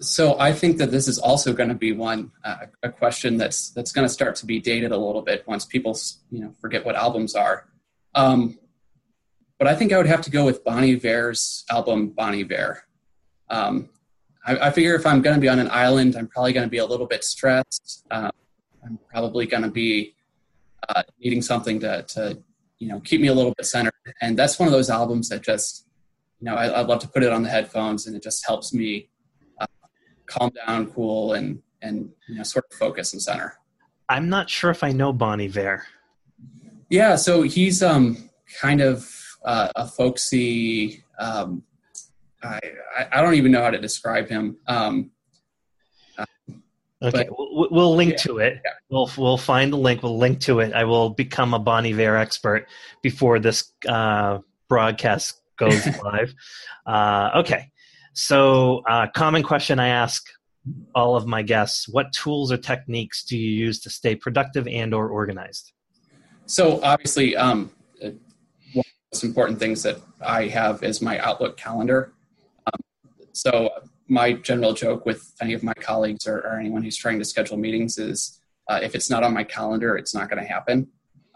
So 0.00 0.38
I 0.38 0.52
think 0.52 0.78
that 0.78 0.90
this 0.90 1.08
is 1.08 1.18
also 1.18 1.52
going 1.52 1.68
to 1.68 1.74
be 1.74 1.92
one 1.92 2.32
uh, 2.42 2.66
a 2.82 2.88
question 2.90 3.36
that's 3.36 3.70
that's 3.70 3.92
going 3.92 4.06
to 4.06 4.12
start 4.12 4.34
to 4.36 4.46
be 4.46 4.58
dated 4.58 4.92
a 4.92 4.96
little 4.96 5.22
bit 5.22 5.46
once 5.46 5.66
people 5.66 5.96
you 6.30 6.40
know 6.40 6.54
forget 6.60 6.84
what 6.84 6.96
albums 6.96 7.34
are. 7.34 7.68
Um, 8.14 8.58
but 9.58 9.68
I 9.68 9.74
think 9.74 9.92
I 9.92 9.98
would 9.98 10.06
have 10.06 10.22
to 10.22 10.30
go 10.30 10.46
with 10.46 10.64
Bon 10.64 10.82
Iver's 10.82 11.64
album 11.70 12.08
Bon 12.08 12.34
Iver. 12.34 12.82
Um, 13.50 13.90
I, 14.46 14.68
I, 14.68 14.70
figure 14.70 14.94
if 14.94 15.04
I'm 15.04 15.20
going 15.20 15.34
to 15.34 15.40
be 15.40 15.48
on 15.48 15.58
an 15.58 15.68
island, 15.70 16.16
I'm 16.16 16.28
probably 16.28 16.54
going 16.54 16.66
to 16.66 16.70
be 16.70 16.78
a 16.78 16.86
little 16.86 17.06
bit 17.06 17.22
stressed. 17.24 18.06
Um, 18.10 18.30
I'm 18.82 18.98
probably 19.10 19.44
going 19.44 19.64
to 19.64 19.70
be 19.70 20.14
uh, 20.88 21.02
needing 21.18 21.42
something 21.42 21.78
to, 21.80 22.04
to, 22.04 22.42
you 22.78 22.88
know, 22.88 23.00
keep 23.00 23.20
me 23.20 23.28
a 23.28 23.34
little 23.34 23.52
bit 23.54 23.66
centered. 23.66 23.92
And 24.22 24.38
that's 24.38 24.58
one 24.58 24.66
of 24.66 24.72
those 24.72 24.88
albums 24.88 25.28
that 25.28 25.42
just, 25.42 25.86
you 26.40 26.46
know, 26.46 26.54
I, 26.54 26.80
would 26.80 26.88
love 26.88 27.00
to 27.00 27.08
put 27.08 27.22
it 27.22 27.32
on 27.32 27.42
the 27.42 27.50
headphones, 27.50 28.06
and 28.06 28.16
it 28.16 28.22
just 28.22 28.46
helps 28.46 28.72
me 28.72 29.09
calm 30.30 30.50
down, 30.66 30.90
cool, 30.92 31.34
and 31.34 31.60
and 31.82 32.10
you 32.28 32.36
know, 32.36 32.42
sort 32.42 32.66
of 32.70 32.76
focus 32.76 33.12
and 33.12 33.20
center. 33.20 33.58
I'm 34.08 34.28
not 34.28 34.48
sure 34.48 34.70
if 34.70 34.82
I 34.82 34.92
know 34.92 35.12
Bon 35.12 35.40
Iver. 35.40 35.84
Yeah, 36.88 37.16
so 37.16 37.42
he's 37.42 37.82
um 37.82 38.30
kind 38.60 38.80
of 38.80 39.08
uh, 39.44 39.68
a 39.76 39.86
folksy. 39.86 41.04
Um, 41.18 41.62
I, 42.42 42.58
I 43.12 43.20
don't 43.20 43.34
even 43.34 43.52
know 43.52 43.62
how 43.62 43.70
to 43.70 43.78
describe 43.78 44.28
him. 44.28 44.56
Um, 44.66 45.10
uh, 46.18 46.24
okay, 47.02 47.24
but, 47.28 47.38
we'll, 47.38 47.68
we'll, 47.70 47.94
link 47.94 48.12
yeah, 48.12 48.18
to 48.18 48.38
it. 48.38 48.60
Yeah. 48.64 48.70
We'll 48.90 49.10
we'll 49.16 49.38
find 49.38 49.72
the 49.72 49.76
link. 49.76 50.02
We'll 50.02 50.18
link 50.18 50.40
to 50.40 50.60
it. 50.60 50.72
I 50.72 50.84
will 50.84 51.10
become 51.10 51.54
a 51.54 51.58
Bon 51.58 51.86
Iver 51.86 52.16
expert 52.16 52.66
before 53.02 53.38
this 53.38 53.72
uh, 53.88 54.38
broadcast 54.68 55.40
goes 55.56 55.86
live. 56.04 56.34
Uh, 56.86 57.30
okay, 57.36 57.69
so 58.12 58.82
uh, 58.88 59.06
common 59.14 59.42
question 59.42 59.78
I 59.78 59.88
ask 59.88 60.26
all 60.94 61.16
of 61.16 61.26
my 61.26 61.42
guests: 61.42 61.88
What 61.88 62.12
tools 62.12 62.52
or 62.52 62.56
techniques 62.56 63.24
do 63.24 63.36
you 63.36 63.50
use 63.50 63.80
to 63.80 63.90
stay 63.90 64.14
productive 64.14 64.66
and 64.66 64.92
or 64.94 65.08
organized? 65.08 65.72
So 66.46 66.80
obviously, 66.82 67.36
um, 67.36 67.70
one 68.00 68.10
of 68.10 68.14
the 68.74 68.84
most 69.12 69.24
important 69.24 69.58
things 69.58 69.82
that 69.84 69.98
I 70.20 70.48
have 70.48 70.82
is 70.82 71.00
my 71.00 71.18
Outlook 71.18 71.56
calendar. 71.56 72.12
Um, 72.66 72.80
so 73.32 73.70
my 74.08 74.32
general 74.32 74.72
joke 74.72 75.06
with 75.06 75.32
any 75.40 75.54
of 75.54 75.62
my 75.62 75.74
colleagues 75.74 76.26
or, 76.26 76.38
or 76.38 76.58
anyone 76.58 76.82
who's 76.82 76.96
trying 76.96 77.20
to 77.20 77.24
schedule 77.24 77.56
meetings 77.56 77.96
is 77.96 78.40
uh, 78.68 78.80
if 78.82 78.94
it's 78.94 79.08
not 79.08 79.22
on 79.22 79.32
my 79.32 79.44
calendar, 79.44 79.96
it's 79.96 80.14
not 80.14 80.28
going 80.28 80.42
to 80.42 80.48
happen. 80.48 80.88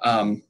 Um, 0.03 0.43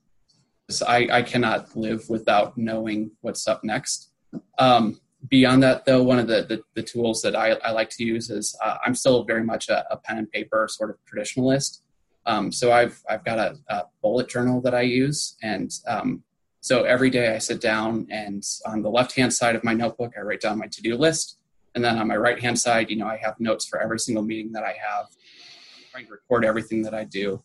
so 0.70 0.86
I, 0.86 1.18
I, 1.18 1.22
cannot 1.22 1.76
live 1.76 2.08
without 2.08 2.56
knowing 2.56 3.10
what's 3.20 3.46
up 3.46 3.62
next. 3.62 4.10
Um, 4.58 4.98
beyond 5.28 5.62
that, 5.62 5.84
though, 5.84 6.02
one 6.02 6.18
of 6.18 6.26
the, 6.26 6.42
the, 6.42 6.62
the 6.74 6.82
tools 6.82 7.22
that 7.22 7.36
I, 7.36 7.52
I, 7.52 7.70
like 7.70 7.90
to 7.90 8.04
use 8.04 8.30
is 8.30 8.56
uh, 8.62 8.76
I'm 8.84 8.94
still 8.94 9.24
very 9.24 9.44
much 9.44 9.68
a, 9.68 9.84
a, 9.92 9.96
pen 9.96 10.18
and 10.18 10.30
paper 10.30 10.66
sort 10.70 10.90
of 10.90 10.96
traditionalist. 11.10 11.80
Um, 12.26 12.50
so 12.50 12.72
I've 12.72 13.02
I've 13.08 13.24
got 13.24 13.38
a, 13.38 13.56
a, 13.68 13.82
bullet 14.02 14.28
journal 14.28 14.60
that 14.62 14.74
I 14.74 14.82
use, 14.82 15.36
and 15.42 15.70
um, 15.86 16.24
so 16.60 16.84
every 16.84 17.10
day 17.10 17.34
I 17.34 17.38
sit 17.38 17.60
down 17.60 18.06
and 18.10 18.42
on 18.66 18.80
the 18.80 18.88
left 18.88 19.14
hand 19.14 19.32
side 19.32 19.54
of 19.54 19.64
my 19.64 19.74
notebook, 19.74 20.14
I 20.16 20.22
write 20.22 20.40
down 20.40 20.58
my 20.58 20.66
to 20.66 20.82
do 20.82 20.96
list. 20.96 21.36
And 21.74 21.84
then 21.84 21.98
on 21.98 22.08
my 22.08 22.16
right 22.16 22.40
hand 22.40 22.58
side, 22.58 22.88
you 22.88 22.96
know, 22.96 23.06
I 23.06 23.18
have 23.18 23.38
notes 23.38 23.66
for 23.66 23.82
every 23.82 23.98
single 23.98 24.22
meeting 24.22 24.52
that 24.52 24.62
I 24.62 24.74
have, 24.88 25.06
I'm 25.06 25.84
trying 25.90 26.06
to 26.06 26.12
record 26.12 26.44
everything 26.44 26.82
that 26.82 26.94
I 26.94 27.04
do. 27.04 27.42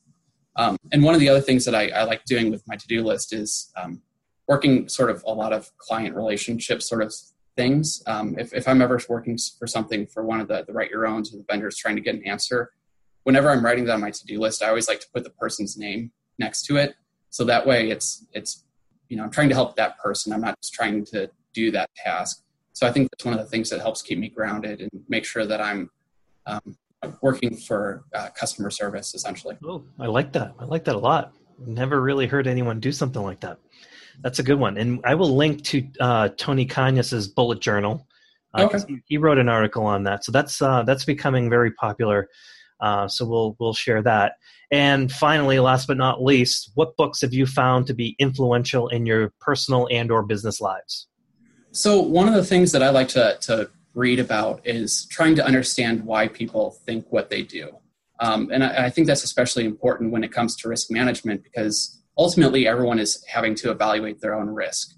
Um, 0.56 0.78
and 0.92 1.04
one 1.04 1.16
of 1.16 1.20
the 1.20 1.28
other 1.30 1.42
things 1.42 1.66
that 1.66 1.76
I, 1.76 1.90
I 1.90 2.04
like 2.04 2.24
doing 2.26 2.52
with 2.52 2.64
my 2.68 2.76
to 2.76 2.88
do 2.88 3.04
list 3.04 3.34
is 3.34 3.72
um, 3.76 4.02
working 4.48 4.88
sort 4.88 5.10
of 5.10 5.24
a 5.26 5.34
lot 5.34 5.52
of 5.52 5.70
client 5.78 6.16
relationship 6.16 6.82
sort 6.82 7.02
of 7.02 7.14
things. 7.60 8.02
Um, 8.08 8.40
if, 8.40 8.54
if 8.54 8.70
I'm 8.70 8.82
ever 8.82 8.98
working 9.10 9.38
for 9.60 9.68
something 9.68 10.08
for 10.08 10.24
one 10.24 10.40
of 10.40 10.48
the, 10.48 10.64
the 10.66 10.72
write 10.72 10.90
your 10.90 11.06
owns 11.06 11.34
or 11.34 11.38
the 11.38 11.46
vendors 11.52 11.76
trying 11.76 11.98
to 11.98 12.02
get 12.02 12.16
an 12.16 12.26
answer, 12.26 12.72
whenever 13.24 13.50
I'm 13.50 13.64
writing 13.66 13.84
that 13.86 13.96
on 13.96 14.02
my 14.02 14.12
to 14.12 14.26
do 14.26 14.40
list, 14.40 14.64
I 14.64 14.70
always 14.70 14.88
like 14.88 15.02
to 15.02 15.08
put 15.14 15.26
the 15.26 15.30
person's 15.32 15.78
name 15.78 16.12
next 16.38 16.62
to 16.68 16.78
it. 16.78 16.96
So 17.32 17.44
that 17.44 17.68
way 17.68 17.90
it's, 17.90 18.26
it's 18.32 18.64
you 19.10 19.18
know, 19.18 19.24
I'm 19.24 19.30
trying 19.30 19.50
to 19.50 19.56
help 19.56 19.76
that 19.76 20.00
person. 20.00 20.32
I'm 20.32 20.40
not 20.40 20.56
just 20.62 20.74
trying 20.74 21.04
to 21.08 21.30
do 21.54 21.70
that 21.72 21.90
task. 21.96 22.44
So 22.72 22.88
I 22.88 22.94
think 22.94 23.10
that's 23.12 23.26
one 23.26 23.34
of 23.34 23.42
the 23.42 23.50
things 23.54 23.70
that 23.72 23.82
helps 23.82 24.02
keep 24.02 24.20
me 24.20 24.30
grounded 24.30 24.80
and 24.80 24.90
make 25.10 25.26
sure 25.26 25.46
that 25.46 25.60
I'm 25.60 25.90
um, 26.46 26.78
working 27.22 27.58
for 27.58 28.06
uh, 28.16 28.30
customer 28.30 28.70
service 28.70 29.14
essentially. 29.14 29.58
Oh, 29.66 29.84
I 30.00 30.06
like 30.06 30.32
that. 30.32 30.54
I 30.60 30.64
like 30.64 30.86
that 30.86 30.96
a 30.96 31.00
lot. 31.00 31.34
Never 31.66 32.00
really 32.02 32.26
heard 32.26 32.48
anyone 32.48 32.80
do 32.80 32.94
something 32.94 33.22
like 33.22 33.42
that. 33.42 33.58
That's 34.22 34.40
a 34.40 34.44
good 34.44 34.60
one. 34.60 34.78
And 34.78 35.00
I 35.06 35.16
will 35.16 35.36
link 35.36 35.64
to 35.66 35.88
uh, 36.00 36.30
Tony 36.38 36.66
Kanyas's 36.66 37.28
bullet 37.28 37.60
journal. 37.60 38.06
Uh, 38.54 38.64
okay. 38.64 38.80
He, 38.88 38.98
he, 39.06 39.18
wrote 39.18 39.38
an 39.38 39.48
article 39.48 39.86
on 39.86 40.04
that. 40.04 40.26
So 40.26 40.32
that's 40.32 40.62
uh, 40.62 40.84
that's 40.84 41.06
becoming 41.06 41.50
very 41.50 41.72
popular. 41.72 42.30
Uh, 42.80 43.08
so 43.08 43.26
we'll 43.26 43.56
we'll 43.60 43.74
share 43.74 44.02
that. 44.04 44.34
And 44.72 45.12
finally, 45.12 45.60
last 45.60 45.88
but 45.88 45.98
not 45.98 46.24
least, 46.24 46.72
what 46.76 46.96
books 46.96 47.22
have 47.22 47.34
you 47.34 47.46
found 47.46 47.88
to 47.88 47.94
be 47.94 48.16
influential 48.20 48.88
in 48.90 49.06
your 49.06 49.34
personal 49.40 49.88
and 49.92 50.12
or 50.12 50.24
business 50.24 50.62
lives? 50.62 51.08
So 51.72 52.02
one 52.02 52.28
of 52.28 52.34
the 52.34 52.44
things 52.44 52.72
that 52.72 52.82
I 52.84 52.90
like 52.90 53.10
to, 53.10 53.38
to 53.42 53.70
read 53.94 54.20
about 54.20 54.62
is 54.66 55.06
trying 55.08 55.36
to 55.36 55.46
understand 55.46 56.04
why 56.04 56.28
people 56.28 56.72
think 56.86 57.06
what 57.10 57.30
they 57.30 57.44
do. 57.44 57.70
Um, 58.20 58.50
and 58.52 58.64
I, 58.64 58.86
I 58.86 58.90
think 58.90 59.08
that's 59.08 59.24
especially 59.24 59.66
important 59.66 60.12
when 60.12 60.24
it 60.24 60.32
comes 60.32 60.56
to 60.58 60.70
risk 60.70 60.92
management 60.92 61.44
because 61.44 61.99
ultimately 62.20 62.68
everyone 62.68 63.00
is 63.00 63.24
having 63.28 63.56
to 63.56 63.72
evaluate 63.72 64.22
their 64.22 64.36
own 64.36 64.50
risk 64.50 64.96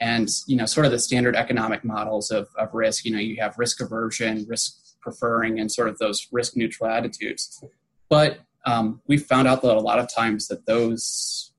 and 0.00 0.28
you 0.46 0.56
know 0.56 0.66
sort 0.66 0.84
of 0.84 0.92
the 0.92 0.98
standard 0.98 1.34
economic 1.36 1.84
models 1.84 2.30
of, 2.30 2.48
of 2.58 2.68
risk 2.74 3.06
you 3.06 3.12
know 3.12 3.18
you 3.18 3.36
have 3.40 3.56
risk 3.56 3.80
aversion 3.80 4.44
risk 4.46 4.76
preferring 5.00 5.58
and 5.58 5.72
sort 5.72 5.88
of 5.88 5.96
those 5.98 6.28
risk 6.32 6.56
neutral 6.56 6.90
attitudes 6.90 7.64
but 8.10 8.40
um, 8.66 9.00
we 9.06 9.18
found 9.18 9.46
out 9.46 9.62
that 9.62 9.76
a 9.76 9.80
lot 9.80 9.98
of 9.98 10.12
times 10.12 10.48
that 10.48 10.66
those 10.66 11.52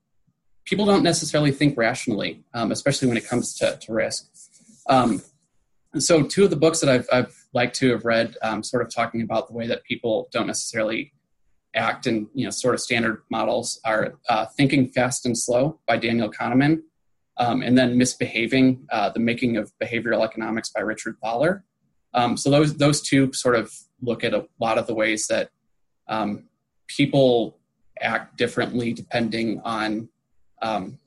people 0.65 0.85
don't 0.85 1.03
necessarily 1.03 1.51
think 1.51 1.77
rationally, 1.77 2.43
um, 2.53 2.71
especially 2.71 3.07
when 3.07 3.17
it 3.17 3.27
comes 3.27 3.55
to, 3.55 3.77
to 3.81 3.93
risk. 3.93 4.27
Um, 4.89 5.21
so, 5.97 6.23
two 6.23 6.43
of 6.43 6.49
the 6.49 6.55
books 6.55 6.81
that 6.81 6.89
I've, 6.89 7.07
I've 7.11 7.35
liked 7.53 7.75
to 7.77 7.91
have 7.91 8.03
read, 8.03 8.35
um, 8.41 8.63
sort 8.63 8.83
of 8.83 8.93
talking 8.93 9.21
about 9.21 9.47
the 9.47 9.53
way 9.53 9.67
that 9.67 9.83
people 9.83 10.27
don't 10.31 10.47
necessarily 10.47 11.13
act 11.75 12.07
and 12.07 12.27
you 12.33 12.45
know 12.45 12.49
sort 12.49 12.73
of 12.73 12.81
standard 12.81 13.21
models, 13.29 13.79
are 13.85 14.15
uh, 14.29 14.45
"Thinking 14.57 14.89
Fast 14.89 15.25
and 15.25 15.37
Slow" 15.37 15.79
by 15.87 15.97
Daniel 15.97 16.31
Kahneman, 16.31 16.81
um, 17.37 17.61
and 17.61 17.77
then 17.77 17.97
"Misbehaving: 17.97 18.87
uh, 18.91 19.09
The 19.09 19.19
Making 19.19 19.57
of 19.57 19.71
Behavioral 19.81 20.23
Economics" 20.23 20.69
by 20.69 20.81
Richard 20.81 21.17
Thaler. 21.23 21.63
Um, 22.13 22.37
so 22.37 22.49
those 22.49 22.77
those 22.77 23.01
two 23.01 23.31
sort 23.33 23.55
of 23.55 23.73
look 24.01 24.23
at 24.23 24.33
a 24.33 24.47
lot 24.59 24.77
of 24.77 24.87
the 24.87 24.93
ways 24.93 25.27
that 25.27 25.49
um, 26.07 26.45
people 26.87 27.59
act 28.01 28.37
differently 28.37 28.93
depending 28.93 29.61
on, 29.63 30.09
um, 30.61 30.99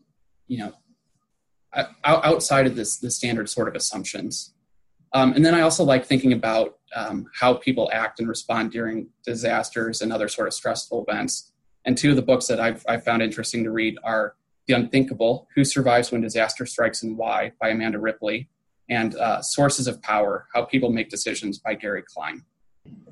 you 0.47 0.59
know, 0.59 0.73
outside 2.05 2.67
of 2.67 2.77
this 2.77 2.99
the 2.99 3.11
standard 3.11 3.49
sort 3.49 3.69
of 3.69 3.75
assumptions. 3.75 4.55
Um, 5.13 5.33
and 5.33 5.45
then 5.45 5.55
I 5.55 5.61
also 5.63 5.85
like 5.85 6.05
thinking 6.07 6.33
about 6.33 6.78
um, 6.95 7.27
how 7.39 7.55
people 7.55 7.91
act 7.93 8.21
and 8.21 8.29
respond 8.29 8.71
during 8.71 9.09
disasters 9.25 10.01
and 10.01 10.13
other 10.13 10.29
sort 10.29 10.49
of 10.49 10.55
stressful 10.55 11.05
events. 11.09 11.53
And 11.85 11.97
two 11.97 12.11
of 12.11 12.17
the 12.17 12.23
books 12.23 12.47
that 12.47 12.61
I've, 12.61 12.85
I've 12.89 13.05
found 13.05 13.23
interesting 13.23 13.65
to 13.65 13.71
read 13.71 13.99
are 14.03 14.35
The 14.67 14.75
Unthinkable 14.75 15.49
Who 15.55 15.65
Survives 15.65 16.11
When 16.11 16.21
Disaster 16.21 16.67
Strikes 16.67 17.03
and 17.03 17.17
Why 17.17 17.53
by 17.61 17.71
Amanda 17.71 17.99
Ripley, 17.99 18.49
and 18.89 19.15
uh, 19.17 19.43
Sources 19.43 19.87
of 19.87 20.01
Power 20.03 20.47
How 20.55 20.65
People 20.65 20.91
Make 20.91 21.09
Decisions 21.09 21.59
by 21.59 21.75
Gary 21.75 22.03
Klein. 22.03 22.45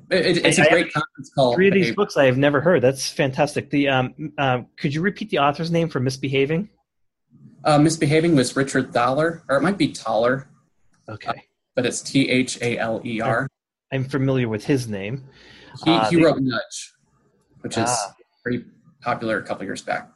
It, 0.09 0.45
it's 0.45 0.59
I, 0.59 0.65
a 0.65 0.69
great 0.69 0.91
conference 0.93 1.29
call. 1.35 1.53
Three 1.53 1.67
of 1.67 1.73
these 1.73 1.93
books 1.93 2.17
I 2.17 2.25
have 2.25 2.37
never 2.37 2.61
heard. 2.61 2.81
That's 2.81 3.09
fantastic. 3.09 3.69
The 3.69 3.89
um, 3.89 4.33
uh, 4.37 4.61
could 4.77 4.93
you 4.93 5.01
repeat 5.01 5.29
the 5.29 5.39
author's 5.39 5.69
name 5.69 5.89
for 5.89 5.99
misbehaving? 5.99 6.69
Uh, 7.63 7.77
misbehaving 7.77 8.35
was 8.35 8.55
Richard 8.55 8.93
Thaler, 8.93 9.43
or 9.49 9.57
it 9.57 9.61
might 9.61 9.77
be 9.77 9.93
Thaler. 9.93 10.49
Okay. 11.09 11.29
Uh, 11.29 11.33
but 11.75 11.85
it's 11.85 12.01
T 12.01 12.29
H 12.29 12.59
A 12.61 12.77
L 12.77 13.01
E 13.05 13.21
R. 13.21 13.47
I'm 13.91 14.03
familiar 14.03 14.49
with 14.49 14.65
his 14.65 14.87
name. 14.87 15.23
He, 15.83 15.91
uh, 15.91 16.09
he 16.09 16.23
wrote 16.23 16.39
Nudge, 16.39 16.93
which 17.61 17.77
is 17.77 17.85
ah. 17.87 18.13
pretty 18.43 18.65
popular 19.01 19.39
a 19.39 19.43
couple 19.43 19.65
years 19.65 19.81
back. 19.81 20.09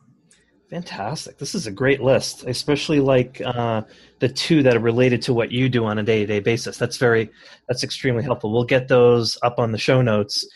Fantastic. 0.71 1.37
This 1.37 1.53
is 1.53 1.67
a 1.67 1.71
great 1.71 2.01
list. 2.01 2.45
especially 2.45 3.01
like 3.01 3.41
uh, 3.43 3.81
the 4.19 4.29
two 4.29 4.63
that 4.63 4.75
are 4.77 4.79
related 4.79 5.21
to 5.23 5.33
what 5.33 5.51
you 5.51 5.67
do 5.67 5.85
on 5.85 5.97
a 5.97 6.03
day 6.03 6.19
to 6.19 6.25
day 6.25 6.39
basis. 6.39 6.77
That's 6.77 6.95
very, 6.95 7.29
that's 7.67 7.83
extremely 7.83 8.23
helpful. 8.23 8.53
We'll 8.53 8.63
get 8.63 8.87
those 8.87 9.37
up 9.43 9.59
on 9.59 9.73
the 9.73 9.77
show 9.77 10.01
notes. 10.01 10.47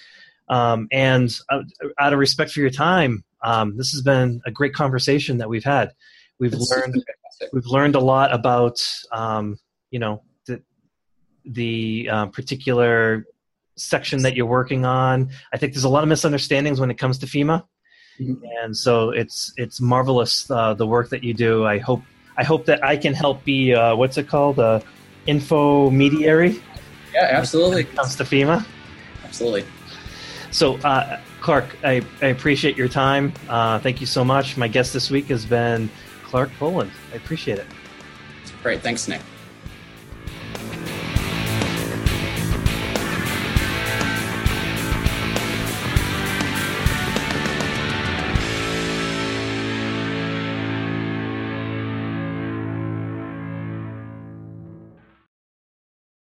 Um, 0.48 0.88
and 0.94 1.30
uh, 1.50 1.64
out 2.00 2.14
of 2.14 2.20
respect 2.20 2.52
for 2.52 2.62
your 2.62 2.70
time, 2.70 3.26
um, 3.44 3.76
this 3.76 3.92
has 3.92 4.02
been 4.02 4.42
a 4.46 4.52
great 4.52 4.74
conversation 4.74 5.38
that 5.40 5.50
we've 5.50 5.66
had. 5.66 5.92
We've 6.40 6.54
learned, 6.54 7.04
we've 7.52 7.66
learned 7.66 7.96
a 7.96 8.00
lot 8.00 8.34
about, 8.34 8.82
um, 9.12 9.58
you 9.92 10.00
know, 10.00 10.24
the, 11.46 12.10
uh, 12.12 12.26
particular 12.28 13.26
section 13.76 14.24
that 14.24 14.36
you're 14.36 14.46
working 14.46 14.86
on. 14.86 15.30
I 15.54 15.58
think 15.58 15.74
there's 15.74 15.84
a 15.84 15.90
lot 15.90 16.04
of 16.04 16.10
misunderstandings 16.10 16.80
when 16.80 16.90
it 16.90 16.98
comes 16.98 17.18
to 17.20 17.26
FEMA, 17.26 17.64
mm-hmm. 18.20 18.44
and 18.64 18.76
so 18.76 19.10
it's 19.10 19.54
it's 19.58 19.82
marvelous 19.82 20.50
uh, 20.50 20.74
the 20.74 20.88
work 20.88 21.10
that 21.10 21.24
you 21.24 21.34
do. 21.34 21.66
I 21.66 21.78
hope 21.78 22.02
I 22.38 22.44
hope 22.44 22.66
that 22.66 22.84
I 22.84 22.98
can 22.98 23.14
help 23.14 23.44
be 23.44 23.74
uh, 23.74 23.96
what's 23.96 24.18
it 24.18 24.28
called, 24.28 24.60
uh, 24.60 24.80
info 25.26 25.90
mediary. 25.90 26.62
Yeah, 27.14 27.30
absolutely. 27.32 27.84
When 27.84 27.94
it 27.94 27.96
comes 27.96 28.16
to 28.18 28.24
FEMA. 28.24 28.66
Absolutely. 29.24 29.66
So, 30.52 30.78
uh, 30.78 31.20
Clark, 31.42 31.66
I, 31.84 32.02
I 32.22 32.28
appreciate 32.28 32.78
your 32.78 32.88
time. 32.88 33.34
Uh, 33.50 33.80
thank 33.80 34.00
you 34.00 34.08
so 34.08 34.24
much. 34.24 34.58
My 34.58 34.68
guest 34.68 34.94
this 34.94 35.10
week 35.10 35.28
has 35.28 35.46
been 35.46 35.90
Clark 36.24 36.50
Boland. 36.60 36.92
I 37.14 37.18
appreciate 37.18 37.60
it. 37.60 37.68
Great. 38.64 38.82
Thanks, 38.82 39.08
Nick. 39.08 39.22